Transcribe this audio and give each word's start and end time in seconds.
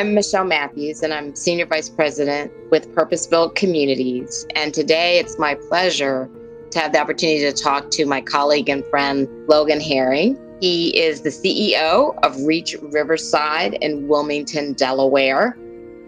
I'm 0.00 0.14
Michelle 0.14 0.44
Matthews, 0.44 1.02
and 1.02 1.12
I'm 1.12 1.34
Senior 1.34 1.66
Vice 1.66 1.90
President 1.90 2.50
with 2.70 2.90
Purpose 2.94 3.26
Built 3.26 3.54
Communities. 3.54 4.46
And 4.56 4.72
today 4.72 5.18
it's 5.18 5.38
my 5.38 5.56
pleasure 5.68 6.26
to 6.70 6.78
have 6.78 6.94
the 6.94 6.98
opportunity 6.98 7.40
to 7.40 7.52
talk 7.52 7.90
to 7.90 8.06
my 8.06 8.22
colleague 8.22 8.70
and 8.70 8.82
friend, 8.86 9.28
Logan 9.46 9.78
Herring. 9.78 10.38
He 10.62 10.98
is 10.98 11.20
the 11.20 11.28
CEO 11.28 12.18
of 12.22 12.34
Reach 12.46 12.74
Riverside 12.80 13.74
in 13.82 14.08
Wilmington, 14.08 14.72
Delaware, 14.72 15.54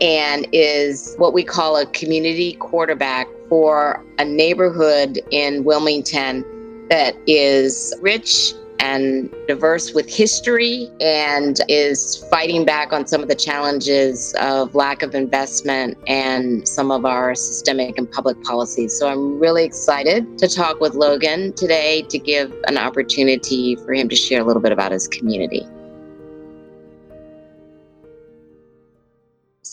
and 0.01 0.49
is 0.53 1.15
what 1.19 1.35
we 1.35 1.45
call 1.45 1.77
a 1.77 1.85
community 1.85 2.55
quarterback 2.55 3.27
for 3.51 4.03
a 4.19 4.25
neighborhood 4.25 5.21
in 5.33 5.65
Wilmington 5.65 6.47
that 6.89 7.15
is 7.27 7.93
rich 8.01 8.55
and 8.79 9.35
diverse 9.47 9.93
with 9.95 10.09
history 10.09 10.89
and 11.01 11.61
is 11.69 12.25
fighting 12.31 12.65
back 12.65 12.93
on 12.93 13.07
some 13.07 13.23
of 13.23 13.29
the 13.29 13.35
challenges 13.35 14.35
of 14.41 14.75
lack 14.75 15.03
of 15.03 15.15
investment 15.15 15.97
and 16.07 16.67
some 16.67 16.91
of 16.91 17.05
our 17.05 17.35
systemic 17.35 17.97
and 17.99 18.11
public 18.11 18.43
policies. 18.43 18.99
So 18.99 19.09
I'm 19.09 19.39
really 19.39 19.65
excited 19.65 20.39
to 20.39 20.49
talk 20.49 20.81
with 20.81 20.95
Logan 20.95 21.53
today 21.55 22.03
to 22.03 22.19
give 22.19 22.53
an 22.67 22.77
opportunity 22.77 23.77
for 23.77 23.95
him 23.95 24.09
to 24.09 24.17
share 24.17 24.41
a 24.41 24.45
little 24.45 24.63
bit 24.63 24.73
about 24.73 24.93
his 24.93 25.09
community. 25.09 25.67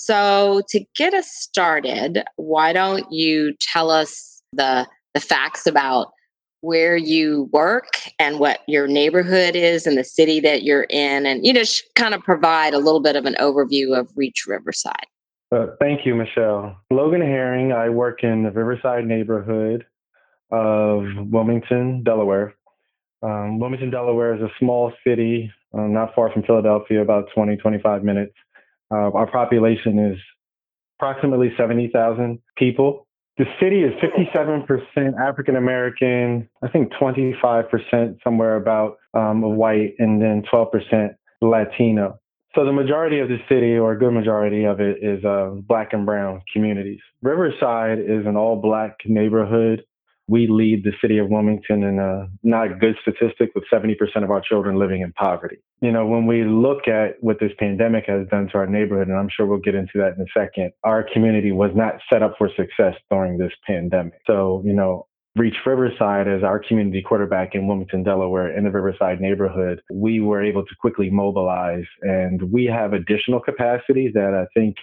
So, 0.10 0.64
to 0.70 0.84
get 0.96 1.14
us 1.14 1.30
started, 1.30 2.24
why 2.36 2.74
don't 2.74 3.06
you 3.12 3.54
tell 3.60 3.92
us 3.92 4.42
the 4.54 4.88
the 5.14 5.20
facts 5.20 5.68
about 5.68 6.14
where 6.62 6.98
you 6.98 7.50
work 7.52 7.88
and 8.18 8.40
what 8.40 8.60
your 8.68 8.88
neighborhood 8.88 9.56
is 9.56 9.88
and 9.88 9.98
the 9.98 10.04
city 10.04 10.40
that 10.40 10.64
you're 10.64 10.84
in 10.90 11.26
and 11.26 11.46
you 11.46 11.54
know 11.54 11.64
kind 11.96 12.14
of 12.14 12.22
provide 12.22 12.74
a 12.74 12.78
little 12.78 13.00
bit 13.00 13.16
of 13.16 13.26
an 13.26 13.36
overview 13.40 13.98
of 13.98 14.10
reach 14.16 14.46
riverside. 14.48 15.06
Uh, 15.52 15.68
thank 15.80 16.06
you 16.06 16.16
michelle. 16.16 16.76
Logan 16.92 17.22
herring 17.22 17.72
i 17.72 17.90
work 17.90 18.24
in 18.24 18.44
the 18.44 18.52
riverside 18.52 19.06
neighborhood 19.06 19.86
of 20.52 21.06
wilmington 21.32 22.04
delaware. 22.04 22.54
Um, 23.24 23.60
wilmington 23.60 23.90
delaware 23.90 24.36
is 24.36 24.42
a 24.42 24.50
small 24.60 24.92
city 25.06 25.52
um, 25.74 25.94
not 25.94 26.14
far 26.14 26.32
from 26.32 26.44
philadelphia 26.44 27.02
about 27.02 27.26
20 27.34 27.56
25 27.58 28.04
minutes. 28.04 28.34
Uh, 28.92 29.12
our 29.14 29.30
population 29.30 30.00
is 30.00 30.20
approximately 30.98 31.54
70000 31.58 32.40
people 32.58 33.08
the 33.40 33.46
city 33.58 33.84
is 33.84 33.94
57% 34.04 35.18
African 35.18 35.56
American, 35.56 36.50
I 36.62 36.68
think 36.68 36.92
25% 37.02 38.18
somewhere 38.22 38.58
about 38.58 38.98
um, 39.14 39.42
white, 39.56 39.94
and 39.98 40.22
then 40.22 40.44
12% 40.54 41.16
Latino. 41.42 42.20
So 42.54 42.66
the 42.66 42.74
majority 42.74 43.20
of 43.20 43.30
the 43.30 43.38
city, 43.48 43.78
or 43.78 43.94
a 43.94 43.98
good 43.98 44.12
majority 44.12 44.66
of 44.66 44.82
it, 44.82 44.98
is 45.02 45.24
uh, 45.24 45.52
black 45.54 45.94
and 45.94 46.06
brown 46.06 46.42
communities. 46.52 47.00
Riverside 47.22 48.00
is 48.00 48.26
an 48.26 48.36
all 48.36 48.58
black 48.58 48.98
neighborhood 49.06 49.86
we 50.30 50.48
lead 50.48 50.84
the 50.84 50.92
city 51.02 51.18
of 51.18 51.30
Wilmington 51.30 51.84
in 51.84 52.00
a 52.00 52.30
not 52.44 52.80
good 52.80 52.96
statistic 53.02 53.52
with 53.56 53.64
70% 53.72 53.96
of 54.24 54.30
our 54.30 54.42
children 54.42 54.78
living 54.78 55.02
in 55.02 55.12
poverty. 55.14 55.58
You 55.82 55.92
know, 55.92 56.06
when 56.06 56.26
we 56.26 56.44
look 56.44 56.88
at 56.88 57.16
what 57.22 57.40
this 57.40 57.52
pandemic 57.58 58.06
has 58.08 58.28
done 58.28 58.48
to 58.50 58.58
our 58.60 58.68
neighborhood, 58.68 59.08
and 59.08 59.18
I'm 59.18 59.30
sure 59.36 59.46
we'll 59.46 59.60
get 59.60 59.76
into 59.76 59.94
that 59.96 60.16
in 60.16 60.22
a 60.22 60.40
second, 60.40 60.72
our 60.84 61.04
community 61.12 61.52
was 61.52 61.72
not 61.74 61.96
set 62.12 62.22
up 62.22 62.36
for 62.38 62.50
success 62.56 62.96
during 63.10 63.38
this 63.38 63.54
pandemic. 63.66 64.20
So, 64.28 64.62
you 64.66 64.74
know, 64.74 65.08
Reach 65.36 65.56
Riverside 65.66 66.28
as 66.28 66.44
our 66.44 66.60
community 66.60 67.02
quarterback 67.02 67.56
in 67.56 67.68
Wilmington, 67.68 68.04
Delaware, 68.04 68.56
in 68.56 68.64
the 68.66 68.72
Riverside 68.72 69.22
neighborhood, 69.22 69.82
we 69.92 70.20
were 70.20 70.44
able 70.44 70.66
to 70.66 70.76
quickly 70.82 71.10
mobilize 71.10 71.86
and 72.02 72.52
we 72.52 72.66
have 72.66 72.94
additional 72.94 73.40
capacity 73.40 74.12
that 74.14 74.34
I 74.34 74.48
think 74.60 74.76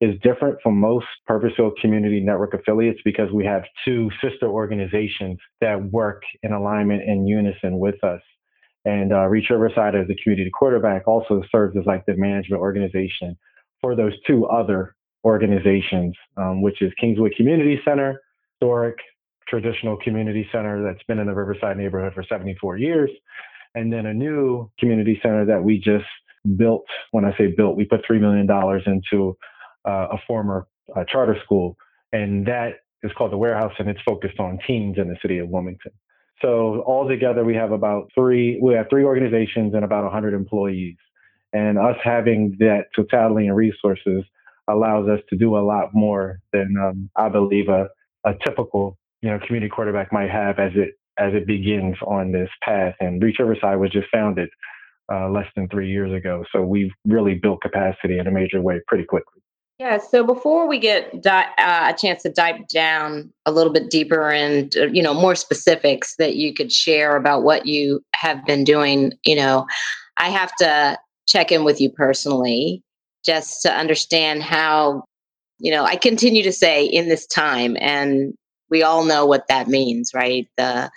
is 0.00 0.14
different 0.22 0.58
from 0.62 0.80
most 0.80 1.06
Purpose 1.26 1.52
Built 1.56 1.74
Community 1.80 2.20
Network 2.20 2.54
affiliates 2.54 3.00
because 3.04 3.30
we 3.32 3.44
have 3.44 3.62
two 3.84 4.10
sister 4.22 4.46
organizations 4.46 5.38
that 5.60 5.82
work 5.92 6.22
in 6.42 6.52
alignment 6.52 7.02
and 7.02 7.28
unison 7.28 7.78
with 7.78 8.02
us. 8.02 8.22
And 8.86 9.12
uh, 9.12 9.26
Reach 9.26 9.50
Riverside 9.50 9.94
as 9.94 10.08
the 10.08 10.16
community 10.22 10.50
quarterback 10.50 11.06
also 11.06 11.42
serves 11.52 11.76
as 11.76 11.84
like 11.84 12.06
the 12.06 12.16
management 12.16 12.62
organization 12.62 13.36
for 13.82 13.94
those 13.94 14.14
two 14.26 14.46
other 14.46 14.96
organizations, 15.24 16.16
um, 16.38 16.62
which 16.62 16.80
is 16.80 16.90
Kingswood 16.98 17.34
Community 17.36 17.78
Center, 17.84 18.20
historic 18.60 18.96
traditional 19.48 19.96
community 19.96 20.48
center 20.52 20.82
that's 20.82 21.02
been 21.08 21.18
in 21.18 21.26
the 21.26 21.34
Riverside 21.34 21.76
neighborhood 21.76 22.14
for 22.14 22.22
74 22.22 22.78
years, 22.78 23.10
and 23.74 23.92
then 23.92 24.06
a 24.06 24.14
new 24.14 24.70
community 24.78 25.18
center 25.22 25.44
that 25.44 25.62
we 25.62 25.78
just 25.78 26.04
built. 26.56 26.84
When 27.10 27.24
I 27.24 27.36
say 27.36 27.48
built, 27.48 27.76
we 27.76 27.84
put 27.84 28.04
$3 28.08 28.20
million 28.20 28.48
into 28.86 29.36
uh, 29.86 30.08
a 30.12 30.18
former 30.26 30.66
uh, 30.94 31.04
charter 31.04 31.36
school, 31.44 31.76
and 32.12 32.46
that 32.46 32.76
is 33.02 33.10
called 33.16 33.32
the 33.32 33.38
Warehouse, 33.38 33.72
and 33.78 33.88
it's 33.88 34.00
focused 34.06 34.38
on 34.38 34.58
teens 34.66 34.96
in 34.98 35.08
the 35.08 35.16
city 35.22 35.38
of 35.38 35.48
Wilmington. 35.48 35.92
So 36.42 36.82
altogether, 36.86 37.44
we 37.44 37.54
have 37.54 37.72
about 37.72 38.10
three. 38.14 38.58
We 38.62 38.74
have 38.74 38.86
three 38.88 39.04
organizations 39.04 39.74
and 39.74 39.84
about 39.84 40.04
100 40.04 40.34
employees, 40.34 40.96
and 41.52 41.78
us 41.78 41.96
having 42.02 42.56
that 42.60 42.86
totality 42.96 43.46
and 43.46 43.56
resources 43.56 44.24
allows 44.68 45.08
us 45.08 45.20
to 45.30 45.36
do 45.36 45.56
a 45.56 45.60
lot 45.60 45.90
more 45.92 46.40
than 46.52 46.74
um, 46.80 47.10
I 47.16 47.28
believe 47.28 47.68
a, 47.68 47.88
a 48.24 48.32
typical 48.46 48.98
you 49.22 49.30
know 49.30 49.38
community 49.46 49.70
quarterback 49.70 50.12
might 50.12 50.30
have 50.30 50.58
as 50.58 50.72
it 50.74 50.94
as 51.18 51.34
it 51.34 51.46
begins 51.46 51.96
on 52.06 52.32
this 52.32 52.48
path. 52.64 52.94
And 53.00 53.22
Reach 53.22 53.36
Riverside 53.38 53.78
was 53.78 53.90
just 53.90 54.08
founded 54.12 54.48
uh, 55.12 55.28
less 55.28 55.46
than 55.56 55.68
three 55.68 55.90
years 55.90 56.12
ago, 56.16 56.44
so 56.52 56.62
we've 56.62 56.92
really 57.04 57.34
built 57.34 57.60
capacity 57.60 58.18
in 58.18 58.26
a 58.26 58.30
major 58.30 58.62
way 58.62 58.80
pretty 58.86 59.04
quickly. 59.04 59.42
Yeah. 59.80 59.96
So 59.96 60.22
before 60.22 60.68
we 60.68 60.78
get 60.78 61.22
di- 61.22 61.54
uh, 61.56 61.90
a 61.90 61.96
chance 61.96 62.22
to 62.24 62.28
dive 62.28 62.68
down 62.68 63.32
a 63.46 63.50
little 63.50 63.72
bit 63.72 63.88
deeper 63.88 64.30
and 64.30 64.76
uh, 64.76 64.88
you 64.88 65.02
know 65.02 65.14
more 65.14 65.34
specifics 65.34 66.16
that 66.18 66.36
you 66.36 66.52
could 66.52 66.70
share 66.70 67.16
about 67.16 67.44
what 67.44 67.64
you 67.64 68.04
have 68.14 68.44
been 68.44 68.62
doing, 68.62 69.14
you 69.24 69.34
know, 69.34 69.66
I 70.18 70.28
have 70.28 70.54
to 70.56 70.98
check 71.26 71.50
in 71.50 71.64
with 71.64 71.80
you 71.80 71.88
personally 71.88 72.82
just 73.24 73.62
to 73.62 73.72
understand 73.72 74.42
how 74.42 75.04
you 75.60 75.70
know 75.70 75.84
I 75.84 75.96
continue 75.96 76.42
to 76.42 76.52
say 76.52 76.84
in 76.84 77.08
this 77.08 77.26
time, 77.26 77.78
and 77.80 78.34
we 78.68 78.82
all 78.82 79.06
know 79.06 79.24
what 79.24 79.48
that 79.48 79.66
means, 79.66 80.10
right? 80.12 80.46
The 80.58 80.90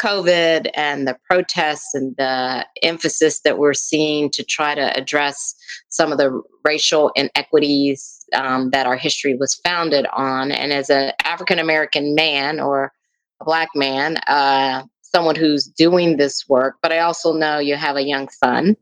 COVID 0.00 0.68
and 0.74 1.06
the 1.06 1.16
protests 1.30 1.94
and 1.94 2.14
the 2.16 2.66
emphasis 2.82 3.40
that 3.42 3.58
we're 3.58 3.72
seeing 3.72 4.30
to 4.30 4.42
try 4.42 4.74
to 4.74 4.96
address 4.96 5.54
some 5.90 6.10
of 6.10 6.18
the 6.18 6.42
racial 6.64 7.12
inequities 7.14 8.15
um, 8.34 8.70
that 8.70 8.86
our 8.86 8.96
history 8.96 9.34
was 9.34 9.54
founded 9.54 10.06
on. 10.12 10.52
And 10.52 10.72
as 10.72 10.90
an 10.90 11.12
African 11.24 11.58
American 11.58 12.14
man 12.14 12.60
or 12.60 12.92
a 13.40 13.44
Black 13.44 13.68
man, 13.74 14.16
uh, 14.26 14.84
someone 15.02 15.36
who's 15.36 15.66
doing 15.66 16.16
this 16.16 16.48
work, 16.48 16.76
but 16.82 16.92
I 16.92 16.98
also 16.98 17.32
know 17.32 17.58
you 17.58 17.76
have 17.76 17.96
a 17.96 18.02
young 18.02 18.28
son, 18.28 18.76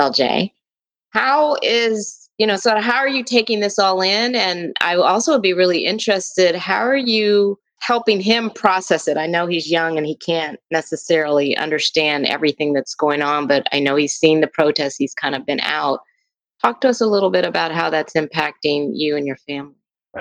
LJ. 0.00 0.52
How 1.10 1.56
is, 1.62 2.28
you 2.38 2.46
know, 2.46 2.56
so 2.56 2.80
how 2.80 2.96
are 2.96 3.08
you 3.08 3.22
taking 3.22 3.60
this 3.60 3.78
all 3.78 4.00
in? 4.02 4.34
And 4.34 4.74
I 4.80 4.96
also 4.96 5.32
would 5.32 5.42
be 5.42 5.52
really 5.52 5.86
interested, 5.86 6.54
how 6.54 6.84
are 6.84 6.96
you? 6.96 7.58
helping 7.80 8.20
him 8.20 8.50
process 8.50 9.06
it. 9.06 9.16
I 9.16 9.26
know 9.26 9.46
he's 9.46 9.70
young 9.70 9.96
and 9.96 10.06
he 10.06 10.16
can't 10.16 10.58
necessarily 10.70 11.56
understand 11.56 12.26
everything 12.26 12.72
that's 12.72 12.94
going 12.94 13.22
on, 13.22 13.46
but 13.46 13.66
I 13.72 13.80
know 13.80 13.96
he's 13.96 14.14
seen 14.14 14.40
the 14.40 14.46
protests, 14.46 14.96
he's 14.96 15.14
kind 15.14 15.34
of 15.34 15.46
been 15.46 15.60
out. 15.60 16.00
Talk 16.62 16.80
to 16.82 16.88
us 16.88 17.00
a 17.00 17.06
little 17.06 17.30
bit 17.30 17.44
about 17.44 17.72
how 17.72 17.90
that's 17.90 18.14
impacting 18.14 18.90
you 18.94 19.16
and 19.16 19.26
your 19.26 19.36
family. 19.36 19.74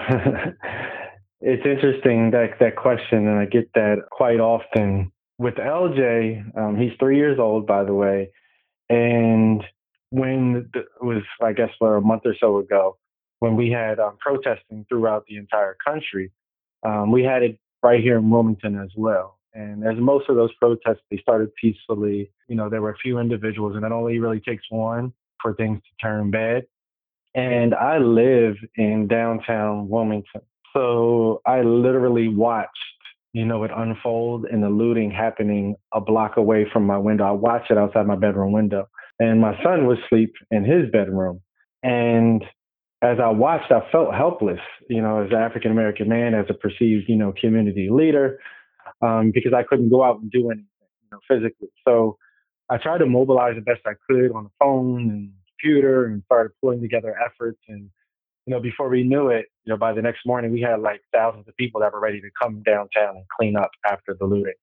it's 1.42 1.66
interesting 1.66 2.32
that 2.32 2.60
that 2.60 2.76
question, 2.76 3.28
and 3.28 3.40
I 3.40 3.46
get 3.46 3.72
that 3.74 4.04
quite 4.12 4.40
often. 4.40 5.12
With 5.38 5.56
LJ, 5.56 6.58
um, 6.58 6.78
he's 6.78 6.92
three 7.00 7.18
years 7.18 7.40
old, 7.40 7.68
by 7.68 7.84
the 7.84 7.94
way, 7.94 8.30
and 8.90 9.64
when 10.10 10.70
it 10.74 10.86
was, 11.02 11.24
I 11.42 11.54
guess, 11.54 11.70
for 11.78 11.98
a 11.98 12.02
month 12.02 12.22
or 12.26 12.36
so 12.40 12.58
ago, 12.58 12.98
when 13.40 13.56
we 13.56 13.70
had 13.70 14.00
um, 14.00 14.18
protesting 14.20 14.86
throughout 14.88 15.26
the 15.28 15.36
entire 15.38 15.76
country, 15.86 16.32
um, 16.84 17.12
we 17.12 17.24
had 17.24 17.44
it 17.44 17.60
right 17.84 18.02
here 18.02 18.18
in 18.18 18.30
Wilmington 18.30 18.80
as 18.80 18.92
well. 18.96 19.40
And 19.54 19.86
as 19.86 19.96
most 19.98 20.30
of 20.30 20.36
those 20.36 20.54
protests, 20.56 21.02
they 21.10 21.18
started 21.18 21.54
peacefully. 21.56 22.32
You 22.48 22.56
know, 22.56 22.70
there 22.70 22.82
were 22.82 22.92
a 22.92 22.98
few 22.98 23.20
individuals, 23.20 23.76
and 23.76 23.86
it 23.86 23.92
only 23.92 24.20
really 24.20 24.40
takes 24.40 24.64
one 24.70 25.14
for 25.46 25.54
things 25.54 25.80
to 25.80 26.08
turn 26.08 26.32
bad. 26.32 26.64
And 27.36 27.76
I 27.76 28.00
live 28.00 28.56
in 28.78 29.08
downtown 29.08 29.88
Wilmington. 29.88 30.42
So 30.74 31.42
I 31.46 31.62
literally 31.62 32.30
watched, 32.30 32.72
you 33.34 33.46
know, 33.46 33.64
it 33.64 33.72
unfold 33.76 34.46
and 34.52 34.64
the 34.64 34.70
looting 34.70 35.12
happening 35.12 35.76
a 35.94 36.02
block 36.02 36.38
away 36.38 36.66
from 36.74 36.88
my 36.88 36.98
window. 36.98 37.26
I 37.26 37.32
watched 37.32 37.70
it 37.70 37.78
outside 37.78 38.08
my 38.08 38.16
bedroom 38.16 38.54
window. 38.54 38.88
And 39.20 39.40
my 39.40 39.62
son 39.64 39.86
was 39.86 40.00
asleep 40.06 40.34
in 40.50 40.66
his 40.66 40.90
bedroom. 40.92 41.42
And 41.84 42.44
as 43.04 43.20
I 43.24 43.30
watched, 43.30 43.72
I 43.72 43.82
felt 43.92 44.16
helpless, 44.16 44.60
you 44.90 45.02
know, 45.02 45.24
as 45.24 45.30
an 45.30 45.38
African 45.38 45.72
American 45.72 46.10
man, 46.10 46.34
as 46.34 46.46
a 46.50 46.54
perceived, 46.56 47.04
you 47.08 47.18
know, 47.18 47.34
community 47.40 47.90
leader, 47.92 48.40
um, 49.02 49.32
because 49.32 49.54
I 49.54 49.62
couldn't 49.62 49.90
go 49.90 50.04
out 50.04 50.20
and 50.20 50.32
do 50.32 50.50
anything, 50.50 50.66
you 51.04 51.10
know, 51.12 51.20
physically. 51.30 51.70
So 51.88 52.18
I 52.70 52.78
tried 52.78 53.00
to 53.00 53.06
mobilize 53.06 53.56
the 53.56 53.62
best 53.62 53.82
I 53.86 53.94
could 54.10 54.32
on 54.32 54.46
the 54.46 54.50
phone 54.60 55.10
and 55.10 55.32
computer 55.60 56.06
and 56.06 56.24
started 56.26 56.52
pulling 56.62 56.82
together 56.82 57.16
efforts. 57.24 57.60
And, 57.68 57.90
you 58.46 58.54
know, 58.54 58.60
before 58.60 58.90
we 58.90 59.04
knew 59.04 59.30
it, 59.30 59.46
you 59.66 59.74
know, 59.74 59.78
by 59.78 59.94
the 59.94 60.02
next 60.02 60.26
morning, 60.26 60.52
we 60.52 60.62
had 60.62 60.80
like 60.80 61.02
thousands 61.14 61.48
of 61.48 61.56
people 61.58 61.82
that 61.82 61.94
were 61.94 62.00
ready 62.00 62.22
to 62.22 62.30
come 62.42 62.64
downtown 62.64 63.18
and 63.18 63.26
clean 63.38 63.56
up 63.56 63.72
after 63.86 64.16
the 64.20 64.26
looting. 64.26 64.54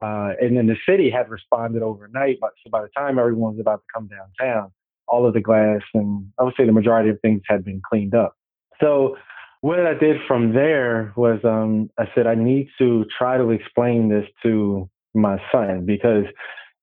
Uh, 0.00 0.32
and 0.40 0.56
then 0.56 0.66
the 0.66 0.76
city 0.88 1.10
had 1.10 1.28
responded 1.28 1.82
overnight. 1.82 2.38
But 2.40 2.50
so 2.62 2.70
by 2.70 2.82
the 2.82 2.90
time 2.96 3.18
everyone 3.18 3.52
was 3.52 3.60
about 3.60 3.80
to 3.80 3.86
come 3.92 4.08
downtown, 4.08 4.70
all 5.08 5.26
of 5.26 5.34
the 5.34 5.40
glass 5.40 5.82
and 5.92 6.26
I 6.38 6.44
would 6.44 6.54
say 6.56 6.66
the 6.66 6.72
majority 6.72 7.10
of 7.10 7.20
things 7.20 7.42
had 7.46 7.64
been 7.64 7.82
cleaned 7.88 8.14
up. 8.14 8.36
So 8.80 9.16
what 9.60 9.80
I 9.80 9.94
did 9.94 10.16
from 10.26 10.52
there 10.52 11.12
was 11.16 11.40
um, 11.44 11.90
I 11.98 12.04
said 12.14 12.26
I 12.26 12.34
need 12.34 12.68
to 12.78 13.06
try 13.16 13.38
to 13.38 13.50
explain 13.50 14.08
this 14.08 14.26
to 14.42 14.88
my 15.14 15.40
son 15.52 15.86
because 15.86 16.24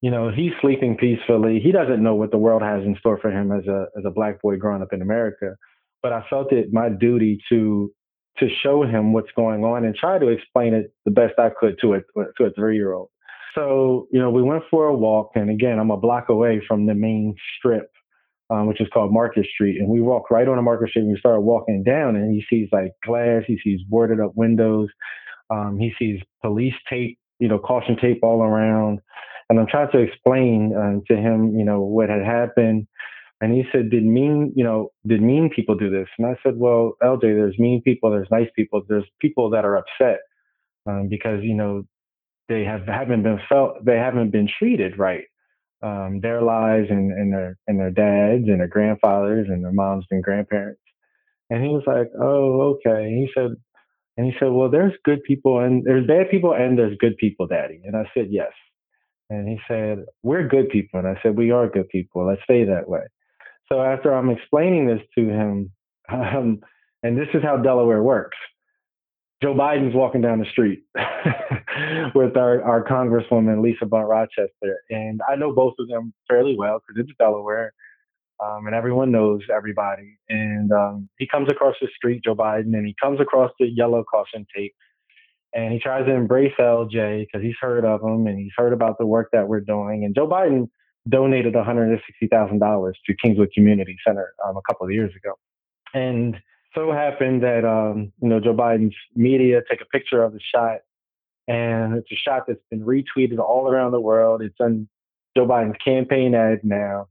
you 0.01 0.11
know 0.11 0.31
he's 0.31 0.51
sleeping 0.61 0.97
peacefully. 0.97 1.59
He 1.63 1.71
doesn't 1.71 2.01
know 2.01 2.15
what 2.15 2.31
the 2.31 2.37
world 2.37 2.61
has 2.61 2.83
in 2.83 2.95
store 2.99 3.19
for 3.19 3.31
him 3.31 3.51
as 3.51 3.65
a 3.67 3.85
as 3.97 4.03
a 4.05 4.11
black 4.11 4.41
boy 4.41 4.57
growing 4.57 4.81
up 4.81 4.93
in 4.93 5.01
America. 5.01 5.55
But 6.03 6.13
I 6.13 6.23
felt 6.29 6.51
it 6.51 6.73
my 6.73 6.89
duty 6.89 7.39
to 7.49 7.91
to 8.39 8.47
show 8.63 8.83
him 8.83 9.13
what's 9.13 9.31
going 9.35 9.63
on 9.63 9.85
and 9.85 9.95
try 9.95 10.17
to 10.17 10.27
explain 10.29 10.73
it 10.73 10.93
the 11.05 11.11
best 11.11 11.33
I 11.37 11.49
could 11.49 11.77
to 11.81 11.95
a 11.95 11.99
to 12.37 12.45
a 12.45 12.51
three 12.51 12.75
year 12.75 12.93
old. 12.93 13.09
So 13.55 14.07
you 14.11 14.19
know 14.19 14.29
we 14.29 14.41
went 14.41 14.63
for 14.69 14.85
a 14.85 14.95
walk, 14.95 15.31
and 15.35 15.49
again 15.49 15.79
I'm 15.79 15.91
a 15.91 15.97
block 15.97 16.29
away 16.29 16.61
from 16.67 16.85
the 16.85 16.95
main 16.95 17.35
strip 17.57 17.91
um, 18.51 18.67
which 18.67 18.81
is 18.81 18.87
called 18.93 19.13
Market 19.13 19.47
Street. 19.53 19.79
And 19.79 19.87
we 19.87 20.01
walked 20.01 20.29
right 20.29 20.47
on 20.47 20.57
the 20.57 20.61
Market 20.61 20.89
Street 20.89 21.03
and 21.03 21.11
we 21.11 21.19
started 21.19 21.39
walking 21.39 21.83
down 21.83 22.17
and 22.17 22.33
he 22.33 22.43
sees 22.49 22.67
like 22.71 22.91
glass, 23.03 23.43
he 23.47 23.57
sees 23.63 23.79
boarded 23.87 24.19
up 24.19 24.33
windows, 24.35 24.89
um, 25.49 25.77
he 25.79 25.93
sees 25.97 26.19
police 26.41 26.73
tape, 26.89 27.17
you 27.39 27.47
know, 27.47 27.57
caution 27.57 27.97
tape 27.99 28.19
all 28.23 28.43
around. 28.43 28.99
And 29.51 29.59
I'm 29.59 29.67
trying 29.67 29.91
to 29.91 29.99
explain 29.99 30.73
uh, 30.73 31.13
to 31.13 31.19
him, 31.19 31.57
you 31.59 31.65
know, 31.65 31.81
what 31.81 32.07
had 32.07 32.23
happened. 32.23 32.87
And 33.41 33.53
he 33.53 33.65
said, 33.69 33.89
did 33.89 34.05
mean, 34.05 34.53
you 34.55 34.63
know, 34.63 34.93
did 35.05 35.21
mean 35.21 35.49
people 35.53 35.75
do 35.75 35.89
this? 35.89 36.07
And 36.17 36.25
I 36.25 36.37
said, 36.41 36.53
well, 36.55 36.93
LJ, 37.03 37.19
there's 37.21 37.59
mean 37.59 37.81
people, 37.81 38.11
there's 38.11 38.31
nice 38.31 38.47
people, 38.55 38.81
there's 38.87 39.03
people 39.19 39.49
that 39.49 39.65
are 39.65 39.75
upset 39.75 40.19
um, 40.85 41.09
because, 41.09 41.43
you 41.43 41.53
know, 41.53 41.83
they 42.47 42.63
have 42.63 42.87
haven't 42.87 43.23
been 43.23 43.41
felt, 43.49 43.83
they 43.83 43.97
haven't 43.97 44.31
been 44.31 44.47
treated 44.57 44.97
right 44.97 45.25
um, 45.83 46.21
their 46.21 46.41
lives 46.41 46.87
and, 46.89 47.11
and 47.11 47.33
their 47.33 47.57
and 47.67 47.77
their 47.77 47.91
dads 47.91 48.47
and 48.47 48.61
their 48.61 48.69
grandfathers 48.69 49.47
and 49.49 49.65
their 49.65 49.73
moms 49.73 50.05
and 50.11 50.23
grandparents. 50.23 50.79
And 51.49 51.61
he 51.61 51.69
was 51.69 51.83
like, 51.85 52.07
"Oh, 52.17 52.77
okay." 52.77 53.03
And 53.03 53.17
he 53.17 53.29
said, 53.35 53.51
and 54.15 54.25
he 54.25 54.33
said, 54.39 54.51
"Well, 54.51 54.69
there's 54.69 54.93
good 55.03 55.23
people 55.23 55.59
and 55.59 55.83
there's 55.83 56.07
bad 56.07 56.29
people 56.29 56.53
and 56.53 56.77
there's 56.77 56.97
good 56.99 57.17
people, 57.17 57.47
Daddy." 57.47 57.81
And 57.83 57.97
I 57.97 58.09
said, 58.13 58.27
"Yes." 58.29 58.51
And 59.31 59.47
he 59.47 59.59
said, 59.67 60.05
"We're 60.23 60.47
good 60.47 60.69
people." 60.69 60.99
And 60.99 61.07
I 61.07 61.19
said, 61.23 61.37
"We 61.37 61.51
are 61.51 61.69
good 61.69 61.87
people. 61.89 62.25
Let's 62.25 62.43
stay 62.43 62.65
that 62.65 62.89
way." 62.89 63.03
So 63.71 63.81
after 63.81 64.13
I'm 64.13 64.29
explaining 64.29 64.87
this 64.87 65.01
to 65.15 65.29
him, 65.29 65.71
um, 66.09 66.59
and 67.01 67.17
this 67.17 67.29
is 67.33 67.41
how 67.41 67.57
Delaware 67.57 68.03
works. 68.03 68.37
Joe 69.41 69.55
Biden's 69.55 69.95
walking 69.95 70.21
down 70.21 70.39
the 70.39 70.45
street 70.51 70.83
with 72.13 72.37
our, 72.37 72.61
our 72.61 72.83
Congresswoman 72.83 73.63
Lisa 73.63 73.87
Blunt 73.87 74.07
Rochester, 74.07 74.83
and 74.91 75.19
I 75.27 75.35
know 75.35 75.51
both 75.51 75.73
of 75.79 75.87
them 75.87 76.13
fairly 76.27 76.55
well 76.55 76.79
because 76.79 77.03
it's 77.03 77.17
Delaware, 77.17 77.73
um, 78.43 78.67
and 78.67 78.75
everyone 78.75 79.11
knows 79.11 79.41
everybody. 79.51 80.19
And 80.29 80.71
um, 80.71 81.09
he 81.17 81.27
comes 81.27 81.47
across 81.49 81.75
the 81.81 81.87
street, 81.95 82.23
Joe 82.23 82.35
Biden, 82.35 82.75
and 82.75 82.85
he 82.85 82.95
comes 83.01 83.19
across 83.19 83.51
the 83.59 83.65
yellow 83.67 84.03
caution 84.03 84.45
tape, 84.55 84.75
and 85.53 85.73
he 85.73 85.79
tries 85.79 86.05
to 86.05 86.13
embrace 86.13 86.53
LJ 86.59 87.27
because 87.27 87.41
he's 87.41 87.55
heard 87.59 87.85
of 87.85 88.01
him 88.01 88.27
and 88.27 88.37
he's 88.37 88.51
heard 88.55 88.73
about 88.73 88.97
the 88.97 89.05
work 89.05 89.29
that 89.33 89.47
we're 89.47 89.61
doing. 89.61 90.05
And 90.05 90.15
Joe 90.15 90.27
Biden 90.27 90.69
donated 91.09 91.53
$160,000 91.53 92.93
to 93.05 93.15
Kingswood 93.23 93.51
Community 93.53 93.97
Center 94.05 94.33
um, 94.47 94.57
a 94.57 94.61
couple 94.69 94.85
of 94.85 94.93
years 94.93 95.11
ago, 95.15 95.33
and 95.93 96.37
so 96.75 96.91
happened 96.91 97.43
that 97.43 97.65
um, 97.65 98.11
you 98.21 98.29
know 98.29 98.39
Joe 98.39 98.53
Biden's 98.53 98.95
media 99.15 99.61
take 99.69 99.81
a 99.81 99.85
picture 99.85 100.23
of 100.23 100.33
the 100.33 100.39
shot, 100.39 100.79
and 101.47 101.95
it's 101.95 102.11
a 102.11 102.15
shot 102.15 102.43
that's 102.47 102.63
been 102.69 102.81
retweeted 102.81 103.39
all 103.39 103.69
around 103.69 103.91
the 103.91 103.99
world. 103.99 104.41
It's 104.41 104.59
on 104.59 104.87
Joe 105.35 105.47
Biden's 105.47 105.77
campaign 105.83 106.35
ad 106.35 106.59
now. 106.63 107.07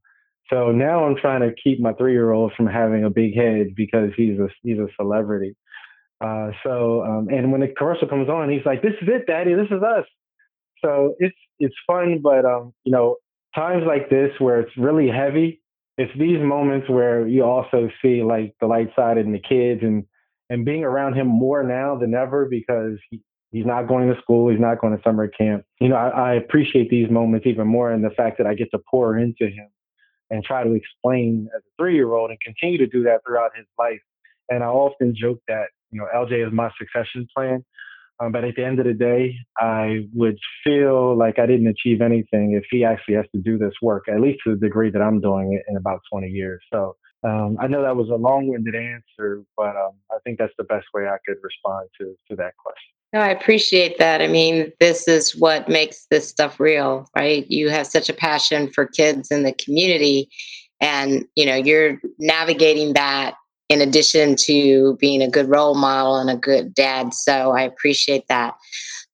So 0.50 0.72
now 0.72 1.04
I'm 1.04 1.16
trying 1.16 1.42
to 1.42 1.54
keep 1.54 1.80
my 1.80 1.92
three-year-old 1.92 2.54
from 2.56 2.66
having 2.66 3.04
a 3.04 3.10
big 3.10 3.36
head 3.36 3.74
because 3.76 4.10
he's 4.16 4.38
a 4.38 4.48
he's 4.62 4.78
a 4.78 4.88
celebrity. 4.96 5.56
Uh, 6.20 6.50
so 6.62 7.02
um, 7.02 7.28
and 7.30 7.50
when 7.50 7.60
the 7.60 7.68
commercial 7.68 8.08
comes 8.08 8.28
on, 8.28 8.50
he's 8.50 8.64
like, 8.66 8.82
"This 8.82 8.92
is 9.00 9.08
it, 9.08 9.26
Daddy. 9.26 9.54
This 9.54 9.68
is 9.70 9.82
us." 9.82 10.04
So 10.84 11.14
it's 11.18 11.36
it's 11.58 11.74
fun, 11.86 12.20
but 12.22 12.44
um, 12.44 12.72
you 12.84 12.92
know, 12.92 13.16
times 13.54 13.84
like 13.86 14.10
this 14.10 14.30
where 14.38 14.60
it's 14.60 14.76
really 14.76 15.08
heavy, 15.08 15.62
it's 15.98 16.12
these 16.18 16.40
moments 16.40 16.88
where 16.88 17.26
you 17.26 17.44
also 17.44 17.88
see 18.02 18.22
like 18.22 18.54
the 18.60 18.66
light 18.66 18.90
side 18.96 19.18
in 19.18 19.32
the 19.32 19.38
kids 19.38 19.82
and 19.82 20.04
and 20.48 20.64
being 20.64 20.84
around 20.84 21.14
him 21.14 21.26
more 21.26 21.62
now 21.62 21.96
than 21.96 22.12
ever 22.14 22.46
because 22.46 22.98
he, 23.08 23.20
he's 23.52 23.66
not 23.66 23.86
going 23.86 24.12
to 24.12 24.20
school, 24.20 24.50
he's 24.50 24.60
not 24.60 24.80
going 24.80 24.96
to 24.96 25.02
summer 25.02 25.28
camp. 25.28 25.64
You 25.80 25.88
know, 25.88 25.96
I, 25.96 26.08
I 26.08 26.34
appreciate 26.34 26.90
these 26.90 27.08
moments 27.10 27.46
even 27.46 27.66
more 27.66 27.90
and 27.90 28.04
the 28.04 28.10
fact 28.10 28.38
that 28.38 28.46
I 28.46 28.54
get 28.54 28.70
to 28.72 28.80
pour 28.90 29.16
into 29.16 29.46
him 29.46 29.68
and 30.30 30.44
try 30.44 30.64
to 30.64 30.72
explain 30.72 31.48
as 31.56 31.62
a 31.62 31.70
three 31.78 31.94
year 31.94 32.12
old 32.12 32.30
and 32.30 32.40
continue 32.40 32.78
to 32.78 32.86
do 32.86 33.02
that 33.04 33.20
throughout 33.26 33.50
his 33.56 33.66
life. 33.78 34.00
And 34.48 34.64
I 34.64 34.66
often 34.66 35.14
joke 35.16 35.38
that, 35.48 35.68
you 35.90 36.00
know, 36.00 36.06
LJ 36.14 36.46
is 36.46 36.52
my 36.52 36.70
succession 36.78 37.26
plan 37.36 37.64
um, 38.20 38.32
but 38.32 38.44
at 38.44 38.54
the 38.54 38.64
end 38.64 38.78
of 38.78 38.86
the 38.86 38.92
day, 38.92 39.34
I 39.58 40.06
would 40.12 40.38
feel 40.62 41.16
like 41.16 41.38
I 41.38 41.46
didn't 41.46 41.68
achieve 41.68 42.02
anything 42.02 42.52
if 42.52 42.64
he 42.70 42.84
actually 42.84 43.14
has 43.14 43.24
to 43.34 43.40
do 43.40 43.56
this 43.56 43.72
work, 43.80 44.08
at 44.08 44.20
least 44.20 44.40
to 44.44 44.54
the 44.54 44.60
degree 44.60 44.90
that 44.90 45.00
I'm 45.00 45.20
doing 45.20 45.54
it 45.54 45.62
in 45.68 45.76
about 45.76 46.00
20 46.12 46.28
years. 46.28 46.62
So 46.72 46.96
um, 47.24 47.56
I 47.58 47.66
know 47.66 47.82
that 47.82 47.96
was 47.96 48.10
a 48.10 48.14
long-winded 48.14 48.74
answer, 48.74 49.42
but 49.56 49.74
um, 49.76 49.92
I 50.10 50.18
think 50.24 50.38
that's 50.38 50.52
the 50.58 50.64
best 50.64 50.86
way 50.92 51.06
I 51.06 51.16
could 51.26 51.36
respond 51.42 51.88
to 51.98 52.14
to 52.28 52.36
that 52.36 52.52
question. 52.58 52.92
No, 53.12 53.20
I 53.20 53.28
appreciate 53.28 53.98
that. 53.98 54.20
I 54.22 54.28
mean, 54.28 54.70
this 54.78 55.08
is 55.08 55.34
what 55.34 55.68
makes 55.68 56.06
this 56.10 56.28
stuff 56.28 56.60
real, 56.60 57.08
right? 57.16 57.44
You 57.50 57.68
have 57.70 57.86
such 57.86 58.08
a 58.08 58.14
passion 58.14 58.70
for 58.70 58.86
kids 58.86 59.30
in 59.30 59.42
the 59.42 59.52
community, 59.52 60.28
and 60.80 61.24
you 61.34 61.46
know 61.46 61.56
you're 61.56 62.00
navigating 62.18 62.92
that 62.94 63.34
in 63.70 63.80
addition 63.80 64.34
to 64.34 64.96
being 64.96 65.22
a 65.22 65.30
good 65.30 65.48
role 65.48 65.76
model 65.76 66.16
and 66.16 66.28
a 66.28 66.36
good 66.36 66.74
dad. 66.74 67.14
So 67.14 67.52
I 67.52 67.62
appreciate 67.62 68.26
that. 68.28 68.54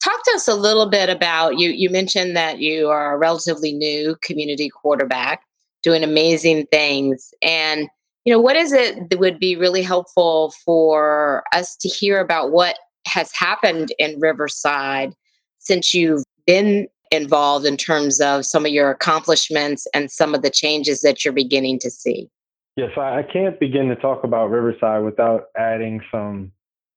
Talk 0.03 0.25
to 0.25 0.33
us 0.35 0.49
a 0.49 0.55
little 0.55 0.89
bit 0.89 1.11
about 1.11 1.59
you. 1.59 1.71
You 1.71 1.91
mentioned 1.91 2.35
that 2.37 2.59
you 2.59 2.89
are 2.89 3.15
a 3.15 3.19
relatively 3.19 3.73
new 3.73 4.17
community 4.23 4.71
quarterback 4.71 5.43
doing 5.83 6.03
amazing 6.03 6.67
things. 6.73 7.35
And, 7.43 7.89
you 8.25 8.33
know, 8.33 8.41
what 8.41 8.57
is 8.57 8.73
it 8.73 9.11
that 9.11 9.19
would 9.19 9.39
be 9.39 9.57
really 9.57 9.83
helpful 9.83 10.55
for 10.65 11.45
us 11.53 11.77
to 11.77 11.89
hear 11.89 12.19
about 12.19 12.51
what 12.51 12.79
has 13.07 13.31
happened 13.33 13.93
in 13.99 14.19
Riverside 14.19 15.13
since 15.59 15.93
you've 15.93 16.25
been 16.47 16.89
involved 17.11 17.67
in 17.67 17.77
terms 17.77 18.21
of 18.21 18.47
some 18.47 18.65
of 18.65 18.73
your 18.73 18.91
accomplishments 18.91 19.87
and 19.93 20.11
some 20.11 20.35
of 20.35 20.41
the 20.41 20.51
changes 20.51 21.03
that 21.03 21.25
you're 21.25 21.35
beginning 21.35 21.79
to 21.81 21.91
see? 21.91 22.31
Yes, 22.77 22.91
I 22.99 23.23
can't 23.23 23.59
begin 23.59 23.89
to 23.89 23.97
talk 23.97 24.23
about 24.25 24.51
Riverside 24.51 25.03
without 25.03 25.45
adding 25.57 26.03
some 26.13 26.53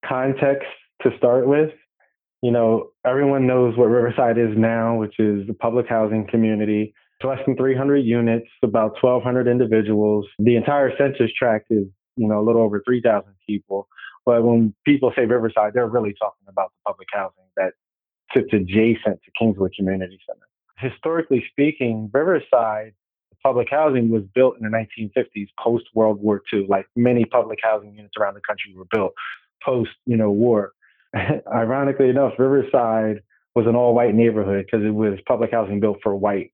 context 0.06 0.68
to 1.04 1.12
start 1.18 1.48
with. 1.48 1.70
You 2.42 2.52
know, 2.52 2.90
everyone 3.06 3.48
knows 3.48 3.78
what 3.78 3.86
Riverside 3.86 4.38
is 4.38 4.58
now, 4.58 4.98
which 4.98 5.20
is 5.20 5.48
a 5.50 5.54
public 5.54 5.88
housing 5.88 6.28
community. 6.28 6.94
It's 7.20 7.26
less 7.26 7.40
than 7.46 7.56
300 7.56 8.00
units, 8.00 8.48
about 8.62 9.02
1,200 9.02 9.48
individuals. 9.48 10.26
The 10.38 10.58
entire 10.58 10.92
census 10.98 11.32
tract 11.38 11.68
is, 11.70 11.86
you 12.18 12.28
know, 12.28 12.42
a 12.42 12.46
little 12.46 12.62
over 12.62 12.82
3,000 12.86 13.34
people. 13.48 13.88
But 14.26 14.44
when 14.44 14.76
people 14.86 15.14
say 15.16 15.26
Riverside, 15.26 15.72
they're 15.74 15.88
really 15.88 16.14
talking 16.20 16.48
about 16.50 16.72
the 16.72 16.92
public 16.92 17.08
housing 17.14 17.46
that 17.56 17.72
sits 18.36 18.50
adjacent 18.52 19.22
to 19.24 19.32
Kingswood 19.40 19.74
Community 19.78 20.20
Center. 20.28 20.46
Historically 20.78 21.44
speaking, 21.52 22.10
Riverside 22.14 22.94
public 23.44 23.68
housing 23.70 24.10
was 24.10 24.24
built 24.34 24.56
in 24.60 24.70
the 24.70 24.70
1950s, 24.70 25.48
post 25.62 25.86
World 25.94 26.20
War 26.22 26.42
II. 26.54 26.66
Like 26.68 26.88
many 26.96 27.26
public 27.26 27.60
housing 27.62 27.96
units 27.96 28.14
around 28.20 28.36
the 28.36 28.42
country 28.48 28.74
were 28.76 28.88
built 28.92 29.14
post, 29.64 29.92
you 30.06 30.18
know, 30.18 30.32
war. 30.32 30.74
Ironically 31.54 32.10
enough, 32.10 32.34
Riverside 32.38 33.22
was 33.56 33.66
an 33.68 33.76
all-white 33.76 34.14
neighborhood 34.14 34.66
because 34.66 34.86
it 34.86 34.94
was 34.94 35.20
public 35.28 35.52
housing 35.52 35.80
built 35.80 35.98
for 36.04 36.16
white 36.16 36.52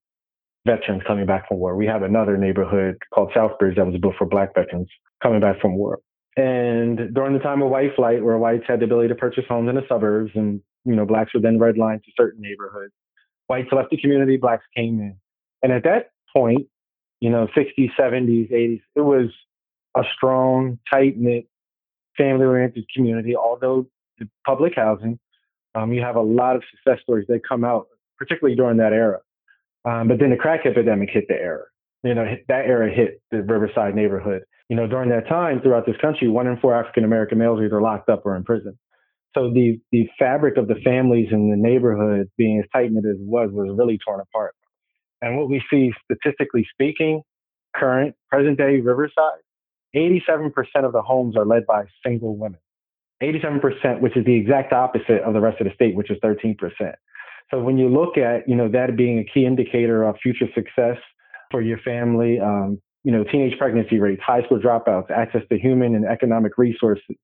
veterans 0.66 1.04
coming 1.06 1.26
back 1.26 1.48
from 1.48 1.58
war. 1.58 1.76
We 1.76 1.86
have 1.86 2.04
another 2.04 2.38
neighborhood 2.38 2.98
called 3.14 3.32
Southbridge 3.36 3.76
that 3.76 3.86
was 3.86 4.00
built 4.02 4.16
for 4.18 4.26
black 4.26 4.56
veterans 4.56 4.90
coming 5.22 5.40
back 5.40 5.60
from 5.62 5.78
war. 5.78 6.00
And 6.38 7.14
during 7.14 7.34
the 7.34 7.40
time 7.40 7.62
of 7.62 7.70
white 7.70 7.96
flight, 7.96 8.24
where 8.24 8.38
whites 8.38 8.66
had 8.68 8.82
the 8.82 8.86
ability 8.86 9.10
to 9.10 9.16
purchase 9.16 9.46
homes 9.48 9.70
in 9.70 9.76
the 9.76 9.84
suburbs, 9.88 10.32
and 10.36 10.62
you 10.84 10.96
know, 10.96 11.06
blacks 11.06 11.34
were 11.34 11.40
then 11.40 11.60
redlined 11.60 12.04
to 12.04 12.12
certain 12.18 12.42
neighborhoods. 12.42 12.94
Whites 13.48 13.70
left 13.72 13.92
the 13.92 13.98
community, 13.98 14.38
blacks 14.38 14.66
came 14.76 15.00
in. 15.00 15.18
And 15.64 15.72
at 15.72 15.84
that 15.84 16.12
point, 16.36 16.68
you 17.20 17.30
know, 17.30 17.48
60s, 17.58 17.90
70s, 18.00 18.52
80s. 18.52 18.82
It 18.96 19.02
was 19.02 19.30
a 19.96 20.04
strong, 20.16 20.80
tight 20.92 21.18
knit, 21.18 21.48
family 22.18 22.46
oriented 22.46 22.86
community. 22.94 23.36
Although 23.36 23.88
the 24.20 24.28
public 24.46 24.74
housing, 24.76 25.20
um, 25.74 25.92
you 25.94 26.02
have 26.02 26.16
a 26.16 26.22
lot 26.22 26.56
of 26.56 26.64
success 26.72 27.02
stories 27.04 27.26
that 27.28 27.42
come 27.48 27.64
out, 27.64 27.88
particularly 28.18 28.56
during 28.56 28.78
that 28.78 28.94
era. 28.94 29.20
Um, 29.86 30.08
but 30.08 30.20
then 30.20 30.32
the 30.32 30.38
crack 30.38 30.66
epidemic 30.66 31.10
hit 31.12 31.26
the 31.28 31.36
era. 31.36 31.66
you 32.04 32.14
know, 32.16 32.26
that 32.48 32.66
era 32.66 32.94
hit 32.94 33.22
the 33.32 33.44
Riverside 33.44 33.96
neighborhood. 33.96 34.44
You 34.70 34.76
know, 34.76 34.88
during 34.88 35.10
that 35.10 35.28
time 35.28 35.62
throughout 35.62 35.86
this 35.86 35.98
country, 36.02 36.28
one 36.28 36.48
in 36.48 36.58
four 36.60 36.74
African 36.74 37.04
American 37.04 37.38
males 37.38 37.60
are 37.60 37.66
either 37.66 37.82
locked 37.82 38.10
up 38.10 38.26
or 38.26 38.36
in 38.36 38.44
prison. 38.44 38.78
So 39.36 39.52
the 39.52 39.80
the 39.92 40.08
fabric 40.18 40.58
of 40.58 40.68
the 40.68 40.76
families 40.84 41.28
in 41.32 41.52
the 41.52 41.58
neighborhood 41.58 42.32
being 42.38 42.60
as 42.64 42.70
tight 42.74 42.92
knit 42.92 43.06
as 43.06 43.20
it 43.20 43.28
was 43.28 43.52
was 43.52 43.76
really 43.78 44.00
torn 44.04 44.22
apart. 44.22 44.56
And 45.22 45.38
what 45.38 45.50
we 45.50 45.64
see 45.70 45.92
statistically 46.04 46.68
speaking, 46.72 47.22
current 47.76 48.16
present 48.30 48.58
day 48.58 48.80
Riverside, 48.80 49.40
87% 49.96 50.52
of 50.84 50.92
the 50.92 51.02
homes 51.02 51.38
are 51.38 51.46
led 51.46 51.66
by 51.66 51.86
single 52.06 52.36
women. 52.36 52.60
87%, 53.24 54.02
which 54.02 54.18
is 54.18 54.26
the 54.26 54.36
exact 54.36 54.74
opposite 54.74 55.22
of 55.22 55.34
the 55.34 55.40
rest 55.40 55.62
of 55.62 55.68
the 55.68 55.74
state, 55.74 55.96
which 55.96 56.12
is 56.12 56.18
13%. 56.20 56.58
So 57.52 57.62
when 57.62 57.78
you 57.78 57.88
look 57.88 58.18
at, 58.18 58.48
you 58.48 58.56
know, 58.56 58.68
that 58.70 58.98
being 58.98 59.20
a 59.20 59.24
key 59.24 59.46
indicator 59.46 60.04
of 60.04 60.18
future 60.22 60.48
success 60.54 60.98
for 61.52 61.62
your 61.62 61.78
family, 61.80 62.40
um, 62.40 62.82
you 63.04 63.12
know, 63.12 63.24
teenage 63.24 63.58
pregnancy 63.58 64.00
rates, 64.00 64.22
high 64.26 64.44
school 64.44 64.60
dropouts, 64.60 65.12
access 65.12 65.44
to 65.50 65.58
human 65.58 65.96
and 65.96 66.06
economic 66.06 66.58
resources, 66.58 67.16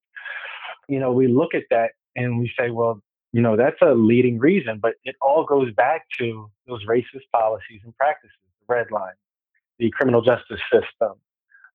you 0.88 1.00
know, 1.00 1.12
we 1.12 1.28
look 1.28 1.54
at 1.54 1.64
that 1.72 1.92
and 2.16 2.40
we 2.40 2.52
say, 2.58 2.70
well, 2.70 3.02
you 3.34 3.42
know, 3.42 3.56
that's 3.56 3.82
a 3.82 3.94
leading 3.94 4.40
reason, 4.40 4.80
but 4.82 4.94
it 5.04 5.16
all 5.22 5.46
goes 5.46 5.74
back 5.74 6.06
to 6.20 6.50
those 6.68 6.86
racist 6.86 7.30
policies 7.32 7.82
and 7.84 7.96
practices, 7.96 8.36
the 8.60 8.74
red 8.74 8.92
line, 8.92 9.14
the 9.80 9.90
criminal 9.92 10.22
justice 10.22 10.60
system, 10.72 11.14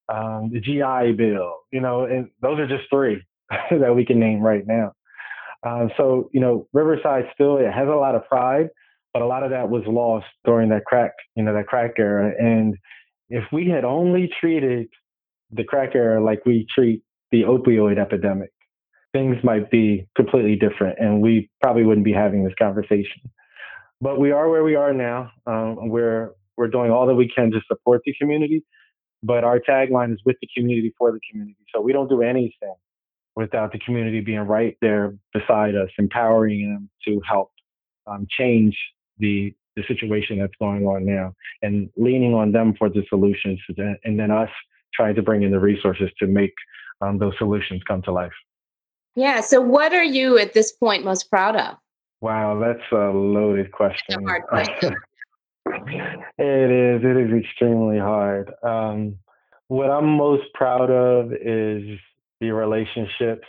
um, 0.08 0.50
the 0.52 0.60
GI 0.60 1.12
Bill, 1.16 1.54
you 1.72 1.80
know, 1.80 2.04
and 2.04 2.28
those 2.42 2.58
are 2.58 2.66
just 2.66 2.88
three 2.90 3.22
that 3.70 3.94
we 3.94 4.04
can 4.04 4.20
name 4.20 4.40
right 4.40 4.66
now. 4.66 4.92
Um, 5.66 5.90
so, 5.96 6.30
you 6.32 6.40
know, 6.40 6.68
Riverside 6.72 7.25
still 7.34 7.56
it 7.56 7.72
has 7.72 7.88
a 7.88 7.96
lot 7.96 8.14
of 8.14 8.26
pride, 8.28 8.68
but 9.12 9.22
a 9.22 9.26
lot 9.26 9.42
of 9.42 9.50
that 9.50 9.70
was 9.70 9.82
lost 9.86 10.26
during 10.44 10.68
that 10.68 10.84
crack, 10.84 11.12
you 11.34 11.42
know, 11.42 11.54
that 11.54 11.66
crack 11.66 11.92
era. 11.98 12.32
And 12.38 12.76
if 13.30 13.44
we 13.50 13.68
had 13.68 13.84
only 13.84 14.30
treated 14.40 14.88
the 15.50 15.64
crack 15.64 15.94
era 15.94 16.22
like 16.22 16.44
we 16.44 16.66
treat 16.72 17.02
the 17.30 17.42
opioid 17.42 17.98
epidemic, 17.98 18.50
things 19.16 19.37
might 19.42 19.70
be 19.70 20.06
completely 20.14 20.56
different, 20.56 20.99
and 20.99 21.23
we 21.23 21.49
probably 21.62 21.85
wouldn't 21.85 22.04
be 22.04 22.12
having 22.12 22.44
this 22.44 22.52
conversation. 22.58 23.23
But 24.00 24.20
we 24.20 24.30
are 24.30 24.50
where 24.50 24.62
we 24.62 24.75
are 24.75 24.92
now. 24.92 25.30
Um, 25.46 25.88
we're 25.88 26.32
we're 26.58 26.68
doing 26.68 26.90
all 26.90 27.06
that 27.06 27.14
we 27.14 27.28
can 27.35 27.50
to 27.52 27.61
support 27.66 28.02
the 28.04 28.14
community, 28.20 28.62
but 29.23 29.42
our 29.42 29.58
tagline 29.58 30.12
is 30.12 30.20
with 30.26 30.37
the 30.42 30.49
community 30.54 30.92
for 30.99 31.12
the 31.12 31.20
community. 31.30 31.56
So 31.75 31.80
we 31.80 31.92
don't 31.92 32.08
do 32.08 32.20
anything 32.20 32.75
without 33.37 33.73
the 33.73 33.78
community 33.78 34.20
being 34.20 34.40
right 34.40 34.76
there 34.82 35.14
beside 35.32 35.75
us, 35.75 35.88
empowering 35.99 36.70
them 36.70 36.90
to 37.06 37.20
help 37.26 37.52
um, 38.06 38.26
change 38.28 38.76
the 39.18 39.54
the 39.76 39.82
situation 39.88 40.38
that's 40.38 40.56
going 40.58 40.85
on 40.85 41.06
now, 41.06 41.32
and 41.62 41.88
leaning 41.96 42.35
on 42.35 42.52
them 42.52 42.75
for 42.78 42.90
the 42.90 43.02
solutions, 43.08 43.61
and 44.04 44.20
then 44.20 44.30
us 44.30 44.50
trying 44.92 45.14
to 45.14 45.23
bring 45.23 45.42
in 45.42 45.50
the 45.50 45.58
resources 45.58 46.11
to 46.18 46.26
make 46.26 46.54
um, 47.00 47.18
those 47.18 47.35
solutions 47.38 47.80
come 47.88 48.02
to 48.02 48.12
life. 48.12 48.32
Yeah. 49.16 49.40
So, 49.40 49.61
what 49.61 49.92
are 49.92 50.04
you 50.04 50.38
at 50.38 50.52
this 50.52 50.73
point 50.73 51.04
most 51.04 51.30
proud 51.30 51.56
of? 51.56 51.76
Wow, 52.20 52.61
that's 52.61 52.92
a 52.92 53.11
loaded 53.11 53.73
question. 53.73 54.23
A 54.25 54.28
hard 54.28 54.42
question. 54.44 54.94
it 55.66 56.70
is. 56.70 57.02
It 57.04 57.16
is 57.16 57.44
extremely 57.44 57.99
hard. 57.99 58.52
Um, 58.62 59.16
what 59.68 59.90
I'm 59.90 60.06
most 60.06 60.44
proud 60.54 60.90
of 60.90 61.32
is 61.32 61.99
the 62.40 62.50
relationships 62.50 63.46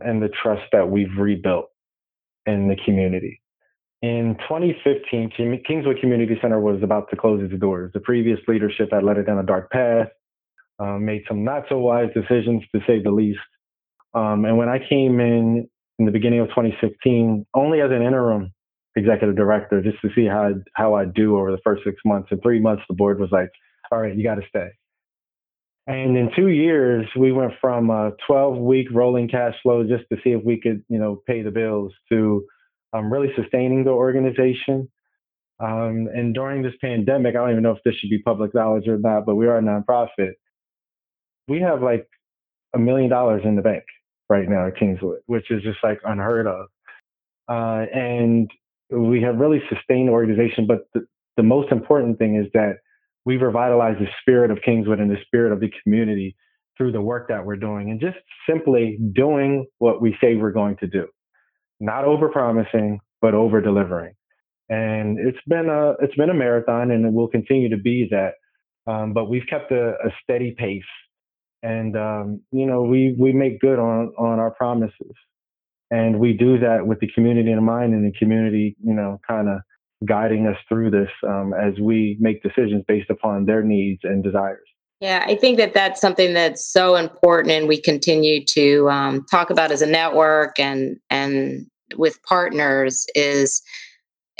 and 0.00 0.22
the 0.22 0.28
trust 0.42 0.62
that 0.72 0.88
we've 0.88 1.16
rebuilt 1.18 1.70
in 2.44 2.68
the 2.68 2.76
community. 2.84 3.40
In 4.02 4.36
2015, 4.48 5.62
Kingswood 5.66 5.98
Community 6.00 6.38
Center 6.40 6.60
was 6.60 6.82
about 6.82 7.10
to 7.10 7.16
close 7.16 7.42
its 7.42 7.58
doors. 7.60 7.90
The 7.94 8.00
previous 8.00 8.38
leadership 8.46 8.90
had 8.92 9.02
led 9.02 9.16
it 9.16 9.24
down 9.24 9.38
a 9.38 9.42
dark 9.42 9.70
path, 9.70 10.08
um, 10.78 11.04
made 11.04 11.22
some 11.26 11.44
not 11.44 11.64
so 11.68 11.78
wise 11.78 12.10
decisions, 12.14 12.62
to 12.74 12.80
say 12.86 13.02
the 13.02 13.10
least. 13.10 13.40
Um, 14.16 14.46
and 14.46 14.56
when 14.56 14.70
I 14.70 14.78
came 14.78 15.20
in 15.20 15.68
in 15.98 16.06
the 16.06 16.10
beginning 16.10 16.40
of 16.40 16.48
2016, 16.48 17.46
only 17.54 17.82
as 17.82 17.90
an 17.90 18.02
interim 18.02 18.52
executive 18.96 19.36
director, 19.36 19.82
just 19.82 20.00
to 20.00 20.08
see 20.14 20.26
how 20.26 20.52
how 20.72 20.94
I 20.94 21.04
do 21.04 21.38
over 21.38 21.52
the 21.52 21.60
first 21.62 21.84
six 21.84 21.96
months. 22.04 22.28
In 22.32 22.40
three 22.40 22.58
months, 22.58 22.82
the 22.88 22.94
board 22.94 23.20
was 23.20 23.30
like, 23.30 23.50
"All 23.92 24.00
right, 24.00 24.16
you 24.16 24.24
got 24.24 24.36
to 24.36 24.48
stay." 24.48 24.70
And 25.86 26.16
in 26.16 26.30
two 26.34 26.48
years, 26.48 27.06
we 27.14 27.30
went 27.30 27.52
from 27.60 27.90
a 27.90 28.12
12 28.26 28.56
week 28.56 28.88
rolling 28.90 29.28
cash 29.28 29.54
flow 29.62 29.84
just 29.84 30.04
to 30.10 30.16
see 30.24 30.30
if 30.30 30.42
we 30.44 30.60
could, 30.60 30.82
you 30.88 30.98
know, 30.98 31.22
pay 31.26 31.42
the 31.42 31.52
bills 31.52 31.92
to 32.08 32.44
um, 32.92 33.12
really 33.12 33.32
sustaining 33.36 33.84
the 33.84 33.90
organization. 33.90 34.88
Um, 35.60 36.08
and 36.12 36.34
during 36.34 36.62
this 36.62 36.74
pandemic, 36.80 37.36
I 37.36 37.38
don't 37.38 37.50
even 37.52 37.62
know 37.62 37.70
if 37.70 37.82
this 37.84 37.94
should 37.96 38.10
be 38.10 38.20
public 38.20 38.52
knowledge 38.52 38.88
or 38.88 38.98
not, 38.98 39.26
but 39.26 39.36
we 39.36 39.46
are 39.46 39.58
a 39.58 39.62
nonprofit. 39.62 40.32
We 41.46 41.60
have 41.60 41.82
like 41.82 42.08
a 42.74 42.78
million 42.78 43.08
dollars 43.08 43.42
in 43.44 43.54
the 43.54 43.62
bank 43.62 43.84
right 44.28 44.48
now 44.48 44.66
at 44.66 44.76
Kingswood, 44.76 45.20
which 45.26 45.50
is 45.50 45.62
just 45.62 45.78
like 45.82 46.00
unheard 46.04 46.46
of. 46.46 46.66
Uh, 47.48 47.86
and 47.94 48.50
we 48.90 49.22
have 49.22 49.36
really 49.36 49.60
sustained 49.68 50.10
organization. 50.10 50.66
But 50.66 50.88
the, 50.94 51.06
the 51.36 51.42
most 51.42 51.70
important 51.72 52.18
thing 52.18 52.36
is 52.36 52.50
that 52.54 52.78
we've 53.24 53.42
revitalized 53.42 54.00
the 54.00 54.08
spirit 54.20 54.50
of 54.50 54.58
Kingswood 54.64 55.00
and 55.00 55.10
the 55.10 55.18
spirit 55.26 55.52
of 55.52 55.60
the 55.60 55.70
community 55.82 56.36
through 56.76 56.92
the 56.92 57.00
work 57.00 57.28
that 57.28 57.44
we're 57.44 57.56
doing 57.56 57.90
and 57.90 58.00
just 58.00 58.18
simply 58.48 58.98
doing 59.14 59.66
what 59.78 60.02
we 60.02 60.16
say 60.20 60.34
we're 60.34 60.52
going 60.52 60.76
to 60.78 60.86
do. 60.86 61.06
Not 61.80 62.04
over 62.04 62.28
promising, 62.28 63.00
but 63.20 63.34
over 63.34 63.60
delivering. 63.60 64.14
And 64.68 65.18
it's 65.18 65.38
been 65.46 65.68
a 65.68 65.92
it's 66.02 66.14
been 66.16 66.30
a 66.30 66.34
marathon 66.34 66.90
and 66.90 67.04
it 67.06 67.12
will 67.12 67.28
continue 67.28 67.68
to 67.70 67.76
be 67.76 68.08
that. 68.10 68.32
Um, 68.90 69.12
but 69.12 69.28
we've 69.28 69.46
kept 69.48 69.72
a, 69.72 69.90
a 69.90 70.10
steady 70.22 70.54
pace 70.56 70.82
and 71.62 71.96
um, 71.96 72.40
you 72.52 72.66
know 72.66 72.82
we 72.82 73.16
we 73.18 73.32
make 73.32 73.60
good 73.60 73.78
on 73.78 74.12
on 74.18 74.38
our 74.38 74.50
promises. 74.50 75.12
And 75.88 76.18
we 76.18 76.32
do 76.32 76.58
that 76.58 76.84
with 76.84 76.98
the 76.98 77.08
community 77.14 77.52
in 77.52 77.62
mind 77.62 77.94
and 77.94 78.04
the 78.04 78.18
community 78.18 78.76
you 78.82 78.94
know 78.94 79.20
kind 79.26 79.48
of 79.48 79.60
guiding 80.06 80.46
us 80.46 80.56
through 80.68 80.90
this 80.90 81.08
um, 81.26 81.54
as 81.54 81.78
we 81.80 82.16
make 82.20 82.42
decisions 82.42 82.84
based 82.86 83.08
upon 83.08 83.46
their 83.46 83.62
needs 83.62 84.00
and 84.02 84.22
desires. 84.22 84.66
Yeah 85.00 85.24
i 85.28 85.34
think 85.34 85.58
that 85.58 85.74
that's 85.74 86.00
something 86.00 86.32
that's 86.32 86.64
so 86.72 86.96
important 86.96 87.52
and 87.52 87.68
we 87.68 87.80
continue 87.80 88.44
to 88.46 88.88
um, 88.88 89.26
talk 89.30 89.50
about 89.50 89.70
as 89.70 89.82
a 89.82 89.86
network 89.86 90.58
and 90.58 90.96
and 91.10 91.66
with 91.96 92.18
partners 92.22 93.06
is 93.14 93.62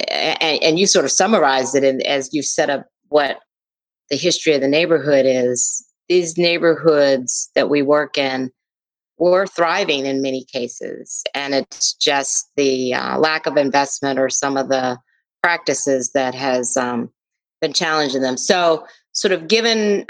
and, 0.09 0.63
and 0.63 0.79
you 0.79 0.87
sort 0.87 1.05
of 1.05 1.11
summarized 1.11 1.75
it 1.75 1.85
in, 1.85 2.05
as 2.07 2.31
you 2.33 2.43
set 2.43 2.71
up 2.71 2.87
what 3.09 3.39
the 4.11 4.17
history 4.17 4.55
of 4.55 4.61
the 4.61 4.69
neighborhood 4.69 5.27
is 5.27 5.86
these 6.09 6.39
neighborhoods 6.39 7.51
that 7.55 7.69
we 7.69 7.83
work 7.83 8.17
in 8.17 8.51
were 9.19 9.47
thriving 9.47 10.07
in 10.07 10.23
many 10.23 10.45
cases. 10.45 11.25
And 11.35 11.55
it's 11.55 11.95
just 11.95 12.51
the 12.57 12.95
uh, 12.95 13.19
lack 13.19 13.47
of 13.47 13.57
investment 13.57 14.19
or 14.19 14.29
some 14.29 14.57
of 14.57 14.69
the 14.69 14.99
practices 15.43 16.11
that 16.13 16.35
has 16.35 16.77
um, 16.77 17.11
been 17.61 17.73
challenging 17.73 18.23
them. 18.23 18.37
So, 18.37 18.87
sort 19.13 19.33
of 19.33 19.49
given 19.49 20.07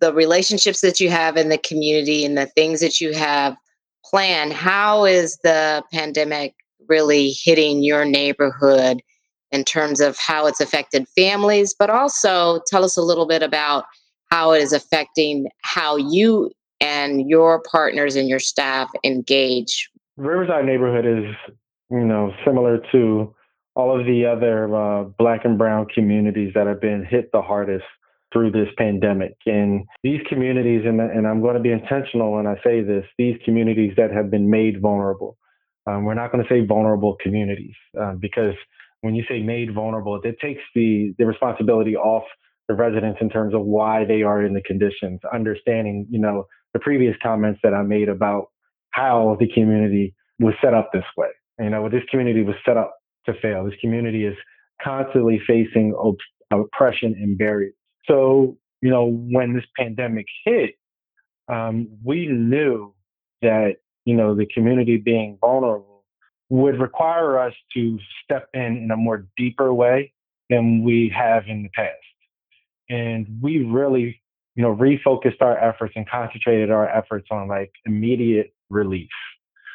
the 0.00 0.12
relationships 0.12 0.80
that 0.82 1.00
you 1.00 1.10
have 1.10 1.36
in 1.36 1.48
the 1.48 1.58
community 1.58 2.24
and 2.24 2.36
the 2.36 2.46
things 2.46 2.80
that 2.80 3.00
you 3.00 3.12
have 3.14 3.56
planned, 4.04 4.52
how 4.52 5.04
is 5.04 5.38
the 5.42 5.82
pandemic 5.92 6.54
really 6.88 7.30
hitting 7.30 7.82
your 7.82 8.04
neighborhood 8.04 9.02
in 9.50 9.64
terms 9.64 10.00
of 10.00 10.18
how 10.18 10.46
it's 10.46 10.60
affected 10.60 11.06
families? 11.16 11.74
But 11.78 11.90
also 11.90 12.60
tell 12.66 12.84
us 12.84 12.96
a 12.96 13.02
little 13.02 13.26
bit 13.26 13.42
about 13.42 13.84
how 14.32 14.52
it 14.52 14.62
is 14.62 14.72
affecting 14.72 15.46
how 15.60 15.94
you 15.94 16.50
and 16.80 17.28
your 17.28 17.62
partners 17.70 18.16
and 18.16 18.30
your 18.30 18.38
staff 18.38 18.90
engage. 19.04 19.90
Riverside 20.16 20.64
neighborhood 20.64 21.04
is, 21.04 21.54
you 21.90 22.06
know, 22.06 22.32
similar 22.42 22.80
to 22.92 23.34
all 23.74 23.98
of 23.98 24.06
the 24.06 24.24
other 24.24 24.74
uh, 24.74 25.04
black 25.18 25.44
and 25.44 25.58
brown 25.58 25.86
communities 25.94 26.50
that 26.54 26.66
have 26.66 26.80
been 26.80 27.04
hit 27.04 27.30
the 27.32 27.42
hardest 27.42 27.84
through 28.32 28.50
this 28.50 28.68
pandemic. 28.78 29.34
And 29.44 29.84
these 30.02 30.20
communities, 30.30 30.80
and, 30.86 30.98
and 30.98 31.26
I'm 31.26 31.42
going 31.42 31.56
to 31.56 31.60
be 31.60 31.70
intentional 31.70 32.32
when 32.32 32.46
I 32.46 32.54
say 32.64 32.80
this, 32.80 33.04
these 33.18 33.38
communities 33.44 33.92
that 33.98 34.10
have 34.12 34.30
been 34.30 34.48
made 34.48 34.80
vulnerable. 34.80 35.36
Um, 35.86 36.04
we're 36.04 36.14
not 36.14 36.32
going 36.32 36.42
to 36.42 36.48
say 36.48 36.64
vulnerable 36.64 37.18
communities 37.22 37.74
uh, 38.00 38.14
because 38.14 38.54
when 39.02 39.14
you 39.14 39.24
say 39.28 39.42
made 39.42 39.74
vulnerable, 39.74 40.18
it 40.24 40.40
takes 40.40 40.62
the, 40.74 41.14
the 41.18 41.26
responsibility 41.26 41.96
off 41.96 42.24
the 42.68 42.74
residents 42.74 43.18
in 43.20 43.28
terms 43.28 43.54
of 43.54 43.62
why 43.62 44.04
they 44.04 44.22
are 44.22 44.44
in 44.44 44.54
the 44.54 44.62
conditions, 44.62 45.20
understanding, 45.32 46.06
you 46.10 46.18
know, 46.18 46.46
the 46.72 46.80
previous 46.80 47.16
comments 47.22 47.60
that 47.62 47.74
I 47.74 47.82
made 47.82 48.08
about 48.08 48.46
how 48.90 49.36
the 49.40 49.48
community 49.52 50.14
was 50.38 50.54
set 50.62 50.74
up 50.74 50.90
this 50.92 51.04
way. 51.16 51.28
You 51.58 51.70
know, 51.70 51.88
this 51.88 52.02
community 52.10 52.42
was 52.42 52.56
set 52.64 52.76
up 52.76 52.94
to 53.26 53.34
fail. 53.40 53.64
This 53.64 53.78
community 53.80 54.24
is 54.24 54.36
constantly 54.82 55.40
facing 55.46 55.92
op- 55.92 56.16
oppression 56.50 57.14
and 57.14 57.36
barriers. 57.36 57.74
So, 58.08 58.56
you 58.80 58.90
know, 58.90 59.06
when 59.06 59.54
this 59.54 59.64
pandemic 59.76 60.26
hit, 60.44 60.74
um, 61.48 61.88
we 62.04 62.26
knew 62.26 62.94
that, 63.42 63.76
you 64.04 64.16
know, 64.16 64.34
the 64.34 64.46
community 64.46 64.96
being 64.96 65.38
vulnerable 65.40 66.04
would 66.48 66.80
require 66.80 67.38
us 67.38 67.54
to 67.74 67.98
step 68.24 68.48
in 68.54 68.76
in 68.78 68.90
a 68.90 68.96
more 68.96 69.26
deeper 69.36 69.72
way 69.72 70.12
than 70.50 70.82
we 70.82 71.12
have 71.14 71.44
in 71.46 71.62
the 71.62 71.68
past 71.74 71.96
And 72.88 73.26
we 73.40 73.64
really, 73.64 74.20
you 74.54 74.62
know, 74.62 74.74
refocused 74.74 75.40
our 75.40 75.58
efforts 75.58 75.94
and 75.96 76.08
concentrated 76.08 76.70
our 76.70 76.88
efforts 76.88 77.28
on 77.30 77.48
like 77.48 77.72
immediate 77.86 78.52
relief. 78.70 79.08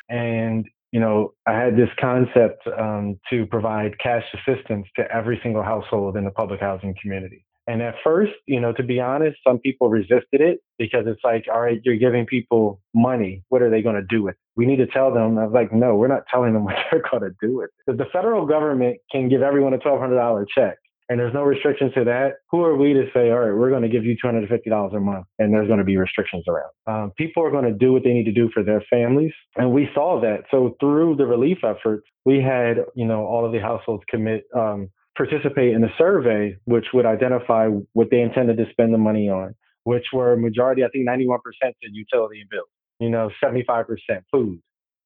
And, 0.10 0.66
you 0.92 1.00
know, 1.00 1.34
I 1.48 1.54
had 1.54 1.76
this 1.76 1.90
concept 2.00 2.68
um, 2.78 3.20
to 3.30 3.46
provide 3.46 4.00
cash 4.00 4.24
assistance 4.34 4.88
to 4.96 5.04
every 5.14 5.40
single 5.44 5.64
household 5.64 6.16
in 6.16 6.26
the 6.26 6.32
public 6.32 6.60
housing 6.60 6.96
community. 7.02 7.46
And 7.70 7.82
at 7.82 7.96
first, 8.02 8.32
you 8.46 8.62
know, 8.62 8.72
to 8.74 8.84
be 8.84 9.02
honest, 9.02 9.38
some 9.46 9.60
people 9.60 9.90
resisted 9.90 10.40
it 10.40 10.60
because 10.80 11.04
it's 11.06 11.20
like, 11.26 11.46
all 11.54 11.60
right, 11.60 11.82
you're 11.84 11.98
giving 11.98 12.26
people 12.26 12.80
money. 12.94 13.44
What 13.50 13.62
are 13.62 13.70
they 13.70 13.82
going 13.82 13.98
to 13.98 14.08
do 14.08 14.24
with 14.24 14.36
it? 14.36 14.40
We 14.56 14.66
need 14.66 14.78
to 14.78 14.88
tell 14.88 15.14
them. 15.14 15.38
I 15.38 15.44
was 15.44 15.54
like, 15.54 15.74
no, 15.74 15.96
we're 15.96 16.08
not 16.08 16.24
telling 16.32 16.54
them 16.54 16.64
what 16.66 16.76
they're 16.90 17.04
going 17.12 17.24
to 17.24 17.36
do 17.42 17.58
with 17.58 17.66
it. 17.66 17.72
Because 17.86 17.98
the 17.98 18.10
federal 18.14 18.46
government 18.46 19.00
can 19.12 19.28
give 19.28 19.42
everyone 19.42 19.74
a 19.74 19.80
$1,200 19.80 20.46
check 20.56 20.78
and 21.10 21.20
there's 21.20 21.34
no 21.34 21.44
restrictions 21.44 21.94
to 21.94 22.04
that, 22.04 22.40
who 22.52 22.64
are 22.64 22.76
we 22.76 22.94
to 22.94 23.06
say, 23.14 23.32
all 23.32 23.40
right, 23.40 23.58
we're 23.58 23.70
going 23.70 23.84
to 23.84 23.90
give 23.90 24.04
you 24.04 24.16
$250 24.24 24.96
a 24.96 25.00
month 25.00 25.26
and 25.40 25.54
there's 25.54 25.68
going 25.68 25.80
to 25.80 25.86
be 25.86 25.96
restrictions 25.96 26.44
around? 26.48 26.72
Um, 26.86 27.12
people 27.18 27.44
are 27.44 27.52
going 27.52 27.66
to 27.66 27.72
do 27.72 27.94
what 27.94 28.04
they 28.04 28.12
need 28.12 28.26
to 28.26 28.34
do 28.34 28.50
for 28.54 28.62
their 28.62 28.84
families. 28.90 29.32
And 29.56 29.72
we 29.72 29.88
saw 29.94 30.20
that. 30.22 30.44
So 30.52 30.76
through 30.82 31.16
the 31.16 31.26
relief 31.26 31.60
efforts, 31.64 32.06
we 32.26 32.42
had, 32.42 32.78
you 32.96 33.06
know, 33.06 33.26
all 33.26 33.46
of 33.46 33.54
the 33.54 33.60
households 33.60 34.04
commit, 34.10 34.44
um, 34.54 34.90
participate 35.16 35.74
in 35.74 35.84
a 35.84 35.90
survey, 35.98 36.58
which 36.66 36.88
would 36.94 37.06
identify 37.06 37.68
what 37.94 38.10
they 38.12 38.22
intended 38.22 38.58
to 38.58 38.66
spend 38.72 38.94
the 38.94 38.98
money 38.98 39.30
on, 39.30 39.56
which 39.86 40.06
were 40.12 40.36
majority, 40.36 40.84
I 40.84 40.90
think 40.90 41.08
91% 41.08 41.40
to 41.62 41.90
utility 41.90 42.42
and 42.42 42.50
bills, 42.50 42.68
you 43.00 43.10
know, 43.10 43.30
75% 43.44 43.86
food. 44.30 44.62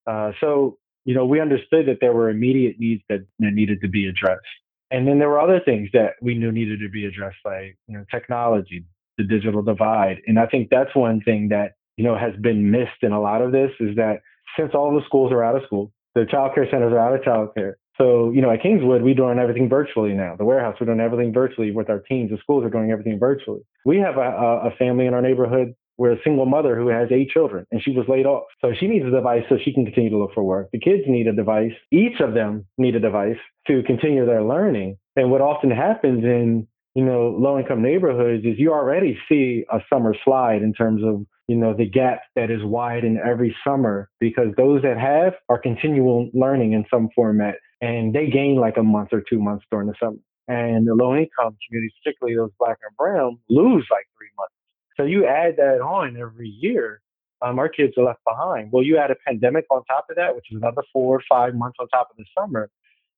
Uh, 0.06 0.32
so, 0.40 0.78
you 1.04 1.14
know, 1.14 1.24
we 1.24 1.40
understood 1.40 1.86
that 1.86 1.98
there 2.00 2.12
were 2.12 2.28
immediate 2.28 2.76
needs 2.78 3.02
that, 3.08 3.24
that 3.38 3.52
needed 3.52 3.80
to 3.82 3.88
be 3.88 4.06
addressed. 4.06 4.40
And 4.92 5.08
then 5.08 5.18
there 5.18 5.28
were 5.28 5.40
other 5.40 5.60
things 5.64 5.88
that 5.94 6.12
we 6.20 6.34
knew 6.34 6.52
needed 6.52 6.80
to 6.80 6.88
be 6.88 7.06
addressed, 7.06 7.38
like 7.44 7.78
you 7.88 7.96
know, 7.96 8.04
technology, 8.10 8.84
the 9.18 9.24
digital 9.24 9.62
divide. 9.62 10.18
And 10.26 10.38
I 10.38 10.46
think 10.46 10.68
that's 10.70 10.94
one 10.94 11.20
thing 11.22 11.48
that 11.48 11.72
you 11.96 12.04
know 12.04 12.16
has 12.16 12.34
been 12.40 12.70
missed 12.70 13.02
in 13.02 13.12
a 13.12 13.20
lot 13.20 13.42
of 13.42 13.52
this 13.52 13.70
is 13.80 13.96
that 13.96 14.20
since 14.56 14.72
all 14.74 14.94
the 14.94 15.04
schools 15.06 15.32
are 15.32 15.42
out 15.42 15.56
of 15.56 15.62
school, 15.64 15.92
the 16.14 16.26
child 16.30 16.54
care 16.54 16.68
centers 16.70 16.92
are 16.92 16.98
out 16.98 17.14
of 17.14 17.24
child 17.24 17.50
care. 17.54 17.78
So, 17.98 18.30
you 18.30 18.40
know, 18.40 18.50
at 18.50 18.62
Kingswood, 18.62 19.02
we're 19.02 19.14
doing 19.14 19.38
everything 19.38 19.68
virtually 19.68 20.12
now. 20.12 20.34
The 20.36 20.44
warehouse, 20.44 20.76
we're 20.80 20.86
doing 20.86 21.00
everything 21.00 21.32
virtually 21.32 21.72
with 21.72 21.90
our 21.90 22.00
teams. 22.00 22.30
The 22.30 22.38
schools 22.38 22.64
are 22.64 22.70
doing 22.70 22.90
everything 22.90 23.18
virtually. 23.18 23.60
We 23.84 23.98
have 23.98 24.16
a, 24.16 24.20
a 24.20 24.70
family 24.78 25.06
in 25.06 25.14
our 25.14 25.20
neighborhood 25.20 25.74
we're 25.98 26.12
a 26.12 26.22
single 26.24 26.46
mother 26.46 26.76
who 26.76 26.88
has 26.88 27.08
eight 27.10 27.28
children 27.30 27.66
and 27.70 27.82
she 27.82 27.92
was 27.92 28.06
laid 28.08 28.26
off. 28.26 28.44
So 28.60 28.72
she 28.78 28.86
needs 28.86 29.04
a 29.06 29.10
device 29.10 29.44
so 29.48 29.56
she 29.62 29.72
can 29.72 29.84
continue 29.84 30.10
to 30.10 30.18
look 30.18 30.34
for 30.34 30.42
work. 30.42 30.68
The 30.72 30.78
kids 30.78 31.02
need 31.06 31.26
a 31.26 31.32
device. 31.32 31.72
Each 31.90 32.20
of 32.20 32.34
them 32.34 32.66
need 32.78 32.96
a 32.96 33.00
device 33.00 33.36
to 33.66 33.82
continue 33.84 34.26
their 34.26 34.42
learning. 34.42 34.96
And 35.16 35.30
what 35.30 35.40
often 35.40 35.70
happens 35.70 36.24
in, 36.24 36.66
you 36.94 37.04
know, 37.04 37.36
low 37.38 37.58
income 37.58 37.82
neighborhoods 37.82 38.44
is 38.44 38.58
you 38.58 38.72
already 38.72 39.18
see 39.28 39.64
a 39.72 39.80
summer 39.92 40.14
slide 40.24 40.62
in 40.62 40.72
terms 40.72 41.02
of, 41.04 41.26
you 41.48 41.56
know, 41.56 41.74
the 41.76 41.88
gap 41.88 42.22
that 42.36 42.50
is 42.50 42.62
wide 42.62 43.04
in 43.04 43.18
every 43.18 43.54
summer 43.66 44.08
because 44.20 44.48
those 44.56 44.82
that 44.82 44.98
have 44.98 45.34
are 45.48 45.58
continual 45.58 46.30
learning 46.32 46.72
in 46.72 46.84
some 46.90 47.08
format 47.14 47.56
and 47.80 48.14
they 48.14 48.28
gain 48.28 48.56
like 48.56 48.76
a 48.76 48.82
month 48.82 49.10
or 49.12 49.22
two 49.28 49.40
months 49.40 49.64
during 49.70 49.88
the 49.88 49.94
summer. 50.00 50.18
And 50.48 50.86
the 50.86 50.94
low 50.94 51.14
income 51.14 51.56
communities, 51.66 51.92
particularly 52.02 52.36
those 52.36 52.50
black 52.58 52.78
and 52.86 52.96
brown, 52.96 53.38
lose 53.48 53.86
like 53.90 54.06
three 54.18 54.30
months. 54.36 54.51
So 54.96 55.04
you 55.04 55.26
add 55.26 55.56
that 55.56 55.80
on 55.80 56.16
every 56.16 56.48
year, 56.48 57.00
um, 57.40 57.58
our 57.58 57.68
kids 57.68 57.94
are 57.98 58.04
left 58.04 58.20
behind. 58.26 58.70
Well, 58.72 58.82
you 58.82 58.98
add 58.98 59.10
a 59.10 59.16
pandemic 59.26 59.66
on 59.70 59.84
top 59.84 60.06
of 60.10 60.16
that, 60.16 60.34
which 60.34 60.46
is 60.50 60.58
another 60.58 60.82
four 60.92 61.16
or 61.16 61.22
five 61.28 61.54
months 61.54 61.76
on 61.80 61.88
top 61.88 62.08
of 62.10 62.16
the 62.16 62.24
summer. 62.38 62.70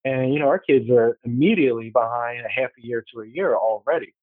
And, 0.04 0.32
you 0.32 0.40
know, 0.40 0.48
our 0.48 0.58
kids 0.58 0.90
are 0.90 1.18
immediately 1.24 1.90
behind 1.90 2.44
a 2.44 2.48
half 2.48 2.70
a 2.78 2.86
year 2.86 3.04
to 3.12 3.20
a 3.22 3.26
year 3.26 3.56
already. 3.56 4.14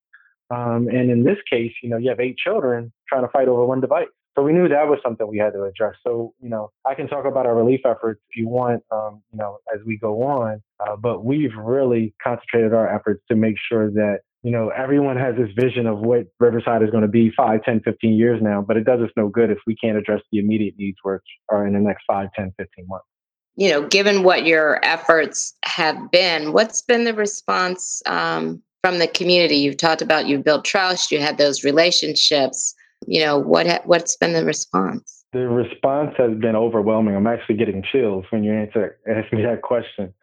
Um, 0.50 0.88
and 0.90 1.10
in 1.10 1.24
this 1.24 1.38
case, 1.50 1.72
you 1.82 1.90
know, 1.90 1.98
you 1.98 2.10
have 2.10 2.20
eight 2.20 2.38
children 2.38 2.92
trying 3.08 3.24
to 3.24 3.30
fight 3.30 3.48
over 3.48 3.66
one 3.66 3.80
device. 3.80 4.08
So 4.36 4.44
we 4.44 4.54
knew 4.54 4.68
that 4.70 4.88
was 4.88 5.00
something 5.04 5.28
we 5.28 5.38
had 5.38 5.54
to 5.54 5.64
address. 5.64 5.96
So, 6.06 6.34
you 6.40 6.50
know, 6.50 6.72
I 6.86 6.94
can 6.96 7.08
talk 7.08 7.26
about 7.26 7.46
our 7.46 7.56
relief 7.56 7.82
efforts 7.86 8.22
if 8.30 8.38
you 8.38 8.48
want, 8.48 8.84
um, 8.92 9.22
you 9.32 9.38
know, 9.38 9.58
as 9.74 9.82
we 9.86 9.98
go 9.98 10.24
on. 10.24 10.62
Uh, 10.80 10.96
but 10.96 11.26
we've 11.26 11.56
really 11.56 12.14
concentrated 12.24 12.74
our 12.74 12.94
efforts 12.94 13.24
to 13.28 13.36
make 13.36 13.56
sure 13.70 13.92
that 13.92 14.20
you 14.44 14.52
know, 14.52 14.70
everyone 14.70 15.18
has 15.18 15.36
this 15.36 15.50
vision 15.56 15.86
of 15.86 16.00
what 16.00 16.26
Riverside 16.40 16.82
is 16.82 16.90
going 16.90 17.04
to 17.04 17.08
be 17.08 17.32
5, 17.38 17.64
10, 17.64 17.82
15 17.82 18.14
years 18.14 18.42
now, 18.42 18.62
but 18.62 18.76
it 18.76 18.86
does 18.86 19.00
us 19.02 19.10
no 19.16 19.28
good 19.28 19.52
if 19.52 19.60
we 19.68 19.76
can't 19.76 19.98
address 19.98 20.22
the 20.32 20.40
immediate 20.40 20.74
needs 20.78 20.98
which 21.04 21.22
are 21.50 21.68
in 21.68 21.74
the 21.74 21.80
next 21.80 22.04
5, 22.08 22.30
10, 22.36 22.54
15 22.58 22.88
months. 22.88 23.06
You 23.56 23.70
know, 23.70 23.88
given 23.88 24.24
what 24.24 24.46
your 24.46 24.84
efforts 24.84 25.54
have 25.66 26.10
been, 26.10 26.54
what's 26.54 26.82
been 26.82 27.04
the 27.04 27.14
response 27.14 28.02
um, 28.08 28.62
from 28.82 28.98
the 28.98 29.08
community? 29.08 29.58
You've 29.58 29.78
talked 29.78 30.02
about 30.02 30.26
you've 30.26 30.44
built 30.44 30.66
trust, 30.66 31.12
you 31.12 31.20
had 31.20 31.38
those 31.38 31.64
relationships. 31.64 32.74
You 33.06 33.22
know, 33.26 33.38
what 33.38 33.68
ha- 33.68 33.82
what's 33.86 34.16
been 34.16 34.34
the 34.34 34.46
response? 34.46 35.26
The 35.34 35.48
response 35.48 36.16
has 36.18 36.38
been 36.38 36.56
overwhelming. 36.56 37.16
I'm 37.16 37.28
actually 37.28 37.58
getting 37.58 37.84
chills 37.92 38.26
when 38.30 38.44
you 38.44 38.54
answer 38.54 38.98
ask 39.08 39.32
me 39.34 39.44
that 39.44 39.62
question 39.62 40.14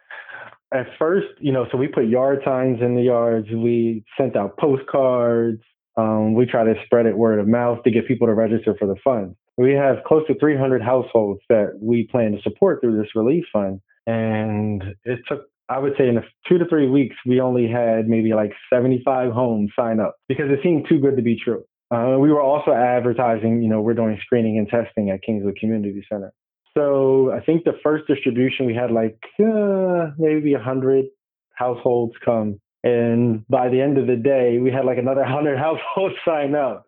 at 0.72 0.86
first, 0.98 1.28
you 1.40 1.52
know, 1.52 1.66
so 1.70 1.78
we 1.78 1.88
put 1.88 2.06
yard 2.08 2.40
signs 2.44 2.80
in 2.80 2.94
the 2.94 3.02
yards. 3.02 3.48
We 3.50 4.04
sent 4.18 4.36
out 4.36 4.58
postcards. 4.58 5.62
Um, 5.96 6.34
we 6.34 6.46
try 6.46 6.64
to 6.64 6.74
spread 6.84 7.06
it 7.06 7.16
word 7.16 7.40
of 7.40 7.48
mouth 7.48 7.82
to 7.84 7.90
get 7.90 8.06
people 8.06 8.26
to 8.26 8.34
register 8.34 8.76
for 8.78 8.86
the 8.86 8.96
fund. 9.02 9.34
We 9.56 9.72
have 9.72 10.04
close 10.06 10.24
to 10.28 10.38
300 10.38 10.82
households 10.82 11.40
that 11.48 11.78
we 11.80 12.06
plan 12.10 12.32
to 12.32 12.42
support 12.42 12.80
through 12.80 12.98
this 12.98 13.08
relief 13.16 13.44
fund. 13.52 13.80
And 14.06 14.82
it 15.04 15.18
took, 15.26 15.46
I 15.68 15.78
would 15.78 15.94
say, 15.98 16.08
in 16.08 16.22
two 16.48 16.58
to 16.58 16.64
three 16.68 16.88
weeks, 16.88 17.16
we 17.26 17.40
only 17.40 17.68
had 17.68 18.08
maybe 18.08 18.32
like 18.34 18.52
75 18.72 19.32
homes 19.32 19.70
sign 19.76 19.98
up 19.98 20.16
because 20.28 20.46
it 20.50 20.60
seemed 20.62 20.86
too 20.88 21.00
good 21.00 21.16
to 21.16 21.22
be 21.22 21.36
true. 21.42 21.64
Uh, 21.90 22.16
we 22.20 22.30
were 22.30 22.42
also 22.42 22.70
advertising, 22.70 23.62
you 23.62 23.68
know, 23.68 23.80
we're 23.80 23.94
doing 23.94 24.18
screening 24.22 24.58
and 24.58 24.68
testing 24.68 25.10
at 25.10 25.22
Kingswood 25.22 25.56
Community 25.58 26.04
Center. 26.10 26.32
So 26.76 27.32
I 27.32 27.40
think 27.40 27.64
the 27.64 27.78
first 27.82 28.06
distribution 28.06 28.66
we 28.66 28.74
had 28.74 28.90
like 28.90 29.18
uh, 29.40 30.10
maybe 30.18 30.54
a 30.54 30.62
hundred 30.62 31.06
households 31.54 32.14
come, 32.24 32.60
and 32.84 33.46
by 33.48 33.68
the 33.68 33.80
end 33.80 33.98
of 33.98 34.06
the 34.06 34.16
day, 34.16 34.58
we 34.58 34.70
had 34.70 34.84
like 34.84 34.98
another 34.98 35.24
hundred 35.26 35.58
households 35.58 36.14
sign 36.24 36.54
up. 36.54 36.86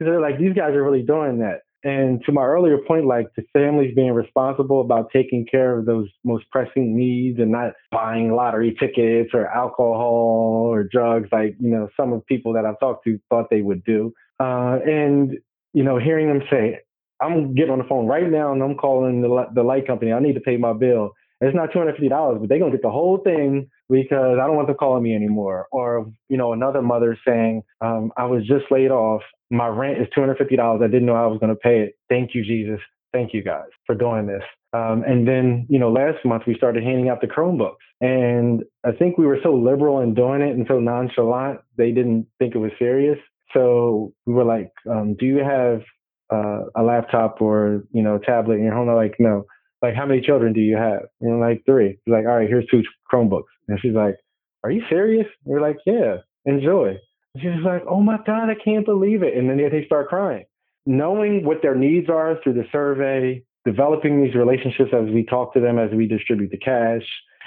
They're 0.00 0.20
like, 0.20 0.38
these 0.38 0.54
guys 0.54 0.74
are 0.74 0.84
really 0.84 1.02
doing 1.02 1.38
that. 1.38 1.60
And 1.84 2.20
to 2.24 2.32
my 2.32 2.42
earlier 2.42 2.78
point, 2.78 3.06
like 3.06 3.28
the 3.36 3.44
families 3.52 3.94
being 3.94 4.12
responsible 4.12 4.80
about 4.80 5.10
taking 5.12 5.46
care 5.48 5.78
of 5.78 5.86
those 5.86 6.08
most 6.24 6.44
pressing 6.50 6.96
needs 6.96 7.38
and 7.38 7.52
not 7.52 7.74
buying 7.92 8.34
lottery 8.34 8.74
tickets 8.80 9.30
or 9.34 9.46
alcohol 9.46 10.66
or 10.68 10.82
drugs, 10.82 11.28
like 11.30 11.54
you 11.60 11.70
know 11.70 11.88
some 11.96 12.12
of 12.12 12.20
the 12.20 12.24
people 12.24 12.54
that 12.54 12.64
I've 12.64 12.80
talked 12.80 13.04
to 13.04 13.20
thought 13.30 13.50
they 13.50 13.60
would 13.60 13.84
do. 13.84 14.12
Uh, 14.40 14.78
and 14.84 15.38
you 15.74 15.84
know, 15.84 15.98
hearing 15.98 16.26
them 16.26 16.42
say, 16.50 16.80
I'm 17.20 17.54
getting 17.54 17.70
on 17.72 17.78
the 17.78 17.84
phone 17.84 18.06
right 18.06 18.30
now 18.30 18.52
and 18.52 18.62
I'm 18.62 18.76
calling 18.76 19.22
the, 19.22 19.46
the 19.54 19.62
light 19.62 19.86
company. 19.86 20.12
I 20.12 20.20
need 20.20 20.34
to 20.34 20.40
pay 20.40 20.56
my 20.56 20.72
bill. 20.72 21.12
It's 21.40 21.54
not 21.54 21.70
$250, 21.70 22.40
but 22.40 22.48
they're 22.48 22.58
to 22.58 22.70
get 22.70 22.82
the 22.82 22.90
whole 22.90 23.18
thing 23.18 23.68
because 23.90 24.38
I 24.40 24.46
don't 24.46 24.56
want 24.56 24.68
them 24.68 24.76
calling 24.76 25.02
me 25.02 25.14
anymore. 25.14 25.66
Or, 25.70 26.10
you 26.28 26.36
know, 26.36 26.52
another 26.52 26.80
mother 26.80 27.18
saying, 27.26 27.62
um, 27.80 28.10
I 28.16 28.24
was 28.24 28.46
just 28.46 28.64
laid 28.70 28.90
off. 28.90 29.22
My 29.50 29.68
rent 29.68 30.00
is 30.00 30.08
$250. 30.16 30.82
I 30.82 30.86
didn't 30.86 31.06
know 31.06 31.14
I 31.14 31.26
was 31.26 31.38
to 31.40 31.54
pay 31.54 31.80
it. 31.80 31.94
Thank 32.08 32.34
you, 32.34 32.42
Jesus. 32.42 32.80
Thank 33.12 33.34
you 33.34 33.42
guys 33.42 33.68
for 33.86 33.94
doing 33.94 34.26
this. 34.26 34.42
Um, 34.72 35.04
and 35.06 35.26
then, 35.26 35.66
you 35.68 35.78
know, 35.78 35.90
last 35.90 36.24
month 36.24 36.42
we 36.46 36.54
started 36.56 36.82
handing 36.82 37.08
out 37.08 37.20
the 37.20 37.26
Chromebooks. 37.26 37.76
And 38.00 38.64
I 38.84 38.92
think 38.92 39.16
we 39.16 39.26
were 39.26 39.38
so 39.42 39.54
liberal 39.54 40.00
in 40.00 40.14
doing 40.14 40.42
it 40.42 40.56
and 40.56 40.66
so 40.68 40.80
nonchalant, 40.80 41.60
they 41.76 41.92
didn't 41.92 42.26
think 42.38 42.54
it 42.54 42.58
was 42.58 42.72
serious. 42.78 43.18
So 43.54 44.12
we 44.26 44.34
were 44.34 44.44
like, 44.44 44.72
um, 44.90 45.14
do 45.18 45.24
you 45.24 45.38
have 45.38 45.82
uh, 46.32 46.64
a 46.74 46.82
laptop 46.82 47.40
or 47.40 47.84
you 47.92 48.02
know 48.02 48.18
tablet 48.18 48.56
in 48.56 48.64
your 48.64 48.74
home. 48.74 48.88
I'm 48.88 48.96
like, 48.96 49.16
no. 49.18 49.44
Like, 49.82 49.94
how 49.94 50.06
many 50.06 50.22
children 50.22 50.52
do 50.52 50.60
you 50.60 50.76
have? 50.76 51.02
And 51.20 51.34
I'm 51.34 51.40
like, 51.40 51.62
three. 51.66 51.98
Like, 52.06 52.24
all 52.26 52.36
right, 52.36 52.48
here's 52.48 52.66
two 52.70 52.82
Chromebooks. 53.12 53.44
And 53.68 53.78
she's 53.80 53.92
like, 53.92 54.16
are 54.64 54.70
you 54.70 54.82
serious? 54.88 55.26
And 55.44 55.54
we're 55.54 55.60
like, 55.60 55.76
yeah, 55.86 56.16
enjoy. 56.44 56.96
And 57.34 57.42
she's 57.42 57.64
like, 57.64 57.82
oh 57.88 58.00
my 58.00 58.18
God, 58.26 58.48
I 58.48 58.54
can't 58.54 58.86
believe 58.86 59.22
it. 59.22 59.36
And 59.36 59.48
then 59.48 59.58
they 59.58 59.84
start 59.84 60.08
crying. 60.08 60.46
Knowing 60.86 61.44
what 61.44 61.62
their 61.62 61.74
needs 61.74 62.08
are 62.08 62.38
through 62.42 62.54
the 62.54 62.64
survey, 62.72 63.44
developing 63.64 64.22
these 64.22 64.34
relationships 64.34 64.90
as 64.92 65.12
we 65.12 65.24
talk 65.24 65.52
to 65.54 65.60
them, 65.60 65.78
as 65.78 65.90
we 65.92 66.06
distribute 66.06 66.50
the 66.50 66.58
cash, 66.58 67.02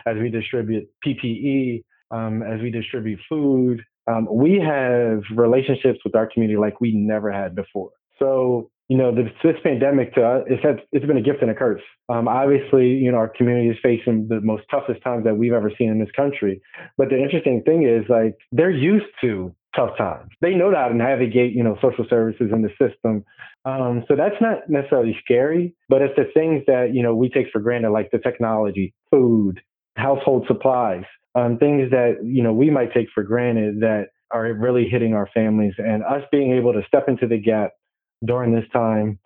as 0.05 0.17
we 0.17 0.29
distribute 0.29 0.87
PPE, 1.05 1.83
um, 2.11 2.43
as 2.43 2.61
we 2.61 2.69
distribute 2.69 3.19
food. 3.27 3.81
Um, 4.07 4.27
we 4.31 4.59
have 4.59 5.21
relationships 5.35 5.99
with 6.03 6.15
our 6.15 6.27
community 6.27 6.57
like 6.57 6.81
we 6.81 6.93
never 6.93 7.31
had 7.31 7.55
before. 7.55 7.91
So, 8.19 8.69
you 8.89 8.97
know, 8.97 9.13
this, 9.13 9.31
this 9.43 9.55
pandemic 9.63 10.13
to 10.15 10.23
us, 10.23 10.43
it's, 10.47 10.63
had, 10.63 10.81
it's 10.91 11.05
been 11.05 11.17
a 11.17 11.21
gift 11.21 11.41
and 11.41 11.51
a 11.51 11.55
curse. 11.55 11.81
Um, 12.09 12.27
obviously, 12.27 12.87
you 12.87 13.11
know, 13.11 13.17
our 13.17 13.29
community 13.29 13.69
is 13.69 13.77
facing 13.81 14.27
the 14.27 14.41
most 14.41 14.63
toughest 14.69 15.01
times 15.03 15.23
that 15.25 15.37
we've 15.37 15.53
ever 15.53 15.71
seen 15.77 15.89
in 15.89 15.99
this 15.99 16.11
country. 16.15 16.61
But 16.97 17.09
the 17.09 17.21
interesting 17.21 17.61
thing 17.63 17.83
is, 17.87 18.09
like, 18.09 18.35
they're 18.51 18.71
used 18.71 19.05
to 19.21 19.55
tough 19.75 19.95
times. 19.97 20.31
They 20.41 20.55
know 20.55 20.73
how 20.73 20.87
to 20.87 20.95
navigate, 20.95 21.53
you 21.53 21.63
know, 21.63 21.77
social 21.81 22.05
services 22.09 22.49
in 22.51 22.63
the 22.63 22.69
system. 22.81 23.23
Um, 23.65 24.03
so 24.07 24.15
that's 24.15 24.41
not 24.41 24.67
necessarily 24.67 25.15
scary, 25.23 25.75
but 25.87 26.01
it's 26.01 26.15
the 26.15 26.25
things 26.33 26.63
that, 26.65 26.93
you 26.93 27.03
know, 27.03 27.15
we 27.15 27.29
take 27.29 27.47
for 27.53 27.61
granted, 27.61 27.91
like 27.91 28.09
the 28.11 28.17
technology, 28.17 28.95
food, 29.11 29.61
household 29.95 30.45
supplies, 30.47 31.03
um, 31.35 31.59
things 31.59 31.91
that, 31.91 32.17
you 32.23 32.41
know, 32.41 32.53
we 32.53 32.71
might 32.71 32.93
take 32.93 33.07
for 33.13 33.23
granted 33.23 33.81
that 33.81 34.07
are 34.31 34.51
really 34.53 34.87
hitting 34.89 35.13
our 35.13 35.29
families. 35.33 35.73
And 35.77 36.03
us 36.03 36.23
being 36.31 36.53
able 36.53 36.73
to 36.73 36.81
step 36.87 37.07
into 37.07 37.27
the 37.27 37.37
gap 37.37 37.73
during 38.25 38.53
this 38.53 38.67
time, 38.71 39.19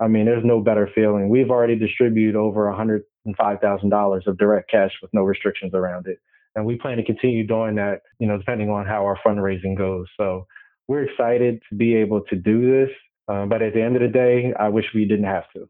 I 0.00 0.08
mean, 0.08 0.26
there's 0.26 0.44
no 0.44 0.60
better 0.60 0.90
feeling. 0.94 1.28
We've 1.28 1.50
already 1.50 1.76
distributed 1.76 2.36
over 2.36 2.64
$105,000 2.66 4.26
of 4.26 4.38
direct 4.38 4.70
cash 4.70 4.92
with 5.00 5.12
no 5.14 5.22
restrictions 5.22 5.72
around 5.74 6.06
it. 6.06 6.18
And 6.54 6.64
we 6.64 6.76
plan 6.76 6.96
to 6.96 7.04
continue 7.04 7.46
doing 7.46 7.74
that, 7.76 8.02
you 8.18 8.26
know, 8.26 8.38
depending 8.38 8.70
on 8.70 8.86
how 8.86 9.04
our 9.04 9.18
fundraising 9.26 9.76
goes. 9.76 10.06
So 10.16 10.46
we're 10.88 11.04
excited 11.04 11.62
to 11.68 11.76
be 11.76 11.94
able 11.94 12.22
to 12.22 12.36
do 12.36 12.70
this. 12.70 12.90
Um, 13.28 13.48
but 13.48 13.62
at 13.62 13.74
the 13.74 13.82
end 13.82 13.96
of 13.96 14.02
the 14.02 14.08
day, 14.08 14.54
I 14.58 14.68
wish 14.68 14.86
we 14.94 15.04
didn't 15.04 15.26
have 15.26 15.50
to. 15.54 15.68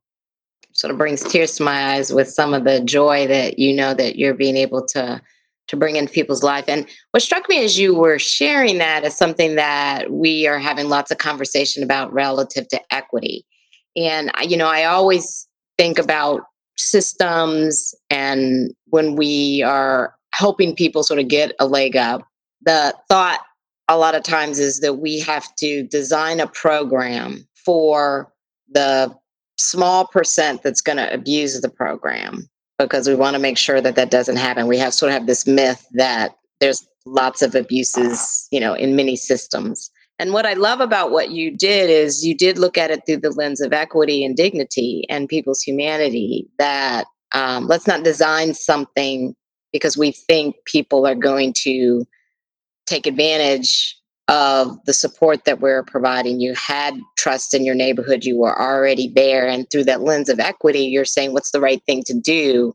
Sort 0.73 0.91
of 0.91 0.99
brings 0.99 1.23
tears 1.23 1.57
to 1.57 1.63
my 1.63 1.95
eyes 1.95 2.13
with 2.13 2.29
some 2.29 2.53
of 2.53 2.65
the 2.65 2.81
joy 2.81 3.27
that 3.29 3.59
you 3.59 3.75
know 3.75 3.95
that 3.95 4.17
you're 4.17 4.35
being 4.35 4.57
able 4.57 4.85
to 4.89 5.23
to 5.69 5.77
bring 5.77 5.97
into 5.97 6.13
people's 6.13 6.43
life. 6.43 6.65
And 6.69 6.87
what 7.11 7.23
struck 7.23 7.49
me 7.49 7.65
as 7.65 7.79
you 7.79 7.95
were 7.95 8.19
sharing 8.19 8.79
that 8.79 9.05
is 9.05 9.17
something 9.17 9.57
that 9.57 10.13
we 10.13 10.47
are 10.47 10.59
having 10.59 10.89
lots 10.89 11.11
of 11.11 11.19
conversation 11.19 11.83
about 11.83 12.13
relative 12.13 12.69
to 12.69 12.81
equity. 12.91 13.45
And 13.97 14.31
you 14.43 14.57
know, 14.57 14.69
I 14.69 14.85
always 14.85 15.49
think 15.79 15.99
about 15.99 16.43
systems 16.77 17.95
and 18.11 18.73
when 18.87 19.17
we 19.17 19.63
are 19.63 20.15
helping 20.33 20.75
people 20.75 21.03
sort 21.03 21.19
of 21.19 21.29
get 21.29 21.53
a 21.59 21.67
leg 21.67 21.97
up, 21.97 22.27
the 22.63 22.95
thought 23.09 23.41
a 23.89 23.97
lot 23.97 24.15
of 24.15 24.23
times 24.23 24.59
is 24.59 24.81
that 24.81 24.95
we 24.95 25.19
have 25.21 25.55
to 25.57 25.85
design 25.85 26.41
a 26.41 26.47
program 26.47 27.47
for 27.65 28.33
the 28.69 29.15
small 29.59 30.07
percent 30.07 30.63
that's 30.63 30.81
going 30.81 30.99
to 30.99 31.13
abuse 31.13 31.59
the 31.61 31.69
program 31.69 32.49
because 32.79 33.09
we 33.09 33.15
want 33.15 33.35
to 33.35 33.41
make 33.41 33.59
sure 33.59 33.81
that 33.81 33.97
that 33.97 34.11
doesn't 34.11 34.37
happen. 34.37 34.67
We 34.67 34.79
have 34.79 34.95
sort 34.95 35.11
of 35.11 35.15
have 35.15 35.27
this 35.27 35.47
myth 35.47 35.87
that 35.93 36.37
there's 36.61 36.87
lots 37.07 37.43
of 37.43 37.55
abuses, 37.55 38.49
you 38.51 38.61
know, 38.61 38.75
in 38.75 38.97
many 38.97 39.17
systems. 39.17 39.91
And 40.19 40.33
what 40.33 40.47
I 40.47 40.55
love 40.55 40.81
about 40.81 41.11
what 41.11 41.31
you 41.31 41.55
did 41.55 41.91
is 41.91 42.25
you 42.25 42.35
did 42.35 42.59
look 42.59 42.79
at 42.79 42.91
it 42.91 43.03
through 43.07 43.19
the 43.19 43.31
lens 43.31 43.61
of 43.61 43.73
equity 43.73 44.25
and 44.25 44.35
dignity 44.35 45.05
and 45.09 45.29
people's 45.29 45.61
humanity. 45.61 46.49
That 46.59 47.05
um, 47.33 47.67
let's 47.67 47.87
not 47.87 48.03
design 48.03 48.55
something 48.55 49.35
because 49.73 49.97
we 49.97 50.13
think 50.13 50.57
people 50.65 51.07
are 51.07 51.15
going 51.15 51.53
to 51.59 52.07
take 52.87 53.07
advantage 53.07 53.97
of 54.29 54.85
the 54.87 54.93
support 54.93 55.45
that 55.45 55.61
we're 55.61 55.85
providing. 55.85 56.41
You 56.41 56.55
had 56.55 56.99
trust 57.17 57.55
in 57.55 57.65
your 57.65 57.77
neighborhood, 57.77 58.25
you 58.25 58.37
were 58.37 58.61
already 58.61 59.09
there. 59.09 59.47
And 59.47 59.71
through 59.71 59.85
that 59.85 60.03
lens 60.03 60.29
of 60.29 60.41
equity, 60.41 60.81
you're 60.81 61.05
saying 61.05 61.33
what's 61.33 61.53
the 61.53 61.61
right 61.61 61.83
thing 61.87 62.03
to 62.05 62.15
do 62.15 62.75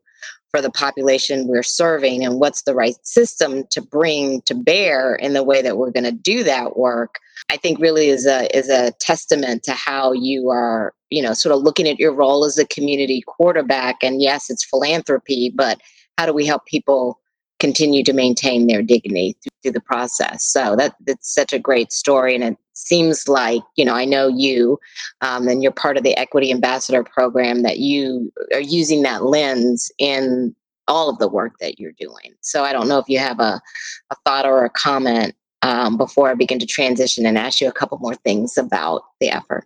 for 0.52 0.62
the 0.62 0.70
population 0.70 1.48
we're 1.48 1.64
serving 1.64 2.24
and 2.26 2.40
what's 2.40 2.64
the 2.64 2.76
right 2.76 2.96
system 3.04 3.64
to 3.72 3.82
bring 3.82 4.42
to 4.42 4.54
bear 4.54 5.16
in 5.16 5.34
the 5.34 5.44
way 5.44 5.62
that 5.62 5.78
we're 5.78 5.92
going 5.92 6.04
to 6.04 6.12
do 6.12 6.44
that 6.44 6.78
work 6.78 7.16
i 7.50 7.56
think 7.56 7.80
really 7.80 8.10
is 8.10 8.26
a 8.26 8.56
is 8.56 8.70
a 8.70 8.92
testament 9.00 9.64
to 9.64 9.72
how 9.72 10.12
you 10.12 10.50
are 10.50 10.94
you 11.10 11.22
know 11.22 11.34
sort 11.34 11.56
of 11.56 11.62
looking 11.62 11.88
at 11.88 12.00
your 12.00 12.14
role 12.14 12.44
as 12.44 12.58
a 12.58 12.68
community 12.68 13.24
quarterback 13.26 14.04
and 14.04 14.22
yes 14.22 14.50
it's 14.50 14.66
philanthropy 14.66 15.52
but 15.56 15.80
how 16.18 16.26
do 16.26 16.34
we 16.34 16.46
help 16.46 16.66
people 16.66 17.18
continue 17.60 18.04
to 18.04 18.14
maintain 18.14 18.68
their 18.68 18.82
dignity 18.82 19.36
through 19.62 19.72
the 19.72 19.82
process. 19.82 20.44
So 20.44 20.76
that 20.76 20.96
that's 21.06 21.34
such 21.34 21.54
a 21.54 21.60
great 21.60 21.92
story, 21.92 22.36
and 22.36 22.44
it 22.44 22.58
seems 22.74 23.28
like 23.28 23.62
you 23.76 23.86
know 23.86 23.94
I 23.94 24.06
know 24.06 24.28
you, 24.28 24.80
um, 25.22 25.48
and 25.48 25.64
you're 25.64 25.72
part 25.72 25.98
of 25.98 26.04
the 26.04 26.18
Equity 26.18 26.52
Ambassador 26.52 27.04
program 27.04 27.64
that 27.64 27.80
you 27.80 28.32
are 28.54 28.62
using 28.62 29.04
that 29.04 29.24
lens 29.24 29.92
in 29.98 30.56
all 30.88 31.10
of 31.10 31.20
the 31.20 31.28
work 31.28 31.54
that 31.60 31.80
you're 31.80 31.94
doing. 31.94 32.34
So 32.42 32.64
I 32.64 32.74
don't 32.74 32.88
know 32.88 32.98
if 32.98 33.08
you 33.08 33.20
have 33.20 33.40
a, 33.40 33.62
a 34.10 34.16
thought 34.26 34.46
or 34.46 34.66
a 34.66 34.70
comment 34.70 35.36
um, 35.62 35.96
before 35.96 36.30
I 36.30 36.34
begin 36.34 36.60
to 36.60 36.66
transition 36.66 37.26
and 37.26 37.38
ask 37.38 37.62
you 37.62 37.68
a 37.68 37.72
couple 37.72 37.98
more 38.00 38.16
things 38.16 38.58
about 38.58 39.04
the 39.20 39.30
effort. 39.30 39.66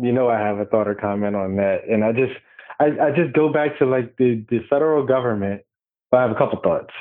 You 0.00 0.12
know, 0.12 0.28
I 0.28 0.38
have 0.38 0.58
a 0.58 0.64
thought 0.64 0.88
or 0.88 0.94
comment 0.94 1.36
on 1.36 1.56
that, 1.56 1.80
and 1.90 2.04
I 2.04 2.12
just 2.12 2.32
I, 2.80 3.08
I 3.08 3.10
just 3.10 3.34
go 3.34 3.52
back 3.52 3.78
to 3.78 3.86
like 3.86 4.16
the 4.16 4.44
the 4.48 4.60
federal 4.70 5.04
government. 5.06 5.62
I 6.12 6.20
have 6.20 6.30
a 6.30 6.34
couple 6.34 6.60
thoughts 6.60 6.92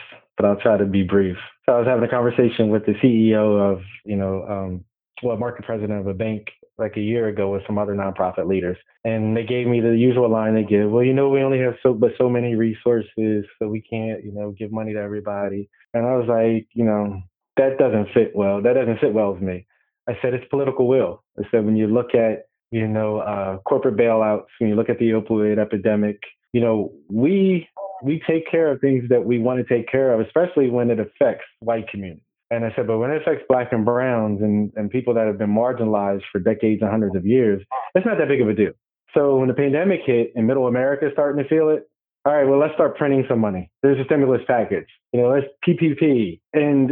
but 0.42 0.48
I'll 0.48 0.60
try 0.60 0.78
to 0.78 0.86
be 0.86 1.04
brief. 1.04 1.38
So 1.68 1.74
I 1.74 1.78
was 1.78 1.88
having 1.88 2.04
a 2.04 2.10
conversation 2.10 2.70
with 2.70 2.86
the 2.88 2.94
CEO 2.94 3.74
of, 3.74 3.82
you 4.06 4.16
know, 4.16 4.44
um, 4.50 4.86
well, 5.22 5.38
market 5.38 5.66
president 5.66 6.00
of 6.00 6.08
a 6.08 6.16
bank 6.16 6.48
like 6.80 6.98
a 6.98 7.02
year 7.02 7.28
ago 7.28 7.52
with 7.52 7.62
some 7.68 7.78
other 7.78 7.94
nonprofit 7.94 8.48
leaders, 8.48 8.78
and 9.04 9.38
they 9.38 9.44
gave 9.44 9.68
me 9.68 9.82
the 9.82 9.96
usual 9.96 10.32
line 10.32 10.56
they 10.56 10.64
give. 10.64 10.90
Well, 10.90 11.04
you 11.04 11.14
know, 11.14 11.30
we 11.30 11.44
only 11.44 11.60
have 11.60 11.76
so 11.84 11.94
but 11.94 12.14
so 12.18 12.28
many 12.28 12.56
resources, 12.56 13.46
so 13.60 13.68
we 13.68 13.82
can't, 13.82 14.24
you 14.24 14.32
know, 14.32 14.52
give 14.58 14.72
money 14.72 14.94
to 14.94 15.00
everybody. 15.00 15.70
And 15.94 16.08
I 16.08 16.16
was 16.16 16.28
like, 16.28 16.68
you 16.74 16.86
know, 16.86 17.22
that 17.58 17.78
doesn't 17.78 18.08
fit 18.16 18.32
well. 18.36 18.64
That 18.64 18.74
doesn't 18.74 19.00
fit 19.00 19.14
well 19.14 19.34
with 19.34 19.44
me. 19.44 19.68
I 20.10 20.14
said 20.24 20.34
it's 20.34 20.48
political 20.50 20.88
will. 20.88 21.24
I 21.38 21.44
said 21.52 21.66
when 21.66 21.76
you 21.76 21.86
look 21.86 22.16
at, 22.16 22.46
you 22.72 22.88
know, 22.88 23.20
uh, 23.20 23.58
corporate 23.60 23.98
bailouts, 23.98 24.46
when 24.60 24.72
you 24.72 24.76
look 24.76 24.90
at 24.90 24.98
the 24.98 25.12
opioid 25.12 25.60
epidemic, 25.60 26.18
you 26.52 26.62
know, 26.62 26.92
we 27.12 27.68
we 28.04 28.22
take 28.28 28.50
care 28.50 28.72
of 28.72 28.82
things 28.82 29.04
that 29.10 29.24
we 29.24 29.40
want 29.40 29.66
to 29.66 29.74
take 29.74 29.88
care 29.90 30.14
of, 30.14 30.20
especially 30.26 30.70
when 30.70 30.90
it 30.90 31.00
affects 31.00 31.46
white 31.60 31.88
communities. 31.90 32.24
And 32.50 32.66
I 32.66 32.74
said, 32.76 32.86
but 32.86 32.98
when 32.98 33.12
it 33.12 33.22
affects 33.22 33.46
black 33.48 33.72
and 33.72 33.86
browns 33.86 34.42
and, 34.42 34.74
and 34.76 34.90
people 34.90 35.14
that 35.14 35.26
have 35.26 35.38
been 35.38 35.56
marginalized 35.56 36.24
for 36.32 36.40
decades 36.40 36.82
and 36.82 36.92
hundreds 36.92 37.16
of 37.16 37.26
years, 37.26 37.64
it's 37.96 38.06
not 38.06 38.18
that 38.18 38.28
big 38.28 38.42
of 38.42 38.50
a 38.50 38.54
deal. 38.54 38.74
So 39.14 39.38
when 39.38 39.48
the 39.48 39.54
pandemic 39.54 40.02
hit 40.06 40.34
and 40.36 40.48
middle 40.48 40.68
America 40.68 41.08
is 41.08 41.14
starting 41.14 41.42
to 41.42 41.50
feel 41.50 41.70
it, 41.70 41.88
all 42.26 42.34
right, 42.34 42.48
well, 42.48 42.60
let's 42.60 42.74
start 42.74 42.98
printing 42.98 43.26
some 43.28 43.40
money. 43.40 43.72
There's 43.82 44.00
a 44.00 44.04
stimulus 44.06 44.42
package, 44.48 44.88
you 45.12 45.22
know, 45.22 45.30
let's 45.30 45.48
PPP. 45.68 46.40
And, 46.54 46.92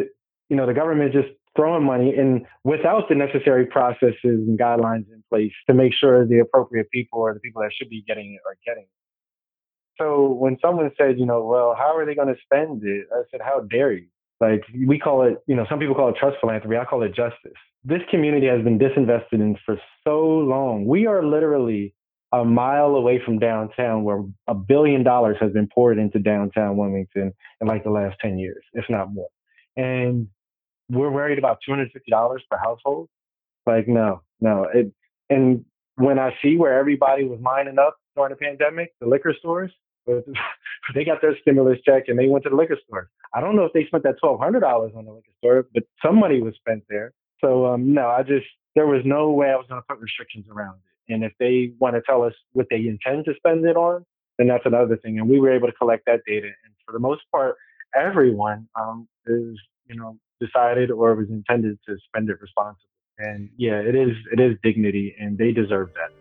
you 0.49 0.55
know, 0.55 0.65
the 0.65 0.73
government 0.73 1.13
just 1.13 1.27
throwing 1.55 1.83
money 1.83 2.15
and 2.15 2.45
without 2.63 3.09
the 3.09 3.15
necessary 3.15 3.65
processes 3.65 4.17
and 4.23 4.57
guidelines 4.57 5.11
in 5.11 5.23
place 5.29 5.51
to 5.67 5.73
make 5.73 5.93
sure 5.93 6.25
the 6.25 6.39
appropriate 6.39 6.89
people 6.89 7.19
or 7.19 7.33
the 7.33 7.39
people 7.41 7.61
that 7.61 7.71
should 7.77 7.89
be 7.89 8.03
getting 8.07 8.33
it 8.33 8.41
are 8.47 8.57
getting 8.65 8.83
it. 8.83 8.98
So 9.99 10.31
when 10.31 10.57
someone 10.61 10.89
said, 10.97 11.19
you 11.19 11.25
know, 11.25 11.43
well, 11.43 11.75
how 11.77 11.95
are 11.95 12.05
they 12.05 12.15
going 12.15 12.33
to 12.33 12.39
spend 12.43 12.83
it? 12.83 13.07
I 13.13 13.23
said, 13.31 13.41
how 13.43 13.61
dare 13.61 13.93
you? 13.93 14.07
Like 14.39 14.63
we 14.87 14.97
call 14.97 15.23
it, 15.23 15.43
you 15.47 15.55
know, 15.55 15.65
some 15.69 15.79
people 15.79 15.95
call 15.95 16.09
it 16.09 16.15
trust 16.17 16.37
philanthropy. 16.39 16.77
I 16.77 16.85
call 16.85 17.03
it 17.03 17.09
justice. 17.09 17.57
This 17.83 18.01
community 18.09 18.47
has 18.47 18.63
been 18.63 18.79
disinvested 18.79 19.33
in 19.33 19.57
for 19.65 19.77
so 20.07 20.21
long. 20.21 20.85
We 20.85 21.07
are 21.07 21.23
literally 21.23 21.93
a 22.31 22.45
mile 22.45 22.95
away 22.95 23.21
from 23.25 23.39
downtown 23.39 24.03
where 24.03 24.23
a 24.47 24.53
billion 24.53 25.03
dollars 25.03 25.37
has 25.41 25.51
been 25.51 25.67
poured 25.67 25.97
into 25.97 26.19
downtown 26.19 26.77
Wilmington 26.77 27.33
in 27.59 27.67
like 27.67 27.83
the 27.83 27.89
last 27.89 28.17
10 28.21 28.37
years, 28.37 28.63
if 28.73 28.85
not 28.89 29.11
more. 29.11 29.29
And 29.75 30.27
we're 30.89 31.09
worried 31.09 31.39
about 31.39 31.59
$250 31.67 32.39
per 32.49 32.57
household. 32.57 33.09
Like, 33.65 33.87
no, 33.87 34.21
no. 34.39 34.67
It, 34.73 34.91
and 35.29 35.65
when 35.95 36.19
I 36.19 36.35
see 36.41 36.55
where 36.55 36.77
everybody 36.77 37.25
was 37.25 37.39
lining 37.41 37.77
up 37.79 37.97
during 38.15 38.31
the 38.31 38.35
pandemic, 38.35 38.93
the 38.99 39.07
liquor 39.07 39.33
stores, 39.37 39.71
they 40.95 41.05
got 41.05 41.21
their 41.21 41.37
stimulus 41.41 41.79
check 41.85 42.03
and 42.07 42.17
they 42.17 42.27
went 42.27 42.43
to 42.43 42.49
the 42.49 42.55
liquor 42.55 42.77
store. 42.87 43.09
I 43.33 43.41
don't 43.41 43.55
know 43.55 43.65
if 43.65 43.73
they 43.73 43.85
spent 43.85 44.03
that 44.03 44.15
twelve 44.19 44.39
hundred 44.39 44.61
dollars 44.61 44.93
on 44.95 45.05
the 45.05 45.11
liquor 45.11 45.31
store, 45.39 45.67
but 45.73 45.83
some 46.03 46.19
money 46.19 46.41
was 46.41 46.55
spent 46.55 46.83
there. 46.89 47.13
So 47.41 47.67
um, 47.67 47.93
no, 47.93 48.07
I 48.07 48.23
just 48.23 48.47
there 48.75 48.87
was 48.87 49.01
no 49.05 49.31
way 49.31 49.47
I 49.47 49.55
was 49.55 49.65
going 49.69 49.81
to 49.81 49.85
put 49.87 49.99
restrictions 49.99 50.45
around 50.51 50.75
it. 50.75 51.13
And 51.13 51.23
if 51.23 51.33
they 51.39 51.73
want 51.79 51.95
to 51.95 52.01
tell 52.01 52.23
us 52.23 52.33
what 52.53 52.67
they 52.69 52.77
intend 52.77 53.25
to 53.25 53.33
spend 53.35 53.65
it 53.65 53.75
on, 53.75 54.05
then 54.37 54.47
that's 54.47 54.65
another 54.65 54.95
thing. 54.97 55.19
And 55.19 55.27
we 55.29 55.39
were 55.39 55.51
able 55.51 55.67
to 55.67 55.73
collect 55.73 56.05
that 56.05 56.21
data. 56.25 56.47
And 56.47 56.73
for 56.85 56.91
the 56.93 56.99
most 56.99 57.21
part, 57.31 57.55
everyone 57.95 58.67
um, 58.79 59.07
is 59.25 59.59
you 59.87 59.95
know 59.95 60.17
decided 60.39 60.91
or 60.91 61.15
was 61.15 61.29
intended 61.29 61.77
to 61.87 61.97
spend 62.07 62.29
it 62.29 62.39
responsibly. 62.41 62.85
And 63.17 63.49
yeah, 63.57 63.79
it 63.79 63.95
is 63.95 64.15
it 64.31 64.39
is 64.39 64.57
dignity, 64.63 65.15
and 65.19 65.37
they 65.37 65.51
deserve 65.51 65.89
that. 65.95 66.11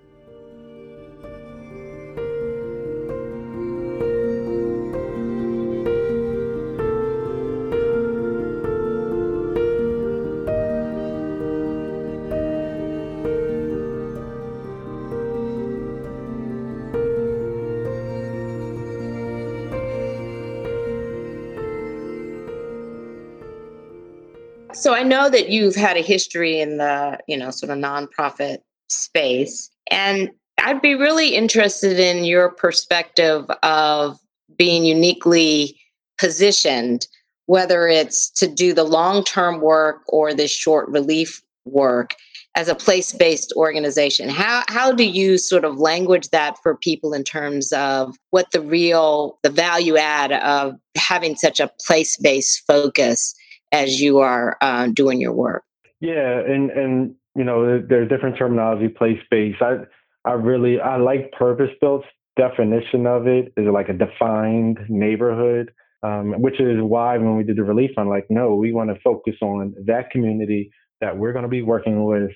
I 24.99 25.05
know 25.05 25.31
that 25.31 25.49
you've 25.49 25.77
had 25.77 25.97
a 25.97 26.01
history 26.03 26.59
in 26.59 26.79
the, 26.79 27.21
you 27.29 27.37
know, 27.37 27.53
sort 27.53 27.71
of 27.71 27.79
nonprofit 27.79 28.59
space. 28.89 29.71
And 29.93 30.29
I'd 30.61 30.83
be 30.83 30.97
really 30.97 31.37
interested 31.37 32.01
in 32.01 32.25
your 32.25 32.51
perspective 32.51 33.49
of 33.63 34.19
being 34.57 34.85
uniquely 34.85 35.79
positioned, 36.19 37.07
whether 37.47 37.87
it's 37.87 38.29
to 38.31 38.49
do 38.49 38.75
the 38.75 38.83
long 38.83 39.23
term 39.23 39.61
work 39.61 40.03
or 40.09 40.35
the 40.35 40.49
short 40.49 40.89
relief 40.89 41.41
work 41.65 42.17
as 42.57 42.67
a 42.67 42.75
place 42.75 43.13
based 43.13 43.53
organization. 43.55 44.29
How, 44.29 44.65
how 44.67 44.91
do 44.91 45.05
you 45.05 45.39
sort 45.39 45.65
of 45.65 45.79
language 45.79 46.31
that 46.31 46.57
for 46.61 46.75
people 46.75 47.13
in 47.13 47.23
terms 47.23 47.73
of 47.73 48.17
what 48.31 48.51
the 48.51 48.61
real, 48.61 49.39
the 49.45 49.51
value 49.51 49.97
add 49.97 50.33
of 50.33 50.75
having 50.97 51.37
such 51.37 51.61
a 51.61 51.71
place 51.87 52.17
based 52.17 52.65
focus 52.67 53.37
as 53.73 54.01
you 54.01 54.19
are 54.19 54.57
uh, 54.61 54.89
doing 54.89 55.21
your 55.21 55.33
work? 55.33 55.65
Yeah, 56.01 56.41
and 56.41 56.71
and 56.71 57.15
you 57.35 57.45
know, 57.45 57.81
there's 57.81 58.09
different 58.09 58.37
terminology, 58.39 58.89
place 58.89 59.19
space. 59.25 59.57
I 59.61 59.79
I 60.25 60.33
really 60.33 60.81
I 60.81 60.97
like 60.97 61.33
purpose 61.33 61.71
built 61.81 62.05
definition 62.37 63.07
of 63.07 63.27
it 63.27 63.53
is 63.57 63.67
like 63.67 63.89
a 63.89 63.93
defined 63.93 64.79
neighborhood, 64.89 65.73
um, 66.03 66.41
which 66.41 66.61
is 66.61 66.81
why 66.81 67.19
when 67.19 67.37
we 67.37 67.43
did 67.43 67.57
the 67.57 67.65
relief 67.65 67.91
fund, 67.95 68.09
like 68.09 68.27
no, 68.31 68.55
we 68.55 68.73
want 68.73 68.91
to 68.91 69.01
focus 69.01 69.35
on 69.43 69.75
that 69.87 70.11
community 70.11 70.71
that 71.01 71.17
we're 71.17 71.33
going 71.33 71.45
to 71.45 71.49
be 71.49 71.63
working 71.63 72.05
with 72.05 72.31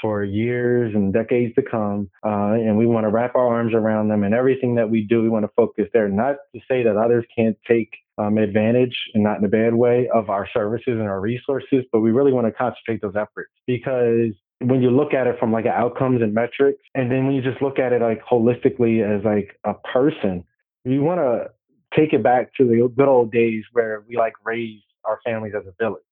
for 0.00 0.24
years 0.24 0.94
and 0.94 1.12
decades 1.12 1.54
to 1.54 1.62
come. 1.62 2.10
Uh, 2.24 2.54
and 2.54 2.76
we 2.76 2.86
want 2.86 3.04
to 3.04 3.10
wrap 3.10 3.34
our 3.34 3.46
arms 3.46 3.74
around 3.74 4.08
them 4.08 4.24
and 4.24 4.34
everything 4.34 4.74
that 4.74 4.90
we 4.90 5.02
do, 5.02 5.22
we 5.22 5.28
want 5.28 5.44
to 5.44 5.50
focus 5.56 5.86
there. 5.92 6.08
Not 6.08 6.36
to 6.54 6.60
say 6.68 6.82
that 6.82 6.96
others 6.96 7.24
can't 7.36 7.56
take 7.66 7.90
um, 8.18 8.38
advantage 8.38 8.96
and 9.14 9.24
not 9.24 9.38
in 9.38 9.44
a 9.44 9.48
bad 9.48 9.74
way 9.74 10.08
of 10.12 10.30
our 10.30 10.48
services 10.52 10.84
and 10.86 11.02
our 11.02 11.20
resources, 11.20 11.84
but 11.92 12.00
we 12.00 12.10
really 12.10 12.32
want 12.32 12.46
to 12.46 12.52
concentrate 12.52 13.02
those 13.02 13.16
efforts 13.16 13.50
because 13.66 14.32
when 14.60 14.82
you 14.82 14.90
look 14.90 15.12
at 15.12 15.26
it 15.26 15.36
from 15.38 15.52
like 15.52 15.66
outcomes 15.66 16.22
and 16.22 16.32
metrics, 16.32 16.80
and 16.94 17.10
then 17.10 17.26
when 17.26 17.34
you 17.34 17.42
just 17.42 17.60
look 17.60 17.78
at 17.78 17.92
it 17.92 18.00
like 18.00 18.22
holistically 18.24 19.02
as 19.04 19.24
like 19.24 19.58
a 19.64 19.74
person, 19.74 20.44
you 20.84 21.02
want 21.02 21.20
to 21.20 21.50
take 21.98 22.12
it 22.12 22.22
back 22.22 22.52
to 22.54 22.64
the 22.64 22.88
good 22.96 23.08
old 23.08 23.32
days 23.32 23.64
where 23.72 24.04
we 24.08 24.16
like 24.16 24.34
raised 24.44 24.84
our 25.04 25.20
families 25.24 25.52
as 25.56 25.64
a 25.66 25.74
village. 25.82 26.02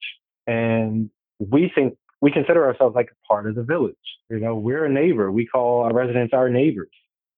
And 0.47 1.11
we 1.39 1.71
think 1.75 1.97
we 2.23 2.31
consider 2.31 2.65
ourselves 2.65 2.95
like 2.95 3.11
a 3.11 3.27
part 3.27 3.47
of 3.47 3.57
the 3.57 3.65
village. 3.65 3.97
You 4.31 4.39
know, 4.39 4.55
we're 4.55 4.87
a 4.87 4.89
neighbor. 4.89 5.31
We 5.31 5.45
call 5.45 5.83
our 5.83 5.93
residents 5.93 6.33
our 6.33 6.49
neighbors. 6.49 6.89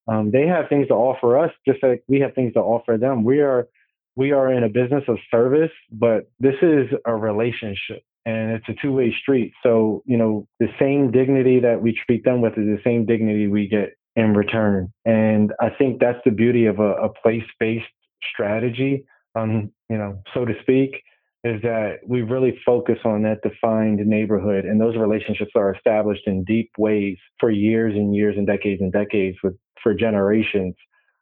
Um, 0.07 0.31
they 0.31 0.47
have 0.47 0.69
things 0.69 0.87
to 0.89 0.95
offer 0.95 1.39
us, 1.39 1.51
just 1.67 1.83
like 1.83 2.05
we 2.07 2.21
have 2.21 2.35
things 2.35 2.53
to 2.53 2.61
offer 2.61 2.99
them. 2.99 3.25
We 3.25 3.41
are 3.41 3.67
we 4.15 4.31
are 4.31 4.53
in 4.53 4.63
a 4.63 4.69
business 4.69 5.03
of 5.09 5.17
service, 5.31 5.73
but 5.91 6.31
this 6.39 6.55
is 6.63 6.87
a 7.05 7.17
relationship 7.17 8.05
and 8.27 8.53
it's 8.53 8.69
a 8.69 8.75
two-way 8.81 9.13
street. 9.21 9.53
So, 9.63 10.03
you 10.07 10.17
know, 10.17 10.47
the 10.61 10.69
same 10.79 11.11
dignity 11.11 11.59
that 11.61 11.83
we 11.83 11.99
treat 12.07 12.25
them 12.25 12.41
with 12.41 12.53
is 12.53 12.67
the 12.67 12.81
same 12.85 13.07
dignity 13.07 13.49
we 13.49 13.67
get 13.67 13.97
in 14.15 14.35
return. 14.35 14.93
And 15.05 15.53
I 15.61 15.71
think 15.71 16.01
that's 16.01 16.21
the 16.25 16.31
beauty 16.31 16.67
of 16.67 16.79
a, 16.79 16.93
a 16.95 17.09
place-based 17.09 17.85
strategy, 18.33 19.05
um, 19.35 19.73
you 19.91 19.99
know, 19.99 20.23
so 20.33 20.45
to 20.45 20.55
speak 20.63 21.03
is 21.45 21.61
that 21.63 21.99
we 22.07 22.23
really 22.23 22.59
focus 22.65 22.99
on 23.05 23.23
that 23.23 23.43
defined 23.43 23.99
neighborhood 24.07 24.65
and 24.65 24.81
those 24.81 24.97
relationships 24.97 25.53
are 25.55 25.75
established 25.75 26.27
in 26.27 26.43
deep 26.45 26.71
ways 26.79 27.19
for 27.39 27.51
years 27.51 27.95
and 27.95 28.15
years 28.15 28.35
and 28.37 28.47
decades 28.47 28.81
and 28.81 28.93
decades 28.93 29.37
with 29.43 29.55
for 29.83 29.95
generations 29.95 30.75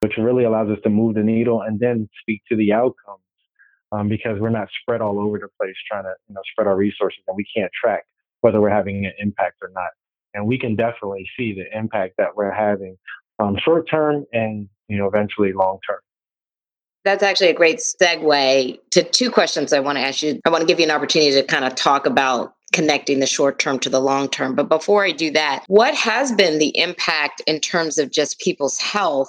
which 0.03 0.15
really 0.19 0.45
allows 0.45 0.69
us 0.69 0.79
to 0.83 0.91
move 0.91 1.15
the 1.15 1.23
needle 1.23 1.63
and 1.63 1.79
then 1.79 2.09
speak 2.21 2.43
to 2.49 2.57
the 2.57 2.73
outcomes 2.73 3.23
um, 3.93 4.09
because 4.09 4.41
we're 4.41 4.51
not 4.51 4.69
spread 4.81 5.01
all 5.01 5.21
over 5.21 5.39
the 5.39 5.49
place 5.61 5.75
trying 5.91 6.05
to 6.05 6.13
you 6.29 6.35
know 6.35 6.41
spread 6.51 6.67
our 6.67 6.77
resources 6.77 7.21
and 7.29 7.37
we 7.37 7.45
can't 7.55 7.71
track 7.73 8.05
whether 8.41 8.61
we're 8.61 8.71
having 8.71 9.07
an 9.07 9.13
impact 9.19 9.57
or 9.63 9.71
not. 9.75 9.91
And 10.35 10.47
we 10.47 10.59
can 10.59 10.77
definitely 10.77 11.27
see 11.37 11.55
the 11.55 11.77
impact 11.77 12.15
that 12.19 12.35
we're 12.35 12.51
having 12.51 12.97
um, 13.39 13.57
short 13.65 13.89
term 13.89 14.25
and 14.33 14.69
you 14.89 14.99
know 14.99 15.07
eventually 15.07 15.53
long 15.53 15.79
term 15.89 16.01
that's 17.05 17.23
actually 17.23 17.51
a 17.51 17.55
great 17.55 17.79
segue 17.79 18.79
to 18.91 19.03
two 19.03 19.31
questions 19.31 19.73
I 19.73 19.81
want 19.81 19.99
to 19.99 20.03
ask 20.03 20.23
you. 20.23 20.41
I 20.45 20.51
want 20.51 20.63
to 20.63 20.67
give 20.67 20.79
you 20.79 20.87
an 20.87 20.91
opportunity 20.91 21.33
to 21.33 21.43
kind 21.43 21.65
of 21.65 21.75
talk 21.75 22.07
about 22.07 22.55
connecting 22.73 23.21
the 23.21 23.27
short 23.27 23.59
term 23.59 23.79
to 23.81 23.91
the 23.91 24.01
long 24.01 24.29
term. 24.29 24.55
But 24.55 24.69
before 24.69 25.05
I 25.05 25.13
do 25.13 25.31
that, 25.33 25.65
what 25.67 25.95
has 25.95 26.33
been 26.33 26.59
the 26.59 26.77
impact 26.77 27.43
in 27.47 27.61
terms 27.61 27.99
of 27.99 28.11
just 28.11 28.41
people's 28.41 28.79
health 28.79 29.29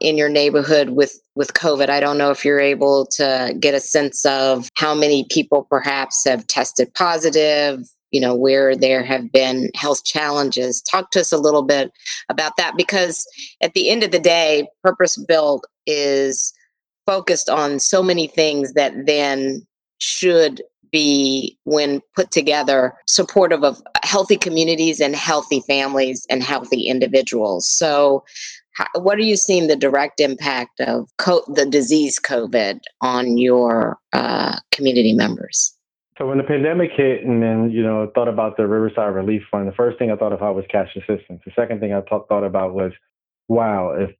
in 0.00 0.18
your 0.18 0.28
neighborhood 0.28 0.90
with 0.90 1.18
with 1.36 1.54
covid 1.54 1.88
i 1.88 2.00
don't 2.00 2.18
know 2.18 2.30
if 2.30 2.44
you're 2.44 2.60
able 2.60 3.06
to 3.06 3.54
get 3.58 3.72
a 3.72 3.80
sense 3.80 4.26
of 4.26 4.68
how 4.74 4.94
many 4.94 5.24
people 5.30 5.66
perhaps 5.70 6.22
have 6.26 6.46
tested 6.48 6.92
positive 6.92 7.80
you 8.10 8.20
know 8.20 8.34
where 8.34 8.76
there 8.76 9.02
have 9.02 9.32
been 9.32 9.70
health 9.74 10.04
challenges 10.04 10.82
talk 10.82 11.10
to 11.10 11.20
us 11.20 11.32
a 11.32 11.38
little 11.38 11.62
bit 11.62 11.90
about 12.28 12.52
that 12.58 12.74
because 12.76 13.26
at 13.62 13.72
the 13.72 13.88
end 13.88 14.02
of 14.02 14.10
the 14.10 14.18
day 14.18 14.68
purpose 14.82 15.16
built 15.16 15.64
is 15.86 16.52
focused 17.06 17.48
on 17.48 17.78
so 17.78 18.02
many 18.02 18.26
things 18.26 18.72
that 18.74 18.92
then 19.06 19.66
should 19.98 20.62
be 20.92 21.58
when 21.64 22.00
put 22.14 22.30
together 22.30 22.94
supportive 23.06 23.64
of 23.64 23.82
healthy 24.02 24.36
communities 24.36 25.00
and 25.00 25.16
healthy 25.16 25.60
families 25.60 26.26
and 26.30 26.42
healthy 26.42 26.82
individuals. 26.82 27.68
So 27.68 28.24
what 28.94 29.18
are 29.18 29.22
you 29.22 29.36
seeing 29.36 29.66
the 29.66 29.76
direct 29.76 30.20
impact 30.20 30.80
of 30.80 31.08
co- 31.18 31.44
the 31.48 31.66
disease 31.66 32.18
covid 32.18 32.80
on 33.00 33.38
your 33.38 33.98
uh, 34.12 34.58
community 34.70 35.12
members? 35.12 35.72
So 36.18 36.26
when 36.26 36.38
the 36.38 36.44
pandemic 36.44 36.90
hit 36.96 37.24
and 37.24 37.42
then 37.42 37.70
you 37.70 37.82
know 37.82 38.10
thought 38.14 38.28
about 38.28 38.56
the 38.56 38.66
riverside 38.66 39.14
relief 39.14 39.42
fund 39.50 39.68
the 39.68 39.72
first 39.72 39.98
thing 39.98 40.10
i 40.10 40.16
thought 40.16 40.32
about 40.32 40.54
was 40.54 40.64
cash 40.70 40.88
assistance. 40.96 41.42
The 41.44 41.52
second 41.54 41.80
thing 41.80 41.92
i 41.92 42.00
th- 42.00 42.22
thought 42.28 42.44
about 42.44 42.74
was 42.74 42.92
wow 43.48 43.90
if 43.90 44.10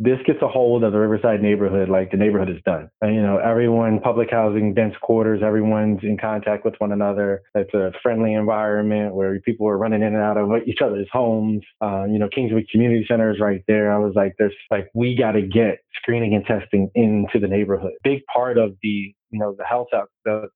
this 0.00 0.18
gets 0.26 0.40
a 0.42 0.48
hold 0.48 0.84
of 0.84 0.92
the 0.92 0.98
Riverside 0.98 1.42
neighborhood, 1.42 1.88
like 1.88 2.12
the 2.12 2.16
neighborhood 2.16 2.48
is 2.48 2.62
done. 2.64 2.88
And, 3.00 3.16
you 3.16 3.22
know, 3.22 3.38
everyone, 3.38 3.98
public 3.98 4.30
housing, 4.30 4.72
dense 4.72 4.94
quarters, 5.02 5.42
everyone's 5.44 6.00
in 6.04 6.16
contact 6.16 6.64
with 6.64 6.74
one 6.78 6.92
another. 6.92 7.42
It's 7.56 7.74
a 7.74 7.90
friendly 8.00 8.34
environment 8.34 9.14
where 9.16 9.40
people 9.40 9.66
are 9.66 9.76
running 9.76 10.02
in 10.02 10.14
and 10.14 10.22
out 10.22 10.36
of 10.36 10.50
each 10.68 10.78
other's 10.80 11.08
homes. 11.12 11.62
Uh, 11.80 12.04
you 12.04 12.18
know, 12.18 12.28
Kingswood 12.32 12.68
Community 12.70 13.04
Center 13.08 13.32
is 13.32 13.40
right 13.40 13.62
there. 13.66 13.92
I 13.92 13.98
was 13.98 14.12
like, 14.14 14.34
there's 14.38 14.54
like, 14.70 14.88
we 14.94 15.16
got 15.16 15.32
to 15.32 15.42
get 15.42 15.78
screening 16.00 16.32
and 16.32 16.46
testing 16.46 16.90
into 16.94 17.40
the 17.40 17.48
neighborhood. 17.48 17.94
Big 18.04 18.20
part 18.32 18.56
of 18.56 18.76
the, 18.82 19.12
you 19.30 19.38
know, 19.40 19.54
the 19.58 19.64
health 19.64 19.88
out, 19.92 20.10
the, 20.24 20.48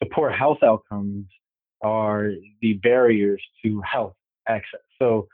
the 0.00 0.06
poor 0.06 0.30
health 0.30 0.58
outcomes 0.62 1.26
are 1.82 2.30
the 2.62 2.74
barriers 2.74 3.42
to 3.64 3.80
health 3.80 4.14
access. 4.46 4.80
So 5.00 5.26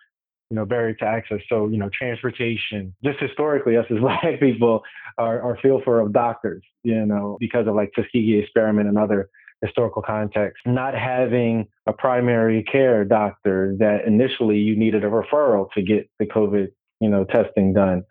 you 0.50 0.56
know, 0.56 0.66
barrier 0.66 0.94
to 0.94 1.04
access. 1.04 1.38
So, 1.48 1.68
you 1.68 1.78
know, 1.78 1.88
transportation, 1.96 2.94
just 3.04 3.20
historically, 3.20 3.76
us 3.76 3.86
as 3.90 3.98
black 4.00 4.40
people 4.40 4.82
are, 5.16 5.40
are 5.40 5.58
fearful 5.62 6.04
of 6.04 6.12
doctors, 6.12 6.62
you 6.82 7.06
know, 7.06 7.36
because 7.40 7.66
of 7.66 7.74
like 7.74 7.92
Tuskegee 7.94 8.38
experiment 8.38 8.88
and 8.88 8.98
other 8.98 9.30
historical 9.62 10.02
contexts. 10.02 10.62
Not 10.66 10.94
having 10.94 11.68
a 11.86 11.92
primary 11.92 12.64
care 12.64 13.04
doctor 13.04 13.76
that 13.78 14.06
initially 14.06 14.58
you 14.58 14.76
needed 14.76 15.04
a 15.04 15.08
referral 15.08 15.70
to 15.72 15.82
get 15.82 16.10
the 16.18 16.26
COVID, 16.26 16.68
you 17.00 17.08
know, 17.08 17.24
testing 17.24 17.72
done. 17.72 18.02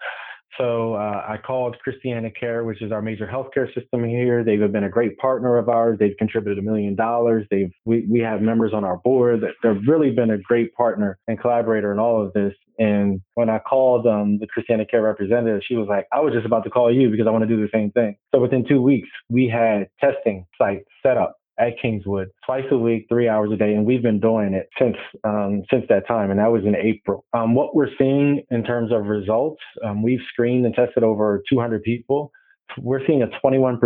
So 0.57 0.95
uh, 0.95 1.23
I 1.27 1.37
called 1.37 1.77
Christiana 1.79 2.31
Care, 2.31 2.63
which 2.63 2.81
is 2.81 2.91
our 2.91 3.01
major 3.01 3.27
healthcare 3.27 3.73
system 3.73 4.03
here. 4.03 4.43
They've 4.43 4.59
been 4.71 4.83
a 4.83 4.89
great 4.89 5.17
partner 5.17 5.57
of 5.57 5.69
ours. 5.69 5.97
They've 5.99 6.15
contributed 6.17 6.57
a 6.57 6.61
million 6.61 6.95
dollars. 6.95 7.45
They've 7.49 7.71
we, 7.85 8.05
we 8.09 8.19
have 8.19 8.41
members 8.41 8.73
on 8.73 8.83
our 8.83 8.97
board. 8.97 9.41
That 9.41 9.51
they've 9.63 9.87
really 9.87 10.11
been 10.11 10.31
a 10.31 10.37
great 10.37 10.73
partner 10.73 11.17
and 11.27 11.39
collaborator 11.39 11.91
in 11.91 11.99
all 11.99 12.25
of 12.25 12.33
this. 12.33 12.53
And 12.77 13.21
when 13.35 13.49
I 13.49 13.59
called 13.59 14.07
um, 14.07 14.39
the 14.39 14.47
Christiana 14.47 14.85
Care 14.85 15.01
representative, 15.01 15.61
she 15.65 15.75
was 15.75 15.87
like, 15.87 16.07
"I 16.11 16.19
was 16.19 16.33
just 16.33 16.45
about 16.45 16.63
to 16.63 16.69
call 16.69 16.93
you 16.93 17.09
because 17.09 17.27
I 17.27 17.31
want 17.31 17.43
to 17.43 17.47
do 17.47 17.61
the 17.61 17.69
same 17.73 17.91
thing." 17.91 18.15
So 18.33 18.41
within 18.41 18.65
two 18.67 18.81
weeks, 18.81 19.09
we 19.29 19.47
had 19.47 19.89
testing 19.99 20.45
sites 20.57 20.85
set 21.03 21.17
up 21.17 21.38
at 21.59 21.73
Kingswood 21.81 22.29
twice 22.45 22.65
a 22.71 22.77
week, 22.77 23.05
three 23.09 23.27
hours 23.27 23.51
a 23.51 23.57
day, 23.57 23.73
and 23.73 23.85
we've 23.85 24.01
been 24.01 24.19
doing 24.19 24.53
it 24.53 24.69
since 24.79 24.95
um, 25.23 25.63
since 25.71 25.85
that 25.89 26.07
time, 26.07 26.31
and 26.31 26.39
that 26.39 26.51
was 26.51 26.63
in 26.65 26.75
April. 26.75 27.25
Um, 27.33 27.53
what 27.53 27.75
we're 27.75 27.89
seeing 27.97 28.43
in 28.49 28.63
terms 28.63 28.91
of 28.91 29.05
results, 29.05 29.61
um, 29.85 30.01
we've 30.01 30.19
screened 30.31 30.65
and 30.65 30.73
tested 30.73 31.03
over 31.03 31.43
200 31.49 31.83
people. 31.83 32.31
We're 32.77 33.05
seeing 33.05 33.23
a 33.23 33.27
21% 33.45 33.79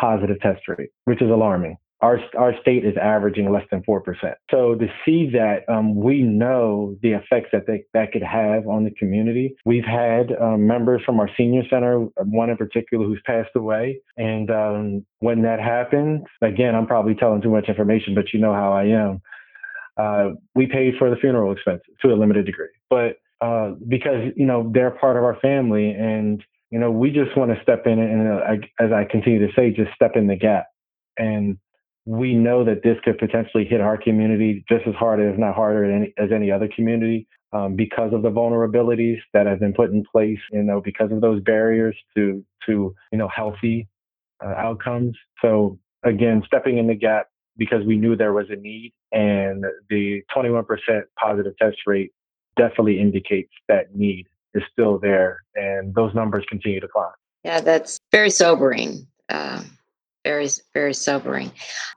positive 0.00 0.40
test 0.40 0.62
rate, 0.68 0.90
which 1.04 1.22
is 1.22 1.30
alarming 1.30 1.76
our 2.00 2.20
our 2.38 2.52
state 2.60 2.84
is 2.84 2.94
averaging 3.00 3.50
less 3.50 3.64
than 3.70 3.82
four 3.82 4.00
percent. 4.00 4.34
So 4.50 4.74
to 4.74 4.86
see 5.04 5.30
that, 5.32 5.68
um, 5.68 5.94
we 5.94 6.22
know 6.22 6.96
the 7.02 7.12
effects 7.12 7.48
that 7.52 7.66
they, 7.66 7.84
that 7.94 8.12
could 8.12 8.22
have 8.22 8.66
on 8.66 8.84
the 8.84 8.90
community. 8.90 9.56
We've 9.64 9.84
had 9.84 10.32
um, 10.40 10.66
members 10.66 11.02
from 11.06 11.18
our 11.20 11.30
senior 11.36 11.62
center, 11.70 12.00
one 12.16 12.50
in 12.50 12.56
particular 12.56 13.06
who's 13.06 13.22
passed 13.24 13.50
away, 13.56 14.00
and 14.16 14.50
um, 14.50 15.06
when 15.20 15.42
that 15.42 15.58
happens, 15.58 16.22
again, 16.42 16.74
I'm 16.74 16.86
probably 16.86 17.14
telling 17.14 17.40
too 17.40 17.50
much 17.50 17.68
information, 17.68 18.14
but 18.14 18.32
you 18.32 18.40
know 18.40 18.52
how 18.52 18.72
I 18.72 18.84
am. 18.84 19.22
Uh, 19.96 20.34
we 20.54 20.66
paid 20.66 20.94
for 20.98 21.08
the 21.08 21.16
funeral 21.16 21.52
expenses 21.52 21.94
to 22.02 22.12
a 22.12 22.16
limited 22.16 22.44
degree, 22.44 22.68
but 22.90 23.16
uh, 23.40 23.72
because 23.88 24.32
you 24.36 24.44
know 24.44 24.70
they're 24.74 24.90
part 24.90 25.16
of 25.16 25.24
our 25.24 25.38
family, 25.40 25.92
and 25.92 26.44
you 26.70 26.78
know 26.78 26.90
we 26.90 27.10
just 27.10 27.34
want 27.38 27.50
to 27.56 27.62
step 27.62 27.86
in 27.86 27.98
and, 27.98 28.28
uh, 28.28 28.84
as 28.84 28.92
I 28.92 29.04
continue 29.10 29.46
to 29.46 29.52
say, 29.54 29.70
just 29.70 29.94
step 29.94 30.12
in 30.14 30.26
the 30.26 30.36
gap 30.36 30.66
and 31.18 31.58
we 32.06 32.34
know 32.34 32.64
that 32.64 32.82
this 32.84 32.96
could 33.04 33.18
potentially 33.18 33.64
hit 33.64 33.80
our 33.80 33.98
community 33.98 34.64
just 34.68 34.86
as 34.86 34.94
hard, 34.94 35.20
if 35.20 35.36
not 35.36 35.54
harder, 35.54 35.84
any, 35.84 36.14
as 36.16 36.30
any 36.32 36.50
other 36.50 36.68
community 36.74 37.26
um, 37.52 37.74
because 37.74 38.12
of 38.12 38.22
the 38.22 38.30
vulnerabilities 38.30 39.18
that 39.32 39.46
have 39.46 39.60
been 39.60 39.74
put 39.74 39.90
in 39.90 40.04
place. 40.10 40.38
You 40.52 40.62
know, 40.62 40.80
because 40.80 41.10
of 41.12 41.20
those 41.20 41.42
barriers 41.42 41.96
to 42.16 42.44
to 42.66 42.94
you 43.12 43.18
know 43.18 43.28
healthy 43.28 43.88
uh, 44.42 44.54
outcomes. 44.56 45.16
So 45.42 45.78
again, 46.04 46.42
stepping 46.46 46.78
in 46.78 46.86
the 46.86 46.94
gap 46.94 47.28
because 47.56 47.84
we 47.84 47.96
knew 47.96 48.16
there 48.16 48.32
was 48.32 48.46
a 48.50 48.56
need, 48.56 48.92
and 49.12 49.64
the 49.88 50.22
21% 50.34 50.64
positive 51.18 51.56
test 51.58 51.78
rate 51.86 52.12
definitely 52.56 53.00
indicates 53.00 53.50
that 53.68 53.94
need 53.94 54.26
is 54.54 54.62
still 54.72 54.98
there, 54.98 55.40
and 55.54 55.94
those 55.94 56.14
numbers 56.14 56.44
continue 56.48 56.80
to 56.80 56.88
climb. 56.88 57.10
Yeah, 57.44 57.60
that's 57.60 57.98
very 58.12 58.30
sobering. 58.30 59.06
Uh, 59.28 59.62
very 60.26 60.48
very 60.74 60.92
sobering. 60.92 61.52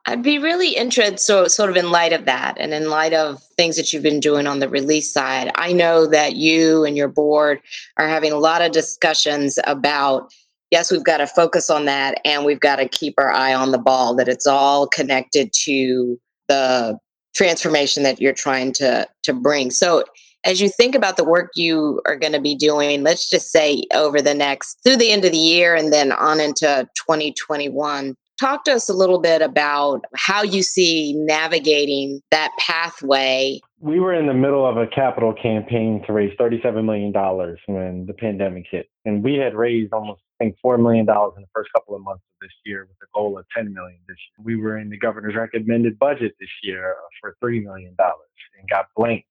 I'd 0.05 0.21
be 0.21 0.37
really 0.37 0.75
interested 0.75 1.19
so 1.19 1.47
sort 1.47 1.71
of 1.71 1.77
in 1.77 1.89
light 1.89 2.13
of 2.13 2.25
that 2.25 2.57
and 2.59 2.73
in 2.75 2.89
light 2.89 3.13
of 3.13 3.41
things 3.57 3.75
that 3.75 3.91
you've 3.91 4.03
been 4.03 4.19
doing 4.19 4.45
on 4.45 4.59
the 4.59 4.69
release 4.69 5.11
side 5.11 5.51
i 5.55 5.73
know 5.73 6.05
that 6.05 6.35
you 6.35 6.85
and 6.85 6.95
your 6.95 7.07
board 7.07 7.59
are 7.97 8.07
having 8.07 8.31
a 8.31 8.37
lot 8.37 8.61
of 8.61 8.71
discussions 8.71 9.59
about 9.65 10.31
yes 10.71 10.91
we've 10.91 11.03
got 11.03 11.17
to 11.17 11.27
focus 11.27 11.69
on 11.69 11.85
that 11.85 12.21
and 12.23 12.45
we've 12.45 12.59
got 12.59 12.77
to 12.77 12.87
keep 12.87 13.15
our 13.17 13.31
eye 13.31 13.53
on 13.53 13.71
the 13.71 13.77
ball 13.77 14.15
that 14.15 14.27
it's 14.27 14.47
all 14.47 14.87
connected 14.87 15.51
to 15.51 16.19
the 16.47 16.97
transformation 17.35 18.03
that 18.03 18.19
you're 18.19 18.33
trying 18.33 18.71
to 18.73 19.07
to 19.23 19.33
bring 19.33 19.71
so 19.71 20.03
as 20.45 20.61
you 20.61 20.69
think 20.69 20.95
about 20.95 21.17
the 21.17 21.23
work 21.23 21.51
you 21.55 22.01
are 22.05 22.15
going 22.15 22.33
to 22.33 22.41
be 22.41 22.55
doing, 22.55 23.03
let's 23.03 23.29
just 23.29 23.51
say 23.51 23.83
over 23.93 24.21
the 24.21 24.33
next 24.33 24.79
through 24.83 24.97
the 24.97 25.11
end 25.11 25.25
of 25.25 25.31
the 25.31 25.37
year 25.37 25.75
and 25.75 25.91
then 25.91 26.11
on 26.13 26.39
into 26.39 26.87
2021, 26.95 28.15
talk 28.39 28.63
to 28.63 28.71
us 28.71 28.87
a 28.87 28.93
little 28.93 29.19
bit 29.19 29.41
about 29.41 30.01
how 30.15 30.41
you 30.41 30.63
see 30.63 31.13
navigating 31.13 32.21
that 32.31 32.51
pathway. 32.57 33.59
We 33.81 34.01
were 34.01 34.13
in 34.13 34.27
the 34.27 34.33
middle 34.33 34.67
of 34.67 34.75
a 34.75 34.87
capital 34.87 35.33
campaign 35.33 36.03
to 36.05 36.11
raise 36.11 36.35
$37 36.37 36.83
million 36.83 37.13
when 37.67 38.05
the 38.05 38.13
pandemic 38.13 38.65
hit. 38.69 38.89
And 39.05 39.23
we 39.23 39.35
had 39.35 39.55
raised 39.55 39.93
almost, 39.93 40.21
I 40.41 40.45
think, 40.45 40.57
$4 40.63 40.77
million 40.81 41.01
in 41.07 41.41
the 41.41 41.47
first 41.53 41.69
couple 41.73 41.95
of 41.95 42.01
months 42.01 42.23
of 42.35 42.47
this 42.47 42.51
year 42.65 42.87
with 42.89 42.97
a 43.01 43.09
goal 43.13 43.37
of 43.39 43.45
10 43.55 43.73
million 43.73 43.99
this 44.07 44.17
year. 44.17 44.45
We 44.45 44.61
were 44.61 44.77
in 44.77 44.89
the 44.89 44.97
governor's 44.97 45.35
recommended 45.35 45.97
budget 45.97 46.35
this 46.41 46.49
year 46.61 46.95
for 47.21 47.37
$3 47.41 47.63
million 47.63 47.95
and 47.97 48.69
got 48.69 48.87
blanked 48.97 49.27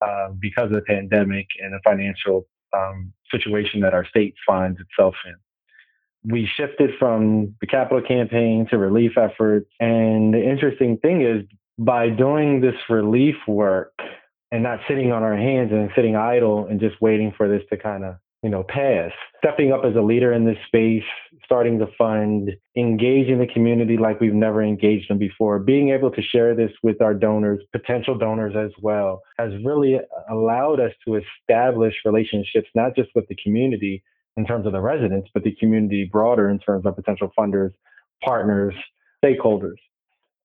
uh, 0.00 0.28
because 0.38 0.66
of 0.66 0.74
the 0.74 0.82
pandemic 0.82 1.48
and 1.60 1.72
the 1.72 1.80
financial 1.82 2.46
um, 2.72 3.12
situation 3.30 3.80
that 3.80 3.92
our 3.92 4.06
state 4.06 4.34
finds 4.46 4.78
itself 4.80 5.16
in. 5.26 6.30
We 6.30 6.46
shifted 6.46 6.90
from 6.98 7.54
the 7.60 7.66
capital 7.66 8.02
campaign 8.02 8.66
to 8.70 8.78
relief 8.78 9.18
efforts. 9.18 9.68
And 9.80 10.32
the 10.32 10.42
interesting 10.42 10.96
thing 10.98 11.22
is, 11.22 11.44
by 11.78 12.08
doing 12.08 12.60
this 12.60 12.74
relief 12.88 13.36
work 13.48 13.92
and 14.52 14.62
not 14.62 14.78
sitting 14.86 15.12
on 15.12 15.22
our 15.22 15.36
hands 15.36 15.72
and 15.72 15.90
sitting 15.96 16.16
idle 16.16 16.66
and 16.66 16.80
just 16.80 17.00
waiting 17.00 17.32
for 17.36 17.48
this 17.48 17.62
to 17.70 17.76
kind 17.76 18.04
of 18.04 18.16
you 18.44 18.50
know, 18.50 18.62
pass. 18.62 19.10
Stepping 19.38 19.72
up 19.72 19.86
as 19.86 19.96
a 19.96 20.02
leader 20.02 20.30
in 20.30 20.44
this 20.44 20.58
space, 20.66 21.02
starting 21.46 21.78
to 21.78 21.86
fund, 21.96 22.50
engaging 22.76 23.38
the 23.38 23.46
community 23.46 23.96
like 23.96 24.20
we've 24.20 24.34
never 24.34 24.62
engaged 24.62 25.08
them 25.08 25.16
before, 25.16 25.58
being 25.58 25.88
able 25.88 26.10
to 26.10 26.20
share 26.20 26.54
this 26.54 26.70
with 26.82 27.00
our 27.00 27.14
donors, 27.14 27.60
potential 27.72 28.18
donors 28.18 28.54
as 28.54 28.70
well, 28.82 29.22
has 29.38 29.50
really 29.64 29.94
uh, 29.94 30.00
allowed 30.28 30.78
us 30.78 30.92
to 31.06 31.16
establish 31.16 31.94
relationships, 32.04 32.68
not 32.74 32.94
just 32.94 33.08
with 33.14 33.26
the 33.28 33.36
community 33.42 34.04
in 34.36 34.44
terms 34.44 34.66
of 34.66 34.72
the 34.72 34.80
residents, 34.80 35.30
but 35.32 35.42
the 35.42 35.56
community 35.58 36.04
broader 36.04 36.50
in 36.50 36.58
terms 36.58 36.84
of 36.84 36.94
potential 36.96 37.32
funders, 37.38 37.72
partners, 38.22 38.74
stakeholders. 39.24 39.78